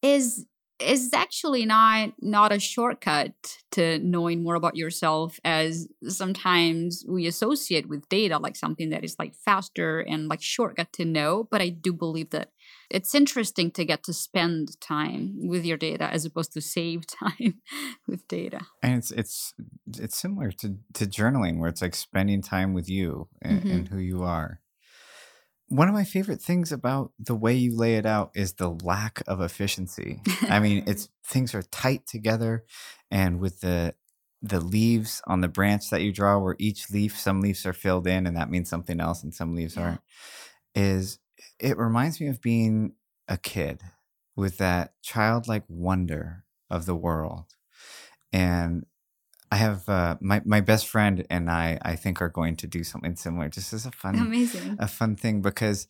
is 0.00 0.46
is 0.78 1.10
actually 1.14 1.64
not 1.64 2.12
not 2.20 2.52
a 2.52 2.58
shortcut 2.58 3.32
to 3.70 3.98
knowing 4.00 4.42
more 4.42 4.54
about 4.54 4.76
yourself 4.76 5.40
as 5.44 5.88
sometimes 6.08 7.04
we 7.08 7.26
associate 7.26 7.88
with 7.88 8.08
data 8.08 8.38
like 8.38 8.56
something 8.56 8.90
that 8.90 9.04
is 9.04 9.16
like 9.18 9.34
faster 9.34 10.00
and 10.00 10.28
like 10.28 10.42
shortcut 10.42 10.92
to 10.92 11.04
know 11.04 11.48
but 11.50 11.62
i 11.62 11.68
do 11.68 11.92
believe 11.92 12.30
that 12.30 12.50
it's 12.90 13.14
interesting 13.14 13.70
to 13.70 13.84
get 13.84 14.02
to 14.02 14.12
spend 14.12 14.78
time 14.80 15.34
with 15.36 15.64
your 15.64 15.76
data 15.76 16.04
as 16.12 16.24
opposed 16.24 16.52
to 16.52 16.60
save 16.60 17.06
time 17.06 17.60
with 18.06 18.26
data 18.28 18.60
and 18.82 18.98
it's 18.98 19.10
it's 19.10 19.54
it's 19.98 20.16
similar 20.16 20.50
to 20.50 20.76
to 20.92 21.06
journaling 21.06 21.58
where 21.58 21.70
it's 21.70 21.82
like 21.82 21.94
spending 21.94 22.42
time 22.42 22.74
with 22.74 22.88
you 22.88 23.28
and, 23.40 23.60
mm-hmm. 23.60 23.70
and 23.70 23.88
who 23.88 23.98
you 23.98 24.22
are 24.22 24.60
one 25.68 25.88
of 25.88 25.94
my 25.94 26.04
favorite 26.04 26.40
things 26.40 26.70
about 26.70 27.12
the 27.18 27.34
way 27.34 27.54
you 27.54 27.76
lay 27.76 27.96
it 27.96 28.06
out 28.06 28.30
is 28.34 28.54
the 28.54 28.70
lack 28.70 29.22
of 29.26 29.40
efficiency. 29.40 30.20
I 30.42 30.60
mean, 30.60 30.84
it's 30.86 31.08
things 31.24 31.54
are 31.54 31.62
tight 31.62 32.06
together 32.06 32.64
and 33.10 33.40
with 33.40 33.60
the 33.60 33.94
the 34.42 34.60
leaves 34.60 35.22
on 35.26 35.40
the 35.40 35.48
branch 35.48 35.90
that 35.90 36.02
you 36.02 36.12
draw 36.12 36.38
where 36.38 36.56
each 36.58 36.90
leaf 36.90 37.18
some 37.18 37.40
leaves 37.40 37.66
are 37.66 37.72
filled 37.72 38.06
in 38.06 38.26
and 38.26 38.36
that 38.36 38.50
means 38.50 38.68
something 38.68 39.00
else 39.00 39.22
and 39.22 39.34
some 39.34 39.54
leaves 39.54 39.76
yeah. 39.76 39.82
aren't 39.82 40.00
is 40.74 41.18
it 41.58 41.78
reminds 41.78 42.20
me 42.20 42.28
of 42.28 42.40
being 42.42 42.92
a 43.28 43.38
kid 43.38 43.80
with 44.36 44.58
that 44.58 44.92
childlike 45.02 45.64
wonder 45.68 46.44
of 46.70 46.84
the 46.84 46.94
world 46.94 47.54
and 48.32 48.84
I 49.50 49.56
have 49.56 49.88
uh, 49.88 50.16
my 50.20 50.42
my 50.44 50.60
best 50.60 50.86
friend 50.86 51.26
and 51.30 51.50
I. 51.50 51.78
I 51.82 51.96
think 51.96 52.20
are 52.20 52.28
going 52.28 52.56
to 52.56 52.66
do 52.66 52.84
something 52.84 53.16
similar. 53.16 53.48
Just 53.48 53.72
as 53.72 53.86
a 53.86 53.90
fun, 53.90 54.16
amazing, 54.16 54.76
a 54.78 54.88
fun 54.88 55.16
thing 55.16 55.42
because 55.42 55.86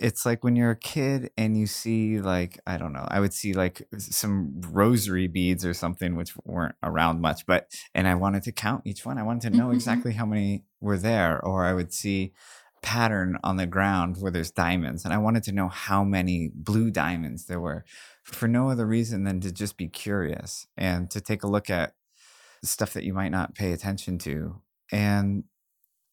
it's 0.00 0.26
like 0.26 0.42
when 0.42 0.56
you're 0.56 0.72
a 0.72 0.76
kid 0.76 1.30
and 1.36 1.56
you 1.56 1.66
see 1.66 2.20
like 2.20 2.58
I 2.66 2.76
don't 2.78 2.92
know. 2.92 3.06
I 3.08 3.20
would 3.20 3.32
see 3.32 3.52
like 3.52 3.86
some 3.98 4.60
rosary 4.60 5.28
beads 5.28 5.64
or 5.64 5.74
something 5.74 6.16
which 6.16 6.34
weren't 6.44 6.74
around 6.82 7.20
much, 7.20 7.46
but 7.46 7.70
and 7.94 8.08
I 8.08 8.14
wanted 8.14 8.42
to 8.44 8.52
count 8.52 8.82
each 8.84 9.04
one. 9.04 9.18
I 9.18 9.22
wanted 9.22 9.52
to 9.52 9.56
know 9.56 9.66
mm-hmm. 9.66 9.74
exactly 9.74 10.12
how 10.12 10.26
many 10.26 10.64
were 10.80 10.98
there, 10.98 11.44
or 11.44 11.64
I 11.64 11.74
would 11.74 11.92
see 11.92 12.32
pattern 12.84 13.38
on 13.42 13.56
the 13.56 13.66
ground 13.66 14.16
where 14.20 14.30
there's 14.30 14.50
diamonds 14.50 15.06
and 15.06 15.14
I 15.14 15.16
wanted 15.16 15.42
to 15.44 15.52
know 15.52 15.68
how 15.68 16.04
many 16.04 16.50
blue 16.54 16.90
diamonds 16.90 17.46
there 17.46 17.58
were 17.58 17.82
for 18.22 18.46
no 18.46 18.68
other 18.68 18.86
reason 18.86 19.24
than 19.24 19.40
to 19.40 19.50
just 19.50 19.78
be 19.78 19.88
curious 19.88 20.66
and 20.76 21.10
to 21.10 21.22
take 21.22 21.42
a 21.42 21.46
look 21.46 21.70
at 21.70 21.94
stuff 22.64 22.92
that 22.94 23.04
you 23.04 23.12
might 23.12 23.30
not 23.30 23.54
pay 23.54 23.72
attention 23.72 24.18
to. 24.18 24.60
And 24.92 25.44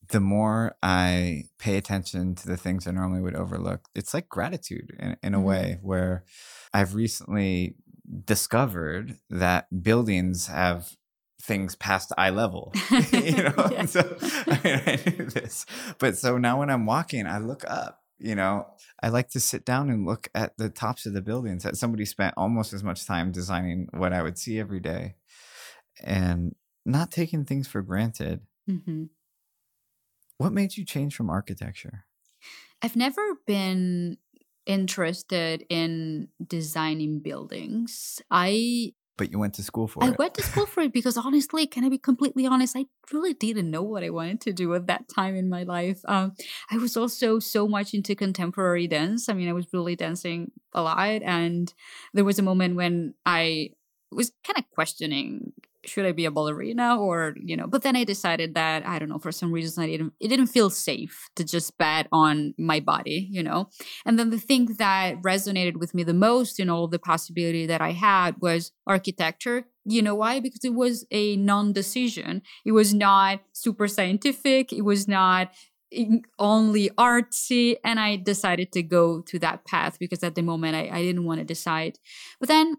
the 0.10 0.20
more 0.20 0.76
I 0.84 1.46
pay 1.58 1.78
attention 1.78 2.36
to 2.36 2.48
the 2.48 2.58
things 2.58 2.86
I 2.86 2.92
normally 2.92 3.22
would 3.22 3.36
overlook, 3.36 3.88
it's 3.96 4.14
like 4.14 4.30
gratitude 4.30 4.96
in, 5.00 5.18
in 5.24 5.34
a 5.34 5.38
mm-hmm. 5.38 5.46
way 5.46 5.80
where 5.82 6.26
I've 6.74 6.96
recently 6.96 7.76
discovered 8.26 9.18
that 9.30 9.68
buildings 9.84 10.48
have 10.48 10.96
things 11.42 11.76
past 11.76 12.12
eye 12.18 12.30
level. 12.30 12.74
you 13.12 13.32
know, 13.44 13.86
so 13.86 14.18
I, 14.48 14.60
mean, 14.64 14.82
I 14.86 15.00
knew 15.06 15.26
this, 15.26 15.66
but 15.98 16.18
so 16.18 16.38
now 16.38 16.60
when 16.60 16.70
I'm 16.70 16.86
walking, 16.86 17.26
I 17.26 17.40
look 17.40 17.64
up. 17.68 18.00
You 18.24 18.36
know, 18.36 18.68
I 19.02 19.10
like 19.10 19.30
to 19.30 19.40
sit 19.40 19.66
down 19.66 19.90
and 19.90 20.06
look 20.06 20.30
at 20.36 20.56
the 20.56 20.70
tops 20.70 21.08
of 21.08 21.14
the 21.14 21.24
buildings 21.24 21.64
that 21.64 21.76
somebody 21.76 22.06
spent 22.06 22.36
almost 22.38 22.72
as 22.72 22.84
much 22.84 23.08
time 23.08 23.32
designing 23.32 23.88
what 23.94 24.14
I 24.14 24.22
would 24.22 24.38
see 24.38 24.60
every 24.60 24.80
day 24.80 25.16
and 26.04 26.56
not 26.86 27.12
taking 27.12 27.46
things 27.46 27.68
for 27.68 27.82
granted. 27.82 28.42
Mm-hmm. 28.70 29.06
What 30.38 30.54
made 30.54 30.78
you 30.78 30.86
change 30.86 31.16
from 31.16 31.30
architecture? 31.30 32.06
I've 32.82 32.96
never 32.96 33.22
been 33.46 34.18
interested 34.66 35.66
in 35.70 36.30
designing 36.46 37.20
buildings. 37.20 38.22
I 38.32 38.94
but 39.18 39.32
you 39.32 39.38
went 39.38 39.54
to 39.56 39.64
school 39.64 39.88
for 39.88 40.04
I 40.04 40.08
it. 40.08 40.14
I 40.14 40.16
went 40.18 40.34
to 40.36 40.42
school 40.42 40.66
for 40.66 40.82
it 40.82 40.94
because 40.94 41.16
honestly, 41.16 41.68
can 41.68 41.84
I 41.84 41.90
be 41.90 42.00
completely 42.00 42.48
honest? 42.48 42.76
I 42.76 42.86
really 43.12 43.36
didn't 43.36 43.70
know 43.70 43.84
what 43.84 44.04
I 44.04 44.10
wanted 44.10 44.42
to 44.42 44.54
do 44.54 44.74
at 44.74 44.88
that 44.88 45.08
time 45.10 45.36
in 45.36 45.48
my 45.48 45.62
life. 45.62 46.02
Um, 46.08 46.34
I 46.72 46.78
was 46.78 46.98
also 46.98 47.38
so 47.38 47.68
much 47.68 47.94
into 47.94 48.16
contemporary 48.16 48.88
dance. 48.88 49.30
I 49.30 49.34
mean, 49.34 49.48
I 49.48 49.54
was 49.54 49.68
really 49.74 49.96
dancing 49.96 50.52
a 50.74 50.82
lot, 50.82 51.22
and 51.22 51.72
there 52.16 52.26
was 52.26 52.40
a 52.40 52.44
moment 52.44 52.78
when 52.78 53.14
I 53.24 53.72
was 54.12 54.32
kind 54.44 54.58
of 54.58 54.66
questioning 54.72 55.54
should 55.86 56.06
I 56.06 56.12
be 56.12 56.26
a 56.26 56.32
ballerina 56.32 56.98
or 56.98 57.36
you 57.42 57.58
know? 57.58 57.68
But 57.68 57.82
then 57.84 57.96
I 57.96 58.04
decided 58.04 58.56
that 58.56 58.86
I 58.86 59.00
don't 59.00 59.10
know 59.10 59.20
for 59.20 59.32
some 59.32 59.52
reason 59.52 59.84
I 59.84 59.88
didn't 59.88 60.14
it 60.20 60.28
didn't 60.28 60.48
feel 60.48 60.70
safe 60.70 61.30
to 61.36 61.44
just 61.44 61.78
bet 61.78 62.08
on 62.12 62.54
my 62.58 62.80
body, 62.80 63.28
you 63.32 63.44
know. 63.44 63.70
And 64.06 64.18
then 64.18 64.30
the 64.30 64.40
thing 64.40 64.76
that 64.78 65.22
resonated 65.22 65.78
with 65.78 65.94
me 65.94 66.04
the 66.04 66.14
most 66.14 66.60
in 66.60 66.70
all 66.70 66.88
the 66.88 67.00
possibility 67.00 67.66
that 67.66 67.82
I 67.82 67.92
had 67.92 68.36
was 68.42 68.72
architecture. 68.88 69.66
You 69.84 70.02
know 70.02 70.16
why? 70.16 70.40
Because 70.40 70.64
it 70.64 70.76
was 70.76 71.06
a 71.10 71.36
non-decision. 71.38 72.44
It 72.66 72.74
was 72.74 72.94
not 72.94 73.42
super 73.54 73.88
scientific. 73.88 74.72
It 74.72 74.84
was 74.84 75.08
not 75.08 75.52
only 76.40 76.90
artsy 76.92 77.76
and 77.84 78.00
i 78.00 78.16
decided 78.16 78.72
to 78.72 78.82
go 78.82 79.22
to 79.22 79.38
that 79.38 79.66
path 79.66 80.00
because 80.00 80.24
at 80.24 80.36
the 80.36 80.42
moment 80.42 80.76
I, 80.76 80.90
I 80.90 81.02
didn't 81.02 81.26
want 81.26 81.40
to 81.40 81.46
decide 81.46 82.00
but 82.40 82.48
then 82.48 82.78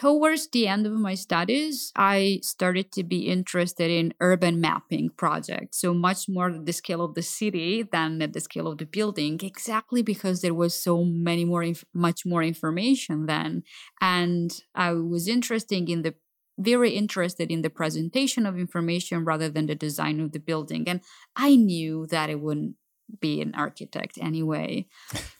towards 0.00 0.48
the 0.48 0.66
end 0.66 0.86
of 0.86 0.94
my 0.94 1.14
studies, 1.14 1.92
I 1.94 2.40
started 2.42 2.90
to 2.92 3.04
be 3.04 3.28
interested 3.28 3.90
in 3.90 4.14
urban 4.20 4.58
mapping 4.58 5.10
projects. 5.10 5.78
So 5.78 5.92
much 5.92 6.26
more 6.26 6.50
the 6.50 6.72
scale 6.72 7.02
of 7.02 7.14
the 7.14 7.22
city 7.22 7.82
than 7.82 8.22
at 8.22 8.32
the 8.32 8.40
scale 8.40 8.66
of 8.66 8.78
the 8.78 8.86
building, 8.86 9.38
exactly 9.42 10.00
because 10.00 10.40
there 10.40 10.54
was 10.54 10.74
so 10.74 11.04
many 11.04 11.44
more, 11.44 11.62
inf- 11.62 11.84
much 11.92 12.24
more 12.24 12.42
information 12.42 13.26
then. 13.26 13.62
And 14.00 14.50
I 14.74 14.92
was 14.92 15.28
interested 15.28 15.86
in 15.90 16.00
the 16.00 16.14
very 16.58 16.90
interested 16.90 17.50
in 17.50 17.62
the 17.62 17.70
presentation 17.70 18.44
of 18.44 18.58
information 18.58 19.24
rather 19.24 19.48
than 19.48 19.66
the 19.66 19.74
design 19.74 20.20
of 20.20 20.32
the 20.32 20.38
building. 20.38 20.86
And 20.88 21.00
I 21.34 21.56
knew 21.56 22.06
that 22.10 22.28
it 22.28 22.40
wouldn't 22.40 22.74
be 23.18 23.40
an 23.40 23.54
architect 23.54 24.18
anyway. 24.20 24.86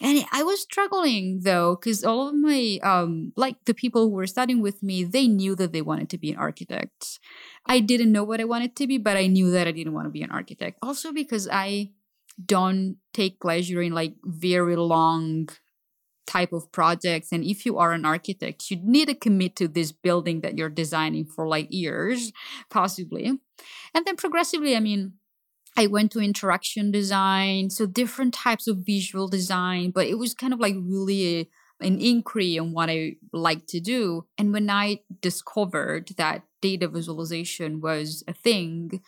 and 0.01 0.25
I 0.33 0.43
was 0.43 0.63
struggling 0.63 1.41
though, 1.43 1.77
because 1.77 2.05
all 2.05 2.29
of 2.29 2.35
my, 2.35 2.79
um, 2.83 3.33
like 3.37 3.65
the 3.67 3.75
people 3.75 4.03
who 4.03 4.15
were 4.15 4.27
studying 4.27 4.61
with 4.61 4.83
me, 4.83 5.05
they 5.05 5.29
knew 5.29 5.55
that 5.57 5.73
they 5.73 5.83
wanted 5.83 6.11
to 6.11 6.19
be 6.19 6.31
an 6.33 6.39
architect. 6.39 7.19
I 7.67 7.81
didn't 7.81 8.13
know 8.13 8.25
what 8.25 8.41
I 8.41 8.45
wanted 8.45 8.75
to 8.77 8.87
be, 8.87 8.99
but 8.99 9.17
I 9.17 9.27
knew 9.27 9.51
that 9.51 9.69
I 9.69 9.73
didn't 9.73 9.95
want 9.95 10.07
to 10.07 10.11
be 10.11 10.23
an 10.23 10.31
architect. 10.31 10.79
Also 10.83 11.13
because 11.13 11.49
I 11.51 11.91
don't 12.45 12.97
take 13.13 13.41
pleasure 13.41 13.83
in 13.83 13.93
like 13.93 14.15
very 14.25 14.77
long 14.77 15.49
type 16.27 16.53
of 16.53 16.71
projects 16.71 17.33
and 17.33 17.45
if 17.45 17.67
you 17.67 17.77
are 17.77 17.93
an 17.93 18.05
architect 18.05 18.71
you 18.71 18.79
need 18.85 19.09
to 19.09 19.15
commit 19.15 19.57
to 19.57 19.67
this 19.67 19.91
building 19.91 20.43
that 20.43 20.57
you're 20.57 20.71
designing 20.71 21.25
for 21.25 21.49
like 21.49 21.67
years 21.73 22.31
possibly 22.71 23.27
and 23.95 24.07
then 24.07 24.15
progressively 24.15 24.77
i 24.77 24.81
mean 24.81 25.13
I 25.77 25.87
went 25.87 26.13
to 26.13 26.21
interaction 26.21 26.91
design, 26.91 27.71
so 27.71 27.87
different 27.87 28.35
types 28.35 28.67
of 28.67 28.79
visual 28.79 29.29
design, 29.29 29.91
but 29.91 30.07
it 30.07 30.19
was 30.19 30.35
kind 30.35 30.53
of 30.53 30.61
like 30.61 30.75
really 30.79 31.41
a, 31.41 31.49
an 31.81 32.01
inquiry 32.01 32.59
on 32.59 32.73
what 32.73 32.91
I 32.91 33.17
like 33.33 33.67
to 33.69 33.81
do. 33.81 34.27
And 34.37 34.53
when 34.53 34.69
I 34.69 35.01
discovered 35.21 36.11
that 36.17 36.43
data 36.61 36.89
visualization 36.89 37.81
was 37.81 38.23
a 38.29 38.33
thing, 38.33 39.01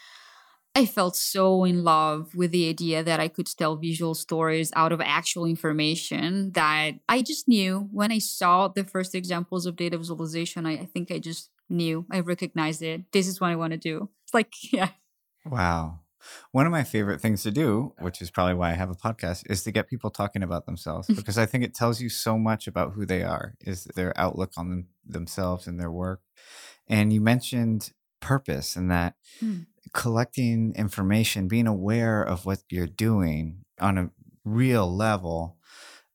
I 0.75 0.87
felt 0.87 1.17
so 1.17 1.65
in 1.65 1.85
love 1.85 2.35
with 2.35 2.51
the 2.51 2.69
idea 2.69 3.03
that 3.03 3.21
I 3.21 3.29
could 3.29 3.47
tell 3.47 3.77
visual 3.77 4.15
stories 4.15 4.73
out 4.75 4.93
of 4.93 5.03
actual 5.03 5.45
information 5.45 6.53
that 6.53 6.93
I 7.09 7.21
just 7.21 7.47
knew 7.47 7.91
when 7.93 8.11
I 8.11 8.19
saw 8.19 8.69
the 8.69 8.85
first 8.85 9.15
examples 9.15 9.67
of 9.67 9.77
data 9.77 9.99
visualization. 9.99 10.65
I, 10.65 10.73
I 10.73 10.85
think 10.87 11.11
I 11.11 11.19
just 11.19 11.51
knew, 11.69 12.07
I 12.11 12.21
recognized 12.21 12.81
it. 12.81 13.03
This 13.13 13.27
is 13.27 13.39
what 13.39 13.51
I 13.51 13.57
want 13.57 13.73
to 13.73 13.77
do. 13.79 14.09
It's 14.25 14.33
like, 14.33 14.55
yeah. 14.73 14.91
Wow. 15.45 16.01
One 16.53 16.67
of 16.67 16.73
my 16.73 16.85
favorite 16.85 17.21
things 17.21 17.43
to 17.43 17.51
do, 17.51 17.95
which 17.99 18.21
is 18.23 18.31
probably 18.31 18.55
why 18.55 18.71
I 18.71 18.75
have 18.75 18.91
a 18.91 18.95
podcast, 18.95 19.51
is 19.51 19.65
to 19.65 19.73
get 19.73 19.89
people 19.89 20.11
talking 20.11 20.43
about 20.43 20.67
themselves 20.67 21.09
because 21.09 21.39
I 21.39 21.47
think 21.47 21.65
it 21.65 21.75
tells 21.75 22.01
you 22.01 22.09
so 22.09 22.39
much 22.39 22.67
about 22.67 22.93
who 22.93 23.07
they 23.07 23.23
are, 23.23 23.55
is 23.61 23.85
their 23.85 24.13
outlook 24.19 24.53
on 24.57 24.71
them, 24.71 24.87
themselves 25.07 25.67
and 25.67 25.81
their 25.81 25.91
work. 25.91 26.21
And 26.89 27.13
you 27.13 27.21
mentioned 27.21 27.93
purpose 28.21 28.77
and 28.77 28.91
that 28.91 29.15
mm. 29.43 29.67
collecting 29.93 30.73
information, 30.77 31.49
being 31.49 31.67
aware 31.67 32.23
of 32.23 32.47
what 32.47 32.61
you're 32.71 32.87
doing 32.87 33.65
on 33.81 33.99
a 33.99 34.11
real 34.45 34.95
level 34.95 35.57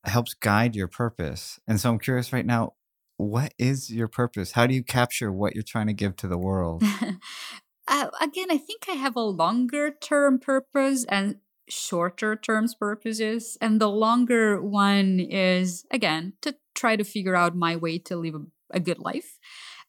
helps 0.04 0.34
guide 0.34 0.76
your 0.76 0.88
purpose. 0.88 1.60
And 1.68 1.80
so 1.80 1.90
I'm 1.90 2.00
curious 2.00 2.32
right 2.34 2.46
now, 2.46 2.74
what 3.18 3.54
is 3.58 3.92
your 3.92 4.08
purpose? 4.08 4.52
How 4.54 4.68
do 4.68 4.74
you 4.74 4.84
capture 4.84 5.32
what 5.32 5.56
you're 5.56 5.64
trying 5.64 5.88
to 5.88 5.94
give 5.94 6.16
to 6.18 6.28
the 6.28 6.38
world? 6.38 6.84
Uh, 7.88 8.10
again, 8.20 8.48
I 8.52 8.58
think 8.58 8.86
I 8.90 8.94
have 8.94 9.16
a 9.16 9.22
longer 9.22 9.92
term 9.92 10.40
purpose 10.40 11.06
and 11.06 11.38
shorter 11.70 12.36
terms 12.36 12.76
purposes. 12.76 13.58
And 13.62 13.80
the 13.80 13.90
longer 13.90 14.62
one 14.62 15.20
is, 15.20 15.86
again, 15.92 16.34
to 16.42 16.56
try 16.76 16.96
to 16.96 17.04
figure 17.04 17.36
out 17.36 17.56
my 17.56 17.76
way 17.76 17.98
to 18.00 18.16
live 18.16 18.36
a, 18.36 18.42
a 18.72 18.80
good 18.80 19.00
life. 19.00 19.38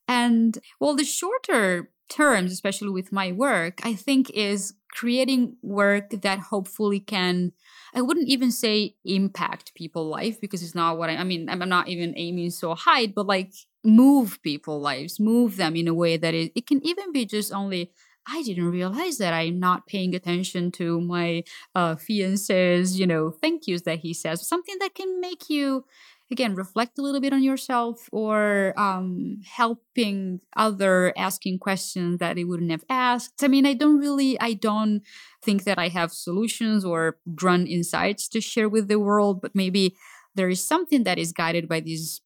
And 0.06 0.58
well, 0.80 0.96
the 0.96 1.04
shorter 1.04 1.90
terms, 2.08 2.52
especially 2.52 2.90
with 2.90 3.12
my 3.12 3.32
work, 3.32 3.80
I 3.84 3.94
think 3.94 4.30
is 4.30 4.74
creating 4.92 5.56
work 5.62 6.10
that 6.10 6.38
hopefully 6.38 6.98
can 7.00 7.52
I 7.94 8.00
wouldn't 8.00 8.28
even 8.28 8.50
say 8.50 8.94
impact 9.04 9.74
people 9.74 10.08
life 10.08 10.40
because 10.40 10.62
it's 10.62 10.74
not 10.74 10.96
what 10.96 11.10
I, 11.10 11.16
I 11.16 11.24
mean 11.24 11.48
I'm 11.50 11.58
not 11.68 11.88
even 11.88 12.14
aiming 12.16 12.50
so 12.50 12.74
high 12.74 13.06
but 13.06 13.26
like 13.26 13.52
move 13.84 14.42
people 14.42 14.80
lives 14.80 15.20
move 15.20 15.56
them 15.56 15.76
in 15.76 15.88
a 15.88 15.94
way 15.94 16.16
that 16.16 16.34
it, 16.34 16.52
it 16.54 16.66
can 16.66 16.84
even 16.84 17.12
be 17.12 17.24
just 17.24 17.52
only 17.52 17.90
I 18.30 18.42
didn't 18.42 18.70
realize 18.70 19.18
that 19.18 19.32
I'm 19.32 19.58
not 19.58 19.86
paying 19.86 20.14
attention 20.14 20.70
to 20.72 21.00
my 21.00 21.44
uh, 21.74 21.96
fiance's, 21.96 23.00
you 23.00 23.06
know, 23.06 23.30
thank 23.30 23.66
yous 23.66 23.82
that 23.82 24.00
he 24.00 24.12
says. 24.12 24.46
Something 24.46 24.76
that 24.80 24.94
can 24.94 25.20
make 25.20 25.48
you, 25.48 25.86
again, 26.30 26.54
reflect 26.54 26.98
a 26.98 27.02
little 27.02 27.22
bit 27.22 27.32
on 27.32 27.42
yourself 27.42 28.08
or 28.12 28.74
um, 28.76 29.40
helping 29.46 30.40
other 30.56 31.14
asking 31.16 31.58
questions 31.58 32.18
that 32.18 32.36
they 32.36 32.44
wouldn't 32.44 32.70
have 32.70 32.84
asked. 32.90 33.42
I 33.42 33.48
mean, 33.48 33.64
I 33.64 33.72
don't 33.72 33.98
really, 33.98 34.38
I 34.40 34.52
don't 34.52 35.00
think 35.42 35.64
that 35.64 35.78
I 35.78 35.88
have 35.88 36.12
solutions 36.12 36.84
or 36.84 37.16
grand 37.34 37.68
insights 37.68 38.28
to 38.28 38.42
share 38.42 38.68
with 38.68 38.88
the 38.88 39.00
world, 39.00 39.40
but 39.40 39.54
maybe 39.54 39.96
there 40.34 40.50
is 40.50 40.66
something 40.66 41.04
that 41.04 41.18
is 41.18 41.32
guided 41.32 41.66
by 41.66 41.80
these 41.80 42.20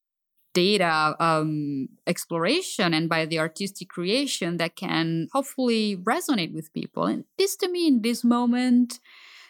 data 0.53 1.15
um, 1.19 1.89
exploration 2.07 2.93
and 2.93 3.09
by 3.09 3.25
the 3.25 3.39
artistic 3.39 3.89
creation 3.89 4.57
that 4.57 4.75
can 4.75 5.27
hopefully 5.33 5.97
resonate 5.97 6.53
with 6.53 6.73
people. 6.73 7.05
And 7.05 7.25
this, 7.37 7.55
to 7.57 7.69
me, 7.69 7.87
in 7.87 8.01
this 8.01 8.23
moment, 8.23 8.99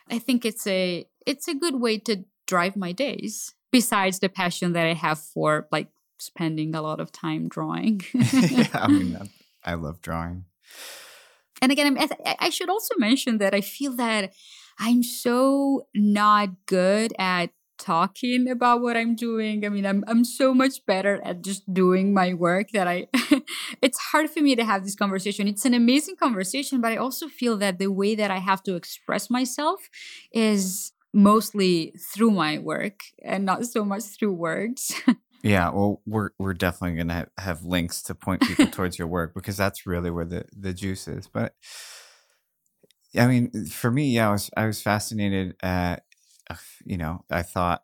I 0.10 0.20
think 0.20 0.46
it's 0.46 0.66
a 0.68 1.06
it's 1.26 1.48
a 1.48 1.56
good 1.56 1.76
way 1.76 1.98
to 2.00 2.24
drive 2.48 2.76
my 2.76 2.92
days. 2.92 3.54
Besides 3.72 4.20
the 4.20 4.30
passion 4.30 4.74
that 4.74 4.86
I 4.86 4.94
have 4.94 5.20
for 5.20 5.68
like 5.72 5.88
spending 6.20 6.76
a 6.76 6.82
lot 6.82 7.00
of 7.00 7.12
time 7.12 7.50
drawing. 7.50 8.02
yeah, 8.14 8.68
I 8.74 8.88
mean, 8.88 9.18
I 9.66 9.74
love 9.74 10.02
drawing. 10.02 10.46
And 11.62 11.72
again, 11.72 11.98
I 12.40 12.50
should 12.50 12.70
also 12.70 12.94
mention 12.98 13.38
that 13.38 13.54
I 13.54 13.62
feel 13.62 13.96
that 13.96 14.34
I'm 14.80 15.02
so 15.02 15.88
not 15.96 16.50
good 16.66 17.14
at 17.18 17.52
talking 17.84 18.50
about 18.50 18.82
what 18.82 18.96
I'm 18.96 19.16
doing. 19.16 19.66
I 19.66 19.70
mean, 19.70 19.86
I'm 19.86 20.04
I'm 20.08 20.24
so 20.24 20.54
much 20.54 20.86
better 20.86 21.22
at 21.24 21.44
just 21.44 21.72
doing 21.74 22.14
my 22.14 22.34
work 22.34 22.72
that 22.72 22.88
I 22.88 23.08
it's 23.82 24.00
hard 24.00 24.30
for 24.30 24.42
me 24.42 24.56
to 24.56 24.64
have 24.64 24.84
this 24.84 24.96
conversation. 24.96 25.48
It's 25.48 25.66
an 25.66 25.74
amazing 25.74 26.16
conversation, 26.16 26.80
but 26.80 26.92
I 26.94 26.98
also 26.98 27.28
feel 27.28 27.58
that 27.58 27.80
the 27.80 27.92
way 27.92 28.16
that 28.16 28.32
I 28.32 28.38
have 28.40 28.64
to 28.64 28.76
express 28.76 29.30
myself 29.30 29.90
is 30.32 30.94
mostly 31.14 31.94
through 32.14 32.32
my 32.32 32.58
work 32.58 33.02
and 33.24 33.46
not 33.46 33.66
so 33.66 33.84
much 33.84 34.04
through 34.04 34.34
words. 34.34 34.96
yeah, 35.44 35.70
well, 35.70 36.02
we're 36.06 36.30
we're 36.40 36.54
definitely 36.54 36.96
going 36.96 37.10
to 37.10 37.28
have 37.38 37.66
links 37.66 38.02
to 38.04 38.16
point 38.16 38.42
people 38.42 38.68
towards 38.72 38.98
your 38.98 39.10
work 39.10 39.34
because 39.34 39.58
that's 39.58 39.86
really 39.86 40.10
where 40.10 40.26
the 40.26 40.46
the 40.58 40.74
juice 40.74 41.08
is. 41.08 41.28
But 41.28 41.54
I 43.18 43.28
mean, 43.28 43.66
for 43.66 43.92
me, 43.92 44.12
yeah, 44.12 44.30
I 44.30 44.32
was 44.32 44.50
I 44.56 44.66
was 44.66 44.82
fascinated 44.82 45.56
at 45.62 46.04
you 46.86 46.98
know, 46.98 47.24
I 47.30 47.42
thought 47.42 47.84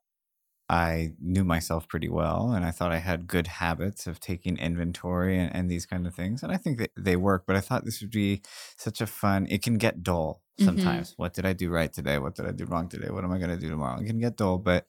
I 0.70 1.14
knew 1.20 1.44
myself 1.44 1.88
pretty 1.88 2.10
well 2.10 2.52
and 2.52 2.64
I 2.64 2.70
thought 2.70 2.92
I 2.92 2.98
had 2.98 3.28
good 3.28 3.48
habits 3.48 4.06
of 4.06 4.20
taking 4.20 4.58
inventory 4.58 5.40
and, 5.40 5.54
and, 5.56 5.72
these 5.72 5.88
kind 5.88 6.06
of 6.06 6.14
things. 6.14 6.44
And 6.44 6.52
I 6.52 6.58
think 6.58 6.78
that 6.78 6.92
they 6.96 7.16
work, 7.16 7.46
but 7.48 7.56
I 7.56 7.60
thought 7.60 7.86
this 7.86 8.02
would 8.02 8.12
be 8.12 8.44
such 8.78 9.02
a 9.02 9.08
fun, 9.08 9.48
it 9.50 9.64
can 9.64 9.80
get 9.80 10.04
dull 10.04 10.44
mm-hmm. 10.60 10.66
sometimes. 10.66 11.12
Mm-hmm. 11.12 11.24
What 11.24 11.34
did 11.34 11.48
I 11.48 11.54
do 11.54 11.72
right 11.72 11.92
today? 11.92 12.20
What 12.20 12.36
did 12.36 12.46
I 12.46 12.52
do 12.52 12.66
wrong 12.66 12.88
today? 12.88 13.10
What 13.10 13.24
am 13.24 13.32
I 13.32 13.40
going 13.40 13.50
to 13.50 13.58
do 13.58 13.70
tomorrow? 13.70 14.00
It 14.00 14.06
can 14.06 14.20
get 14.20 14.38
dull, 14.38 14.60
but 14.60 14.86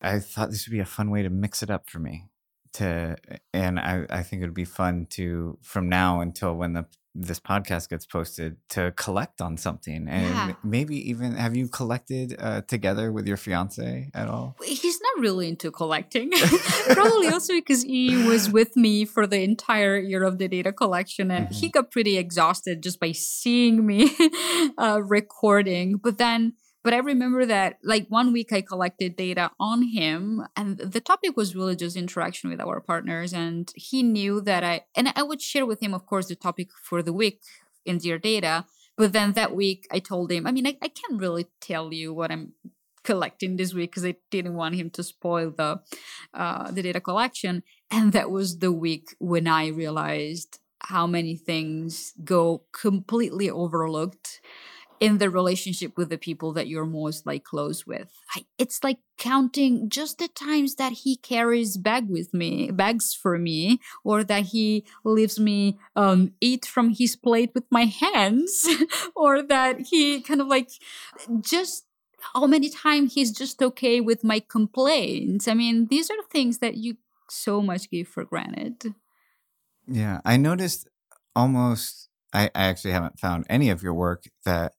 I 0.00 0.20
thought 0.20 0.50
this 0.50 0.66
would 0.66 0.72
be 0.72 0.80
a 0.80 0.84
fun 0.84 1.10
way 1.10 1.22
to 1.22 1.30
mix 1.30 1.64
it 1.64 1.70
up 1.70 1.90
for 1.90 1.98
me 1.98 2.26
to 2.72 3.16
and 3.52 3.80
I, 3.80 4.06
I 4.08 4.22
think 4.22 4.42
it 4.42 4.46
would 4.46 4.54
be 4.54 4.64
fun 4.64 5.06
to 5.10 5.58
from 5.60 5.88
now 5.88 6.20
until 6.20 6.54
when 6.54 6.72
the 6.74 6.86
this 7.14 7.40
podcast 7.40 7.88
gets 7.88 8.06
posted 8.06 8.56
to 8.68 8.92
collect 8.92 9.40
on 9.40 9.56
something 9.56 10.06
and 10.08 10.34
yeah. 10.34 10.52
maybe 10.62 10.96
even 11.10 11.34
have 11.34 11.56
you 11.56 11.66
collected 11.66 12.36
uh, 12.38 12.60
together 12.62 13.10
with 13.10 13.26
your 13.26 13.36
fiance 13.36 14.10
at 14.14 14.28
all 14.28 14.56
he's 14.64 15.00
not 15.00 15.22
really 15.22 15.48
into 15.48 15.72
collecting 15.72 16.30
probably 16.90 17.28
also 17.28 17.54
because 17.54 17.82
he 17.82 18.16
was 18.28 18.50
with 18.50 18.76
me 18.76 19.04
for 19.04 19.26
the 19.26 19.42
entire 19.42 19.98
year 19.98 20.22
of 20.22 20.38
the 20.38 20.46
data 20.46 20.72
collection 20.72 21.30
and 21.30 21.46
mm-hmm. 21.46 21.54
he 21.54 21.68
got 21.68 21.90
pretty 21.90 22.16
exhausted 22.16 22.80
just 22.82 23.00
by 23.00 23.10
seeing 23.10 23.84
me 23.84 24.10
uh, 24.78 25.00
recording 25.02 25.96
but 25.96 26.18
then 26.18 26.52
but 26.82 26.94
I 26.94 26.98
remember 26.98 27.44
that 27.44 27.78
like 27.82 28.06
one 28.08 28.32
week 28.32 28.52
I 28.52 28.62
collected 28.62 29.16
data 29.16 29.50
on 29.60 29.82
him 29.82 30.46
and 30.56 30.78
the 30.78 31.00
topic 31.00 31.36
was 31.36 31.54
really 31.54 31.76
just 31.76 31.96
interaction 31.96 32.48
with 32.48 32.60
our 32.60 32.80
partners. 32.80 33.34
And 33.34 33.70
he 33.74 34.02
knew 34.02 34.40
that 34.42 34.64
I, 34.64 34.82
and 34.96 35.12
I 35.14 35.22
would 35.22 35.42
share 35.42 35.66
with 35.66 35.82
him, 35.82 35.92
of 35.92 36.06
course, 36.06 36.28
the 36.28 36.36
topic 36.36 36.68
for 36.82 37.02
the 37.02 37.12
week 37.12 37.40
in 37.84 37.98
Dear 37.98 38.18
Data. 38.18 38.64
But 38.96 39.12
then 39.12 39.32
that 39.32 39.54
week 39.54 39.86
I 39.90 39.98
told 39.98 40.32
him, 40.32 40.46
I 40.46 40.52
mean, 40.52 40.66
I, 40.66 40.76
I 40.82 40.88
can't 40.88 41.20
really 41.20 41.46
tell 41.60 41.92
you 41.92 42.14
what 42.14 42.30
I'm 42.30 42.54
collecting 43.04 43.56
this 43.56 43.74
week 43.74 43.90
because 43.90 44.04
I 44.04 44.16
didn't 44.30 44.54
want 44.54 44.74
him 44.74 44.90
to 44.90 45.02
spoil 45.02 45.52
the 45.56 45.80
uh, 46.34 46.70
the 46.70 46.82
data 46.82 47.00
collection. 47.00 47.62
And 47.90 48.12
that 48.12 48.30
was 48.30 48.58
the 48.58 48.72
week 48.72 49.16
when 49.18 49.46
I 49.46 49.68
realized 49.68 50.58
how 50.80 51.06
many 51.06 51.36
things 51.36 52.12
go 52.24 52.64
completely 52.72 53.50
overlooked 53.50 54.40
in 55.00 55.16
the 55.16 55.30
relationship 55.30 55.96
with 55.96 56.10
the 56.10 56.18
people 56.18 56.52
that 56.52 56.68
you're 56.68 56.84
most 56.84 57.26
like 57.26 57.42
close 57.42 57.86
with. 57.86 58.12
I, 58.36 58.44
it's 58.58 58.84
like 58.84 58.98
counting 59.16 59.88
just 59.88 60.18
the 60.18 60.28
times 60.28 60.74
that 60.74 60.92
he 60.92 61.16
carries 61.16 61.78
bag 61.78 62.08
with 62.08 62.34
me, 62.34 62.70
bags 62.70 63.14
for 63.14 63.38
me, 63.38 63.80
or 64.04 64.22
that 64.22 64.44
he 64.46 64.84
leaves 65.02 65.40
me 65.40 65.78
um, 65.96 66.32
eat 66.40 66.66
from 66.66 66.90
his 66.90 67.16
plate 67.16 67.52
with 67.54 67.64
my 67.70 67.86
hands, 67.86 68.68
or 69.16 69.42
that 69.42 69.80
he 69.80 70.20
kind 70.20 70.42
of 70.42 70.48
like 70.48 70.70
just 71.40 71.86
how 72.34 72.46
many 72.46 72.68
times 72.68 73.14
he's 73.14 73.32
just 73.32 73.62
okay 73.62 74.00
with 74.00 74.22
my 74.22 74.40
complaints. 74.40 75.48
I 75.48 75.54
mean, 75.54 75.86
these 75.86 76.10
are 76.10 76.16
things 76.30 76.58
that 76.58 76.76
you 76.76 76.98
so 77.30 77.62
much 77.62 77.90
give 77.90 78.08
for 78.08 78.24
granted. 78.24 78.94
Yeah, 79.86 80.20
I 80.24 80.36
noticed 80.36 80.88
almost 81.34 82.08
I, 82.32 82.50
I, 82.54 82.64
actually 82.64 82.92
haven't 82.92 83.18
found 83.18 83.46
any 83.48 83.70
of 83.70 83.82
your 83.82 83.94
work 83.94 84.24
that 84.44 84.74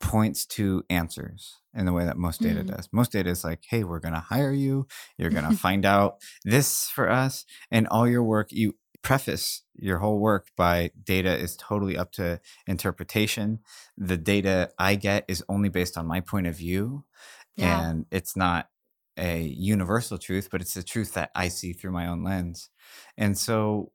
points 0.00 0.46
to 0.46 0.82
answers 0.90 1.58
in 1.74 1.86
the 1.86 1.92
way 1.92 2.04
that 2.04 2.16
most 2.16 2.40
data 2.40 2.62
mm. 2.62 2.74
does. 2.74 2.88
Most 2.92 3.12
data 3.12 3.30
is 3.30 3.44
like, 3.44 3.60
hey, 3.68 3.84
we're 3.84 4.00
going 4.00 4.14
to 4.14 4.20
hire 4.20 4.52
you. 4.52 4.86
You're 5.18 5.30
going 5.30 5.44
to 5.50 5.56
find 5.56 5.84
out 5.84 6.16
this 6.44 6.88
for 6.88 7.08
us. 7.08 7.44
And 7.70 7.86
all 7.88 8.08
your 8.08 8.24
work, 8.24 8.48
you 8.50 8.74
preface 9.02 9.62
your 9.76 9.98
whole 9.98 10.18
work 10.18 10.48
by 10.56 10.90
data 11.04 11.34
is 11.36 11.56
totally 11.56 11.96
up 11.96 12.12
to 12.12 12.40
interpretation. 12.66 13.60
The 13.96 14.16
data 14.16 14.70
I 14.78 14.94
get 14.96 15.24
is 15.28 15.44
only 15.48 15.68
based 15.68 15.96
on 15.96 16.06
my 16.06 16.20
point 16.20 16.46
of 16.46 16.56
view. 16.56 17.04
Yeah. 17.56 17.88
And 17.88 18.06
it's 18.10 18.36
not 18.36 18.68
a 19.16 19.42
universal 19.42 20.18
truth, 20.18 20.48
but 20.50 20.60
it's 20.60 20.74
the 20.74 20.82
truth 20.82 21.14
that 21.14 21.30
I 21.34 21.48
see 21.48 21.72
through 21.72 21.92
my 21.92 22.06
own 22.06 22.24
lens. 22.24 22.70
And 23.16 23.36
so 23.36 23.92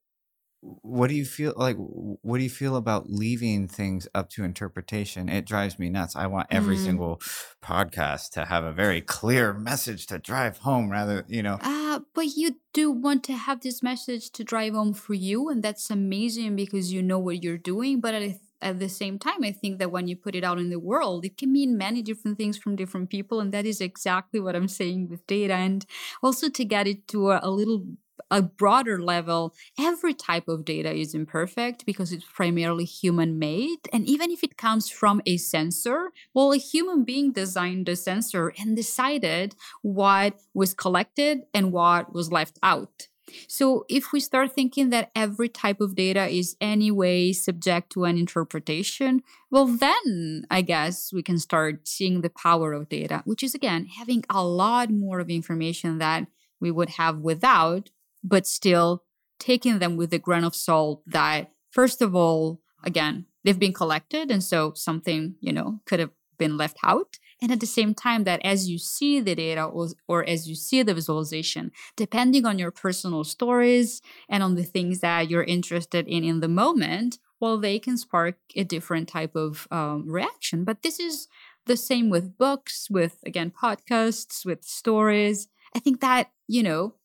what 0.62 1.10
do 1.10 1.16
you 1.16 1.26
feel 1.26 1.54
like 1.56 1.76
what 1.78 2.38
do 2.38 2.44
you 2.44 2.50
feel 2.50 2.76
about 2.76 3.10
leaving 3.10 3.68
things 3.68 4.08
up 4.16 4.30
to 4.32 4.44
interpretation? 4.44 5.30
It 5.30 5.46
drives 5.46 5.78
me 5.78 5.90
nuts. 5.90 6.16
I 6.16 6.28
want 6.28 6.48
every 6.50 6.78
mm. 6.78 6.84
single 6.84 7.22
podcast 7.64 8.32
to 8.32 8.46
have 8.46 8.64
a 8.64 8.72
very 8.72 9.02
clear 9.02 9.54
message 9.54 10.08
to 10.08 10.20
drive 10.20 10.60
home 10.60 10.90
rather 10.90 11.26
you 11.28 11.44
know? 11.44 11.58
Uh, 11.62 12.00
but 12.14 12.36
you 12.36 12.58
do 12.74 12.92
want 12.92 13.24
to 13.26 13.34
have 13.34 13.62
this 13.62 13.82
message 13.82 14.32
to 14.32 14.44
drive 14.44 14.74
home 14.74 14.94
for 14.94 15.14
you 15.14 15.50
and 15.50 15.64
that's 15.64 15.90
amazing 15.90 16.56
because 16.56 16.92
you 16.92 17.02
know 17.02 17.20
what 17.20 17.44
you're 17.44 17.58
doing 17.58 18.00
but 18.00 18.14
at, 18.14 18.36
at 18.62 18.80
the 18.80 18.90
same 18.90 19.18
time 19.18 19.44
i 19.44 19.52
think 19.52 19.80
that 19.80 19.92
when 19.92 20.08
you 20.08 20.16
put 20.16 20.36
it 20.36 20.44
out 20.44 20.60
in 20.60 20.70
the 20.70 20.80
world 20.80 21.26
it 21.26 21.38
can 21.38 21.52
mean 21.52 21.78
many 21.78 22.02
different 22.02 22.38
things 22.38 22.58
from 22.58 22.76
different 22.76 23.10
people 23.10 23.40
and 23.40 23.52
that 23.52 23.66
is 23.66 23.80
exactly 23.80 24.40
what 24.40 24.56
i'm 24.56 24.68
saying 24.68 25.08
with 25.10 25.26
data. 25.28 25.54
And 25.54 25.86
also 26.22 26.50
to 26.50 26.66
get 26.66 26.88
it 26.88 27.08
to 27.10 27.32
a, 27.32 27.40
a 27.44 27.50
little 27.50 27.86
a 28.32 28.42
broader 28.42 29.02
level, 29.02 29.54
every 29.80 30.14
type 30.14 30.48
of 30.48 30.66
data 30.66 30.94
is 30.94 31.14
imperfect 31.14 31.86
because 31.86 32.12
it's 32.12 32.26
primarily 32.26 32.86
human 32.86 33.38
made. 33.38 33.80
And 33.94 34.08
even 34.08 34.32
if 34.32 34.44
it 34.44 34.58
comes 34.58 34.90
from 34.90 35.22
a 35.26 35.38
sensor, 35.38 36.12
well, 36.34 36.52
a 36.52 36.58
human 36.58 37.04
being 37.04 37.32
designed 37.32 37.86
the 37.86 37.96
sensor 37.96 38.54
and 38.58 38.76
decided 38.76 39.56
what 39.82 40.42
was 40.54 40.74
collected 40.74 41.44
and 41.54 41.72
what 41.72 42.14
was 42.14 42.32
left 42.32 42.60
out. 42.64 43.08
So, 43.48 43.86
if 43.90 44.12
we 44.12 44.20
start 44.20 44.54
thinking 44.54 44.92
that 44.92 45.10
every 45.16 45.50
type 45.50 45.82
of 45.82 45.96
data 45.96 46.28
is 46.28 46.56
anyway 46.62 47.34
subject 47.34 47.92
to 47.94 48.06
an 48.06 48.20
interpretation, 48.20 49.24
well, 49.50 49.66
then 49.66 50.46
I 50.52 50.62
guess 50.62 51.12
we 51.12 51.24
can 51.24 51.40
start 51.40 51.88
seeing 51.88 52.22
the 52.22 52.30
power 52.30 52.72
of 52.74 52.88
data, 52.88 53.24
which 53.26 53.42
is 53.42 53.56
again 53.56 53.88
having 53.98 54.24
a 54.30 54.46
lot 54.46 54.92
more 54.92 55.20
of 55.20 55.30
information 55.30 55.98
that 55.98 56.28
we 56.60 56.72
would 56.72 56.90
have 56.92 57.18
without 57.18 57.90
but 58.26 58.48
still 58.48 59.04
taking 59.40 59.80
them 59.80 59.96
with 59.96 60.14
a 60.14 60.20
grain 60.20 60.44
of 60.44 60.56
salt 60.56 61.04
that, 61.06 61.52
first 61.72 62.02
of 62.02 62.16
all, 62.16 62.62
again, 62.84 63.26
they've 63.44 63.60
been 63.60 63.74
collected. 63.74 64.32
And 64.32 64.44
so 64.44 64.74
something, 64.76 65.36
you 65.40 65.54
know, 65.54 65.82
could 65.86 66.00
have 66.00 66.12
been 66.38 66.58
left 66.58 66.78
out. 66.84 67.18
And 67.42 67.52
at 67.52 67.60
the 67.60 67.66
same 67.66 67.94
time, 67.94 68.24
that 68.24 68.42
as 68.44 68.70
you 68.70 68.78
see 68.80 69.20
the 69.20 69.36
data 69.36 69.64
or, 69.64 69.90
or, 70.08 70.28
as 70.28 70.48
you 70.48 70.56
see 70.56 70.84
the 70.84 70.94
visualization, 70.94 71.72
depending 71.96 72.46
on 72.46 72.58
your 72.58 72.72
personal 72.72 73.24
stories 73.24 74.02
and 74.30 74.42
on 74.42 74.56
the 74.56 74.64
things 74.64 75.00
that 75.02 75.30
you're 75.30 75.44
interested 75.44 76.08
in 76.08 76.24
in 76.24 76.40
the 76.40 76.48
moment, 76.48 77.20
well, 77.40 77.58
they 77.58 77.78
can 77.78 77.98
spark 77.98 78.38
a 78.56 78.64
different 78.64 79.10
type 79.10 79.36
of 79.36 79.68
um, 79.70 80.10
reaction. 80.10 80.64
But 80.64 80.82
this 80.82 81.00
is 81.00 81.28
the 81.66 81.78
same 81.78 82.10
with 82.10 82.38
books, 82.38 82.88
with, 82.90 83.18
again, 83.26 83.52
podcasts, 83.52 84.46
with 84.46 84.64
stories. 84.64 85.50
I 85.76 85.80
think 85.80 86.00
that, 86.00 86.32
you 86.48 86.64
know, 86.64 86.96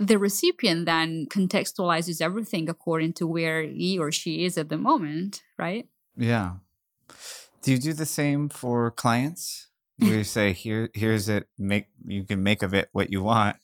the 0.00 0.18
recipient 0.18 0.86
then 0.86 1.26
contextualizes 1.26 2.22
everything 2.22 2.68
according 2.68 3.12
to 3.12 3.26
where 3.26 3.62
he 3.62 3.98
or 3.98 4.10
she 4.10 4.44
is 4.46 4.56
at 4.56 4.70
the 4.70 4.78
moment, 4.78 5.42
right? 5.58 5.86
Yeah. 6.16 6.54
Do 7.62 7.72
you 7.72 7.78
do 7.78 7.92
the 7.92 8.06
same 8.06 8.48
for 8.48 8.90
clients? 8.90 9.68
Where 9.98 10.14
you 10.14 10.24
say, 10.38 10.54
"Here, 10.54 10.88
here's 10.94 11.28
it. 11.28 11.48
Make 11.58 11.86
you 12.06 12.24
can 12.24 12.42
make 12.42 12.62
of 12.62 12.72
it 12.72 12.88
what 12.92 13.12
you 13.12 13.22
want." 13.22 13.56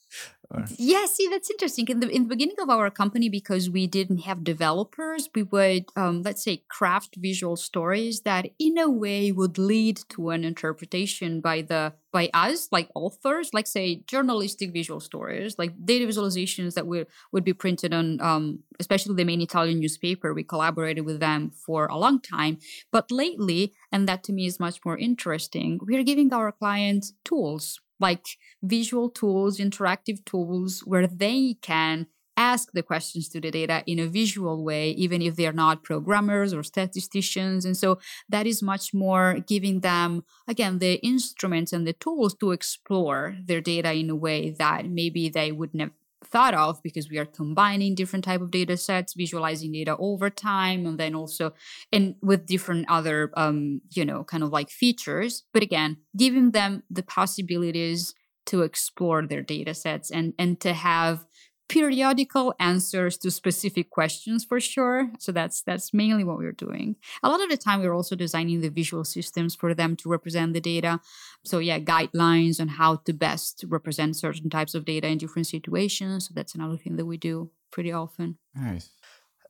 Or- 0.51 0.65
Yeah, 0.79 1.07
see, 1.07 1.27
that's 1.29 1.51
interesting. 1.51 1.89
In 1.89 1.99
the 2.01 2.09
in 2.09 2.23
the 2.25 2.29
beginning 2.29 2.57
of 2.61 2.71
our 2.71 2.89
company, 2.91 3.29
because 3.29 3.69
we 3.69 3.87
didn't 3.89 4.19
have 4.19 4.45
developers, 4.45 5.29
we 5.35 5.43
would 5.43 5.87
um, 5.97 6.23
let's 6.23 6.43
say 6.45 6.63
craft 6.69 7.17
visual 7.17 7.57
stories 7.57 8.21
that, 8.23 8.51
in 8.59 8.79
a 8.79 8.89
way, 8.89 9.33
would 9.33 9.59
lead 9.59 10.01
to 10.11 10.31
an 10.31 10.45
interpretation 10.45 11.41
by 11.41 11.63
the 11.63 11.95
by 12.13 12.31
us, 12.33 12.69
like 12.71 12.89
authors, 12.95 13.51
like 13.53 13.67
say 13.67 14.03
journalistic 14.07 14.73
visual 14.73 15.01
stories, 15.01 15.57
like 15.59 15.73
data 15.85 16.07
visualizations 16.07 16.75
that 16.75 16.87
would 16.87 17.09
would 17.33 17.45
be 17.45 17.53
printed 17.53 17.93
on, 17.93 18.21
um, 18.21 18.61
especially 18.79 19.17
the 19.17 19.25
main 19.25 19.41
Italian 19.41 19.81
newspaper. 19.81 20.33
We 20.33 20.45
collaborated 20.45 21.05
with 21.05 21.19
them 21.19 21.51
for 21.51 21.87
a 21.87 21.97
long 21.99 22.21
time, 22.21 22.59
but 22.93 23.11
lately, 23.11 23.75
and 23.91 24.09
that 24.09 24.23
to 24.25 24.33
me 24.33 24.47
is 24.47 24.61
much 24.61 24.79
more 24.85 24.97
interesting, 24.97 25.81
we 25.85 25.97
are 25.97 26.05
giving 26.05 26.33
our 26.33 26.53
clients 26.53 27.15
tools 27.25 27.81
like 28.01 28.27
visual 28.63 29.11
tools, 29.11 29.59
interactive 29.59 30.25
tools, 30.25 30.81
where 30.81 31.07
they 31.07 31.57
can 31.63 32.07
ask 32.37 32.73
the 32.73 32.83
questions 32.83 33.29
to 33.31 33.41
the 33.41 33.51
data 33.51 33.83
in 33.87 33.99
a 33.99 34.07
visual 34.07 34.63
way, 34.63 34.91
even 34.91 35.23
if 35.23 35.37
they're 35.37 35.53
not 35.53 35.83
programmers 35.83 36.53
or 36.53 36.63
statisticians. 36.63 37.65
And 37.65 37.77
so 37.77 37.99
that 38.29 38.47
is 38.47 38.63
much 38.63 38.93
more 38.93 39.39
giving 39.47 39.81
them, 39.81 40.23
again, 40.47 40.79
the 40.79 40.95
instruments 40.97 41.73
and 41.73 41.87
the 41.87 41.95
tools 41.95 42.35
to 42.41 42.53
explore 42.53 43.37
their 43.43 43.61
data 43.61 43.93
in 43.93 44.11
a 44.11 44.17
way 44.17 44.51
that 44.59 44.87
maybe 44.87 45.29
they 45.29 45.51
wouldn't 45.51 45.81
have 45.81 45.93
thought 46.27 46.55
of 46.55 46.83
because 46.83 47.11
we 47.11 47.19
are 47.19 47.25
combining 47.25 47.95
different 47.95 48.25
type 48.25 48.41
of 48.41 48.51
data 48.51 48.77
sets 48.77 49.15
visualizing 49.15 49.73
data 49.73 49.97
over 49.99 50.31
time 50.31 50.87
and 50.87 50.99
then 50.99 51.15
also 51.15 51.53
and 51.93 52.15
with 52.23 52.47
different 52.47 52.87
other 52.89 53.31
um 53.37 53.81
you 53.93 54.05
know 54.05 54.25
kind 54.25 54.43
of 54.43 54.51
like 54.51 54.71
features. 54.71 55.45
But 55.53 55.63
again 55.63 55.99
giving 56.17 56.51
them 56.51 56.83
the 56.91 57.03
possibilities 57.03 58.15
to 58.47 58.63
explore 58.63 59.27
their 59.27 59.43
data 59.43 59.75
sets 59.75 60.11
and 60.11 60.35
and 60.39 60.61
to 60.61 60.73
have 60.73 61.27
periodical 61.69 62.55
answers 62.61 63.19
to 63.19 63.31
specific 63.31 63.91
questions 63.91 64.45
for 64.45 64.61
sure. 64.61 65.11
So 65.19 65.33
that's 65.33 65.63
that's 65.63 65.93
mainly 65.93 66.25
what 66.25 66.39
we're 66.39 66.53
doing. 66.53 66.97
A 67.23 67.29
lot 67.29 67.43
of 67.43 67.49
the 67.49 67.57
time 67.57 67.81
we're 67.81 67.95
also 67.95 68.15
designing 68.15 68.61
the 68.61 68.69
visual 68.69 69.05
systems 69.05 69.55
for 69.55 69.75
them 69.75 69.97
to 69.97 70.09
represent 70.09 70.53
the 70.53 70.61
data. 70.61 71.01
So 71.45 71.59
yeah 71.59 71.79
guidelines 71.79 72.61
on 72.61 72.69
how 72.69 72.97
to 72.97 73.13
best 73.13 73.65
represent 73.69 74.17
certain 74.17 74.51
types 74.51 74.75
of 74.75 74.85
data 74.85 75.09
in 75.09 75.19
different 75.19 75.47
situations. 75.47 76.29
So 76.29 76.35
that's 76.35 76.55
another 76.55 76.77
thing 76.77 76.97
that 76.97 77.07
we 77.07 77.17
do 77.17 77.51
pretty 77.71 77.93
often. 77.93 78.39
Nice. 78.55 78.91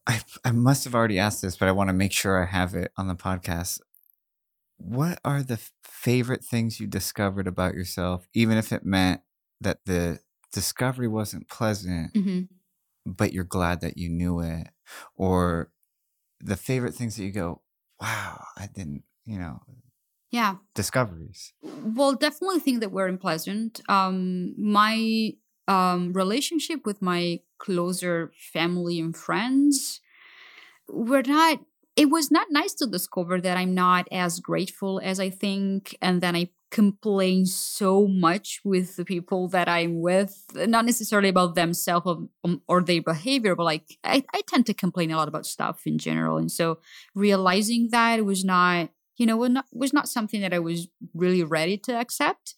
I 0.07 0.21
I 0.45 0.53
must 0.53 0.85
have 0.85 0.95
already 0.95 1.19
asked 1.19 1.43
this, 1.43 1.57
but 1.57 1.69
I 1.69 1.73
want 1.73 1.89
to 1.89 1.95
make 1.95 2.13
sure 2.13 2.43
I 2.43 2.47
have 2.47 2.75
it 2.75 2.93
on 2.97 3.09
the 3.09 3.15
podcast. 3.15 3.81
What 4.79 5.19
are 5.25 5.43
the 5.43 5.59
favorite 5.83 6.45
things 6.45 6.81
you 6.81 6.87
discovered 6.87 7.47
about 7.47 7.75
yourself, 7.75 8.29
even 8.35 8.59
if 8.59 8.73
it 8.73 8.85
meant 8.85 9.23
that 9.61 9.79
the 9.87 10.21
discovery 10.53 11.09
wasn't 11.09 11.49
pleasant, 11.49 12.17
hmm 12.17 12.43
but 13.09 13.33
you're 13.33 13.45
glad 13.45 13.81
that 13.83 13.97
you 13.97 14.09
knew 14.09 14.41
it? 14.41 14.67
Or 15.15 15.71
the 16.41 16.57
favorite 16.57 16.95
things 16.95 17.15
that 17.17 17.25
you 17.25 17.31
go, 17.31 17.63
wow, 18.01 18.45
I 18.57 18.67
didn't, 18.67 19.05
you 19.25 19.39
know, 19.39 19.61
yeah 20.31 20.57
discoveries. 20.75 21.53
well 21.63 22.15
definitely 22.15 22.59
think 22.59 22.81
that 22.81 22.91
we're 22.91 23.07
unpleasant 23.07 23.81
um 23.89 24.55
my 24.59 25.31
um 25.69 26.13
relationship 26.13 26.85
with 26.85 27.01
my 27.01 27.41
closer 27.59 28.33
family 28.53 28.99
and 28.99 29.17
friends 29.17 30.01
we're 30.89 31.23
not 31.23 31.61
it 31.97 32.11
was 32.11 32.31
not 32.31 32.49
nice 32.51 32.75
to 32.75 32.87
discover 32.87 33.41
that 33.41 33.57
i'm 33.57 33.75
not 33.75 34.07
as 34.13 34.41
grateful 34.41 35.01
as 35.03 35.21
i 35.21 35.31
think 35.31 35.97
and 36.03 36.21
then 36.21 36.35
i 36.37 36.49
complain 36.71 37.47
so 37.47 38.07
much 38.09 38.61
with 38.65 38.97
the 38.97 39.05
people 39.05 39.49
that 39.49 39.69
i'm 39.69 40.01
with 40.01 40.45
not 40.55 40.85
necessarily 40.85 41.29
about 41.29 41.55
themselves 41.55 42.07
or, 42.07 42.29
um, 42.45 42.61
or 42.67 42.83
their 42.83 43.01
behavior 43.01 43.55
but 43.55 43.65
like 43.65 43.99
I, 44.03 44.25
I 44.35 44.43
tend 44.49 44.67
to 44.67 44.75
complain 44.75 45.11
a 45.11 45.17
lot 45.17 45.29
about 45.29 45.47
stuff 45.47 45.83
in 45.87 45.99
general 45.99 46.39
and 46.39 46.51
so 46.51 46.79
realizing 47.15 47.89
that 47.93 48.25
was 48.25 48.45
not 48.45 48.91
you 49.17 49.27
know 49.27 49.37
was 49.37 49.51
not, 49.51 49.67
was 49.73 49.93
not 49.93 50.09
something 50.09 50.41
that 50.41 50.53
i 50.53 50.59
was 50.59 50.89
really 51.15 51.45
ready 51.45 51.79
to 51.79 51.95
accept 51.95 52.55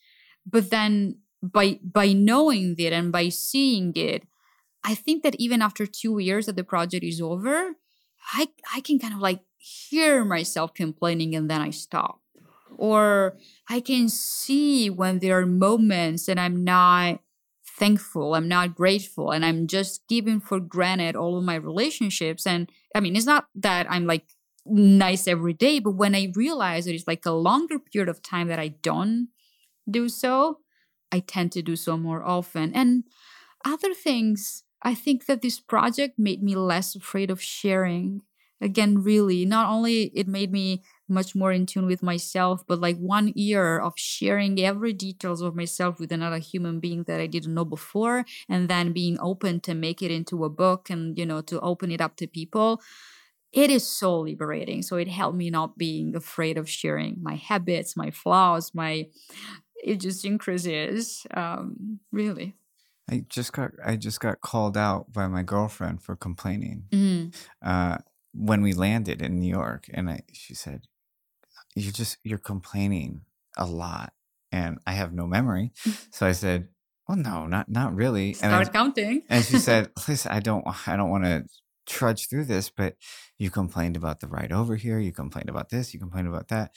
but 0.46 0.70
then 0.70 1.18
by 1.42 1.78
by 1.82 2.12
knowing 2.12 2.74
it 2.78 2.92
and 2.92 3.12
by 3.12 3.28
seeing 3.28 3.92
it 3.94 4.26
i 4.84 4.94
think 4.94 5.22
that 5.22 5.36
even 5.38 5.60
after 5.60 5.84
two 5.84 6.18
years 6.18 6.46
that 6.46 6.56
the 6.56 6.64
project 6.64 7.04
is 7.04 7.20
over 7.20 7.74
i 8.32 8.48
i 8.74 8.80
can 8.80 8.98
kind 8.98 9.12
of 9.12 9.20
like 9.20 9.40
hear 9.58 10.24
myself 10.24 10.72
complaining 10.72 11.34
and 11.34 11.50
then 11.50 11.60
i 11.60 11.70
stop 11.70 12.20
or 12.78 13.36
i 13.68 13.80
can 13.80 14.08
see 14.08 14.88
when 14.88 15.18
there 15.18 15.38
are 15.38 15.46
moments 15.46 16.26
that 16.26 16.38
i'm 16.38 16.64
not 16.64 17.20
thankful 17.66 18.34
i'm 18.34 18.48
not 18.48 18.74
grateful 18.74 19.30
and 19.30 19.44
i'm 19.44 19.66
just 19.66 20.06
giving 20.08 20.40
for 20.40 20.58
granted 20.58 21.14
all 21.14 21.36
of 21.36 21.44
my 21.44 21.54
relationships 21.54 22.46
and 22.46 22.70
i 22.94 23.00
mean 23.00 23.14
it's 23.14 23.26
not 23.26 23.48
that 23.54 23.86
i'm 23.90 24.06
like 24.06 24.24
nice 24.64 25.28
every 25.28 25.52
day 25.52 25.78
but 25.78 25.92
when 25.92 26.14
i 26.14 26.32
realize 26.34 26.84
that 26.84 26.94
it's 26.94 27.06
like 27.06 27.24
a 27.26 27.30
longer 27.30 27.78
period 27.78 28.08
of 28.08 28.22
time 28.22 28.48
that 28.48 28.58
i 28.58 28.68
don't 28.68 29.28
do 29.90 30.08
so 30.08 30.58
I 31.12 31.20
tend 31.20 31.52
to 31.52 31.62
do 31.62 31.76
so 31.76 31.96
more 31.96 32.22
often. 32.22 32.72
And 32.74 33.04
other 33.64 33.94
things, 33.94 34.64
I 34.82 34.94
think 34.94 35.26
that 35.26 35.42
this 35.42 35.60
project 35.60 36.18
made 36.18 36.42
me 36.42 36.54
less 36.54 36.94
afraid 36.94 37.30
of 37.30 37.42
sharing. 37.42 38.22
Again, 38.60 39.02
really, 39.02 39.44
not 39.44 39.68
only 39.68 40.10
it 40.14 40.28
made 40.28 40.52
me 40.52 40.82
much 41.08 41.34
more 41.34 41.52
in 41.52 41.66
tune 41.66 41.86
with 41.86 42.02
myself, 42.02 42.64
but 42.66 42.80
like 42.80 42.96
one 42.98 43.32
year 43.34 43.78
of 43.78 43.94
sharing 43.96 44.60
every 44.60 44.92
details 44.92 45.40
of 45.40 45.54
myself 45.54 45.98
with 45.98 46.12
another 46.12 46.38
human 46.38 46.80
being 46.80 47.04
that 47.04 47.20
I 47.20 47.26
didn't 47.26 47.54
know 47.54 47.64
before, 47.64 48.24
and 48.48 48.68
then 48.68 48.92
being 48.92 49.18
open 49.20 49.60
to 49.60 49.74
make 49.74 50.02
it 50.02 50.10
into 50.10 50.44
a 50.44 50.50
book 50.50 50.90
and 50.90 51.18
you 51.18 51.26
know 51.26 51.40
to 51.42 51.60
open 51.60 51.90
it 51.90 52.00
up 52.00 52.16
to 52.16 52.26
people. 52.26 52.80
It 53.52 53.70
is 53.70 53.86
so 53.86 54.20
liberating. 54.20 54.82
So 54.82 54.96
it 54.96 55.08
helped 55.08 55.36
me 55.36 55.48
not 55.48 55.78
being 55.78 56.14
afraid 56.14 56.58
of 56.58 56.68
sharing 56.68 57.16
my 57.22 57.36
habits, 57.36 57.96
my 57.96 58.10
flaws, 58.10 58.74
my 58.74 59.06
it 59.82 60.04
idiosyncrasies. 60.04 61.26
Um, 61.32 62.00
really. 62.12 62.54
I 63.10 63.24
just 63.28 63.52
got 63.52 63.70
I 63.84 63.96
just 63.96 64.20
got 64.20 64.40
called 64.40 64.76
out 64.76 65.12
by 65.12 65.28
my 65.28 65.42
girlfriend 65.42 66.02
for 66.02 66.14
complaining. 66.14 66.84
Mm. 66.90 67.34
uh, 67.64 67.98
when 68.32 68.62
we 68.62 68.72
landed 68.72 69.22
in 69.22 69.40
New 69.40 69.48
York, 69.48 69.86
and 69.92 70.10
I, 70.10 70.20
she 70.32 70.54
said, 70.54 70.82
"You 71.78 71.92
just 71.92 72.18
you're 72.24 72.38
complaining 72.38 73.22
a 73.56 73.66
lot," 73.66 74.12
and 74.52 74.78
I 74.86 74.92
have 74.92 75.12
no 75.12 75.26
memory. 75.26 75.72
So 76.10 76.26
I 76.26 76.32
said, 76.32 76.68
"Well, 77.08 77.16
no, 77.18 77.46
not 77.46 77.68
not 77.68 77.94
really." 77.94 78.28
And, 78.30 78.36
Start 78.36 78.64
then, 78.66 78.72
counting. 78.72 79.22
and 79.28 79.44
she 79.44 79.58
said, 79.68 79.90
"Listen, 80.08 80.32
I 80.32 80.40
don't 80.40 80.64
I 80.86 80.96
don't 80.96 81.10
want 81.10 81.24
to 81.24 81.44
trudge 81.86 82.28
through 82.28 82.44
this, 82.44 82.68
but 82.70 82.96
you 83.38 83.50
complained 83.50 83.96
about 83.96 84.20
the 84.20 84.26
ride 84.28 84.52
over 84.52 84.76
here. 84.76 84.98
You 84.98 85.12
complained 85.12 85.48
about 85.48 85.70
this. 85.70 85.92
You 85.94 86.00
complained 86.00 86.28
about 86.28 86.48
that, 86.48 86.74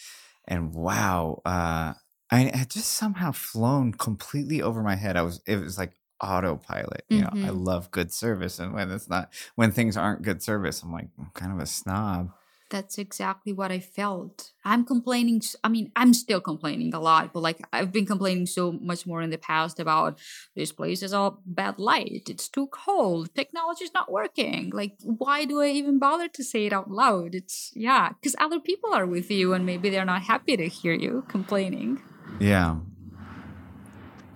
and 0.48 0.74
wow." 0.74 1.42
Uh, 1.46 1.94
I 2.34 2.50
had 2.54 2.70
just 2.70 2.92
somehow 2.92 3.34
flown 3.34 3.92
completely 3.94 4.62
over 4.62 4.82
my 4.82 4.96
head. 4.96 5.18
I 5.18 5.22
was 5.22 5.42
it 5.46 5.58
was 5.58 5.78
like 5.78 5.94
autopilot. 6.22 7.04
You 7.10 7.22
know, 7.24 7.30
I 7.34 7.50
Mhm. 7.50 7.66
love 7.66 7.92
good 7.92 8.14
service, 8.14 8.58
and 8.60 8.74
when 8.74 8.90
it's 8.92 9.10
not 9.10 9.34
when 9.56 9.72
things 9.74 9.98
aren't 9.98 10.22
good 10.22 10.42
service, 10.42 10.82
I'm 10.82 10.94
like 10.94 11.10
I'm 11.20 11.32
kind 11.34 11.52
of 11.52 11.60
a 11.60 11.66
snob. 11.66 12.32
That's 12.72 12.98
exactly 12.98 13.52
what 13.52 13.70
I 13.70 13.80
felt. 13.80 14.54
I'm 14.64 14.86
complaining. 14.86 15.42
I 15.62 15.68
mean, 15.68 15.92
I'm 15.94 16.14
still 16.14 16.40
complaining 16.40 16.94
a 16.94 17.02
lot, 17.02 17.34
but 17.34 17.42
like 17.42 17.60
I've 17.74 17.92
been 17.92 18.06
complaining 18.06 18.46
so 18.46 18.72
much 18.72 19.06
more 19.06 19.22
in 19.22 19.30
the 19.30 19.38
past 19.38 19.78
about 19.80 20.18
this 20.56 20.72
place 20.72 21.04
is 21.04 21.14
all 21.14 21.42
bad 21.46 21.80
light. 21.80 22.24
It's 22.30 22.48
too 22.48 22.68
cold. 22.68 23.36
Technology's 23.36 23.94
not 23.94 24.10
working. 24.10 24.72
Like, 24.74 24.94
why 25.04 25.44
do 25.44 25.62
I 25.62 25.68
even 25.68 26.00
bother 26.00 26.30
to 26.30 26.44
say 26.44 26.66
it 26.66 26.72
out 26.72 26.90
loud? 26.90 27.36
It's, 27.36 27.72
yeah, 27.76 28.14
because 28.14 28.38
other 28.40 28.62
people 28.62 28.94
are 28.94 29.06
with 29.06 29.30
you 29.30 29.54
and 29.54 29.66
maybe 29.66 29.90
they're 29.90 30.06
not 30.06 30.22
happy 30.24 30.56
to 30.56 30.68
hear 30.70 30.94
you 30.94 31.26
complaining. 31.28 32.02
Yeah. 32.40 32.78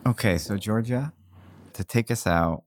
Okay, 0.05 0.37
so 0.37 0.57
Giorgia, 0.57 1.13
to 1.71 1.83
take 1.85 2.11
us 2.11 2.27
out, 2.27 2.63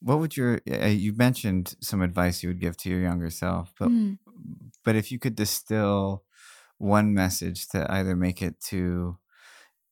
what 0.00 0.18
would 0.20 0.36
your 0.36 0.60
uh, 0.70 0.86
you 0.86 1.14
mentioned 1.14 1.74
some 1.80 2.00
advice 2.00 2.42
you 2.42 2.50
would 2.50 2.60
give 2.60 2.76
to 2.76 2.90
your 2.90 3.00
younger 3.00 3.30
self, 3.30 3.72
but 3.78 3.90
Mm. 3.90 4.18
But 4.84 4.96
if 4.96 5.10
you 5.10 5.18
could 5.18 5.34
distill 5.34 6.24
one 6.78 7.14
message 7.14 7.68
to 7.68 7.90
either 7.92 8.16
make 8.16 8.42
it 8.42 8.60
to 8.60 9.16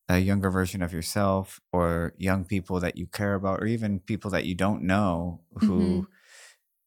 a 0.08 0.18
younger 0.18 0.50
version 0.50 0.82
of 0.82 0.92
yourself 0.92 1.60
or 1.72 2.12
young 2.18 2.44
people 2.44 2.80
that 2.80 2.96
you 2.96 3.06
care 3.06 3.34
about 3.34 3.60
or 3.60 3.66
even 3.66 4.00
people 4.00 4.30
that 4.30 4.44
you 4.44 4.54
don't 4.54 4.82
know 4.82 5.40
mm-hmm. 5.56 5.66
who 5.66 6.08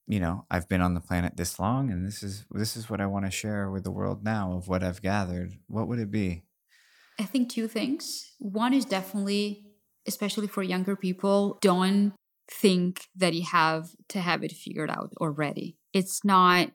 you 0.08 0.20
know 0.20 0.46
I've 0.52 0.70
been 0.70 0.82
on 0.82 0.94
the 0.94 1.02
planet 1.02 1.38
this 1.38 1.60
long 1.60 1.90
and 1.92 2.06
this 2.06 2.22
is 2.22 2.46
this 2.52 2.76
is 2.78 2.90
what 2.90 3.02
I 3.02 3.08
want 3.08 3.26
to 3.26 3.32
share 3.32 3.72
with 3.72 3.84
the 3.84 3.92
world 3.92 4.24
now 4.24 4.54
of 4.54 4.68
what 4.68 4.84
I've 4.84 5.02
gathered 5.02 5.54
what 5.68 5.88
would 5.88 6.00
it 6.00 6.12
be 6.12 6.44
I 7.20 7.24
think 7.24 7.50
two 7.50 7.68
things. 7.68 8.34
One 8.40 8.74
is 8.74 8.86
definitely, 8.86 9.66
especially 10.08 10.48
for 10.48 10.64
younger 10.64 10.96
people, 10.96 11.58
don't 11.62 12.14
think 12.52 13.08
that 13.16 13.34
you 13.34 13.46
have 13.46 13.90
to 14.10 14.20
have 14.20 14.44
it 14.44 14.52
figured 14.52 14.90
out 14.90 15.14
already. 15.20 15.78
It's 15.94 16.24
not 16.24 16.72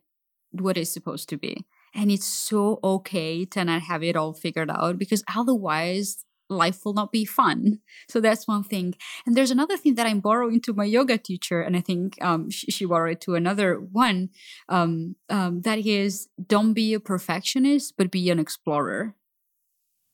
what 0.53 0.77
it's 0.77 0.93
supposed 0.93 1.29
to 1.31 1.37
be. 1.37 1.65
And 1.95 2.11
it's 2.11 2.27
so 2.27 2.79
okay 2.85 3.45
to 3.47 3.65
not 3.65 3.83
have 3.83 4.03
it 4.03 4.17
all 4.17 4.33
figured 4.33 4.71
out 4.71 4.99
because 4.99 5.25
otherwise 5.35 6.25
life 6.51 6.85
will 6.85 6.93
not 6.93 7.13
be 7.13 7.25
fun. 7.25 7.79
So 8.09 8.21
that's 8.21 8.47
one 8.47 8.65
thing. 8.65 8.95
And 9.25 9.37
there's 9.37 9.51
another 9.53 9.77
thing 9.77 9.95
that 9.95 10.07
I'm 10.07 10.21
borrowing 10.21 10.61
to 10.63 10.73
my 10.73 10.85
yoga 10.85 11.17
teacher, 11.17 11.63
and 11.63 11.77
I 11.77 11.81
think 11.81 12.21
um, 12.23 12.51
she, 12.51 12.71
she, 12.71 12.85
borrowed 12.85 13.13
it 13.13 13.21
to 13.23 13.37
another 13.37 13.77
one. 13.77 14.31
Um, 14.69 15.15
um, 15.29 15.63
that 15.63 15.79
is, 15.79 16.29
don't 16.45 16.73
be 16.73 16.93
a 16.93 17.01
perfectionist, 17.01 17.95
but 17.97 18.11
be 18.11 18.29
an 18.31 18.41
explorer. 18.41 19.15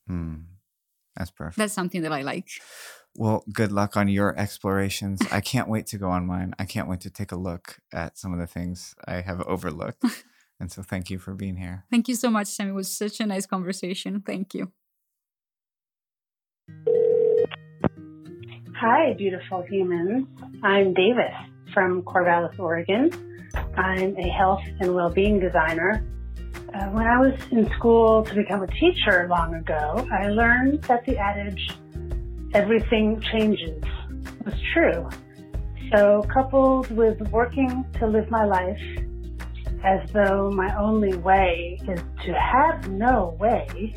Hmm. 0.07 0.35
That's 1.15 1.31
perfect. 1.31 1.57
That's 1.57 1.73
something 1.73 2.03
that 2.03 2.13
I 2.13 2.21
like. 2.21 2.49
Well, 3.19 3.43
good 3.51 3.71
luck 3.71 3.97
on 3.97 4.07
your 4.09 4.37
explorations. 4.37 5.21
I 5.31 5.41
can't 5.41 5.67
wait 5.67 5.87
to 5.87 5.97
go 5.97 6.11
on 6.11 6.27
mine. 6.27 6.53
I 6.59 6.65
can't 6.65 6.87
wait 6.87 7.01
to 7.01 7.09
take 7.09 7.31
a 7.31 7.35
look 7.35 7.79
at 7.91 8.15
some 8.15 8.31
of 8.31 8.37
the 8.37 8.45
things 8.45 8.93
I 9.07 9.21
have 9.21 9.41
overlooked. 9.41 10.03
and 10.59 10.71
so 10.71 10.83
thank 10.83 11.09
you 11.09 11.17
for 11.17 11.33
being 11.33 11.55
here. 11.55 11.83
Thank 11.89 12.07
you 12.07 12.13
so 12.13 12.29
much, 12.29 12.45
Sam. 12.45 12.69
It 12.69 12.73
was 12.73 12.95
such 12.95 13.19
a 13.19 13.25
nice 13.25 13.47
conversation. 13.47 14.21
Thank 14.23 14.53
you. 14.53 14.71
Hi, 18.79 19.15
beautiful 19.17 19.63
humans. 19.63 20.27
I'm 20.61 20.93
Davis 20.93 21.33
from 21.73 22.03
Corvallis, 22.03 22.59
Oregon. 22.59 23.09
I'm 23.75 24.15
a 24.15 24.29
health 24.29 24.61
and 24.79 24.93
well-being 24.93 25.39
designer. 25.39 26.05
Uh, 26.71 26.85
when 26.89 27.07
I 27.07 27.17
was 27.17 27.33
in 27.49 27.67
school 27.71 28.23
to 28.25 28.35
become 28.35 28.61
a 28.61 28.67
teacher 28.67 29.27
long 29.27 29.55
ago, 29.55 30.07
I 30.11 30.27
learned 30.27 30.83
that 30.83 31.03
the 31.07 31.17
adage, 31.17 31.71
everything 32.53 33.21
changes, 33.21 33.83
was 34.45 34.55
true. 34.73 35.09
So 35.93 36.23
coupled 36.33 36.91
with 36.91 37.19
working 37.31 37.85
to 37.99 38.07
live 38.07 38.29
my 38.29 38.45
life 38.45 38.81
as 39.83 40.09
though 40.11 40.51
my 40.51 40.75
only 40.77 41.15
way 41.17 41.79
is 41.87 42.01
to 42.25 42.33
have 42.33 42.89
no 42.89 43.37
way, 43.39 43.95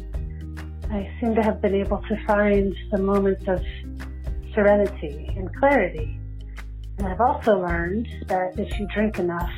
I 0.90 1.10
seem 1.20 1.34
to 1.34 1.42
have 1.42 1.60
been 1.60 1.74
able 1.74 2.02
to 2.02 2.26
find 2.26 2.74
the 2.90 2.98
moments 2.98 3.44
of 3.48 3.60
serenity 4.54 5.32
and 5.36 5.54
clarity. 5.56 6.18
And 6.98 7.08
I've 7.08 7.20
also 7.20 7.60
learned 7.60 8.08
that 8.26 8.58
if 8.58 8.78
you 8.78 8.86
drink 8.88 9.18
enough 9.18 9.50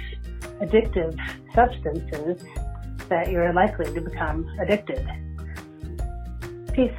addictive 0.61 1.19
substances, 1.55 2.43
that 3.09 3.31
you're 3.31 3.53
likely 3.53 3.93
to 3.93 4.01
become 4.01 4.47
addicted. 4.61 5.07
Peace. 6.73 6.93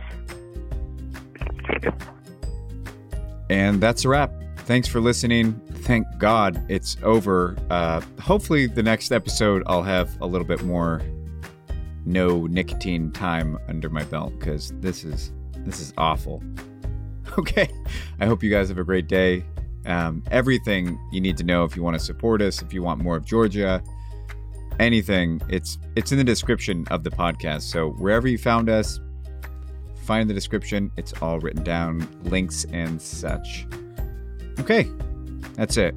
And 3.50 3.82
that's 3.82 4.06
a 4.06 4.10
wrap. 4.10 4.32
Thanks 4.60 4.88
for 4.88 5.02
listening. 5.02 5.60
Thank 5.84 6.08
God 6.18 6.64
it's 6.70 6.96
over. 7.04 7.58
Uh, 7.70 8.02
hopefully, 8.20 8.68
the 8.68 8.84
next 8.84 9.12
episode 9.12 9.64
I'll 9.68 9.84
have 9.84 10.10
a 10.22 10.26
little 10.26 10.48
bit 10.48 10.64
more 10.64 11.02
no 12.06 12.48
nicotine 12.48 13.12
time 13.12 13.58
under 13.68 13.90
my 13.90 14.04
belt 14.06 14.38
because 14.40 14.74
this 14.80 15.04
is 15.04 15.32
this 15.60 15.80
is 15.80 15.94
awful. 15.98 16.44
Okay. 17.40 17.68
I 18.20 18.28
hope 18.28 18.44
you 18.44 18.52
guys 18.52 18.70
have 18.70 18.78
a 18.78 18.84
great 18.84 19.08
day. 19.08 19.44
Um, 19.88 20.24
everything 20.30 21.00
you 21.12 21.20
need 21.20 21.36
to 21.38 21.44
know 21.44 21.64
if 21.64 21.76
you 21.76 21.82
want 21.82 21.98
to 21.98 22.04
support 22.04 22.44
us, 22.44 22.62
if 22.62 22.74
you 22.74 22.84
want 22.84 23.02
more 23.02 23.18
of 23.18 23.26
Giorgia, 23.26 23.84
anything, 24.80 25.42
it's 25.50 25.80
it's 25.96 26.12
in 26.12 26.20
the 26.20 26.24
description 26.24 26.86
of 26.92 27.04
the 27.04 27.10
podcast. 27.10 27.64
So 27.64 27.90
wherever 27.92 28.28
you 28.28 28.38
found 28.38 28.70
us, 28.70 29.00
find 30.04 30.30
the 30.30 30.34
description. 30.34 30.91
It's 30.97 31.14
all 31.22 31.39
written 31.39 31.64
down, 31.64 32.08
links 32.26 32.66
and 32.72 33.01
such. 33.01 33.66
Okay. 34.60 34.88
That's 35.56 35.78
it. 35.78 35.95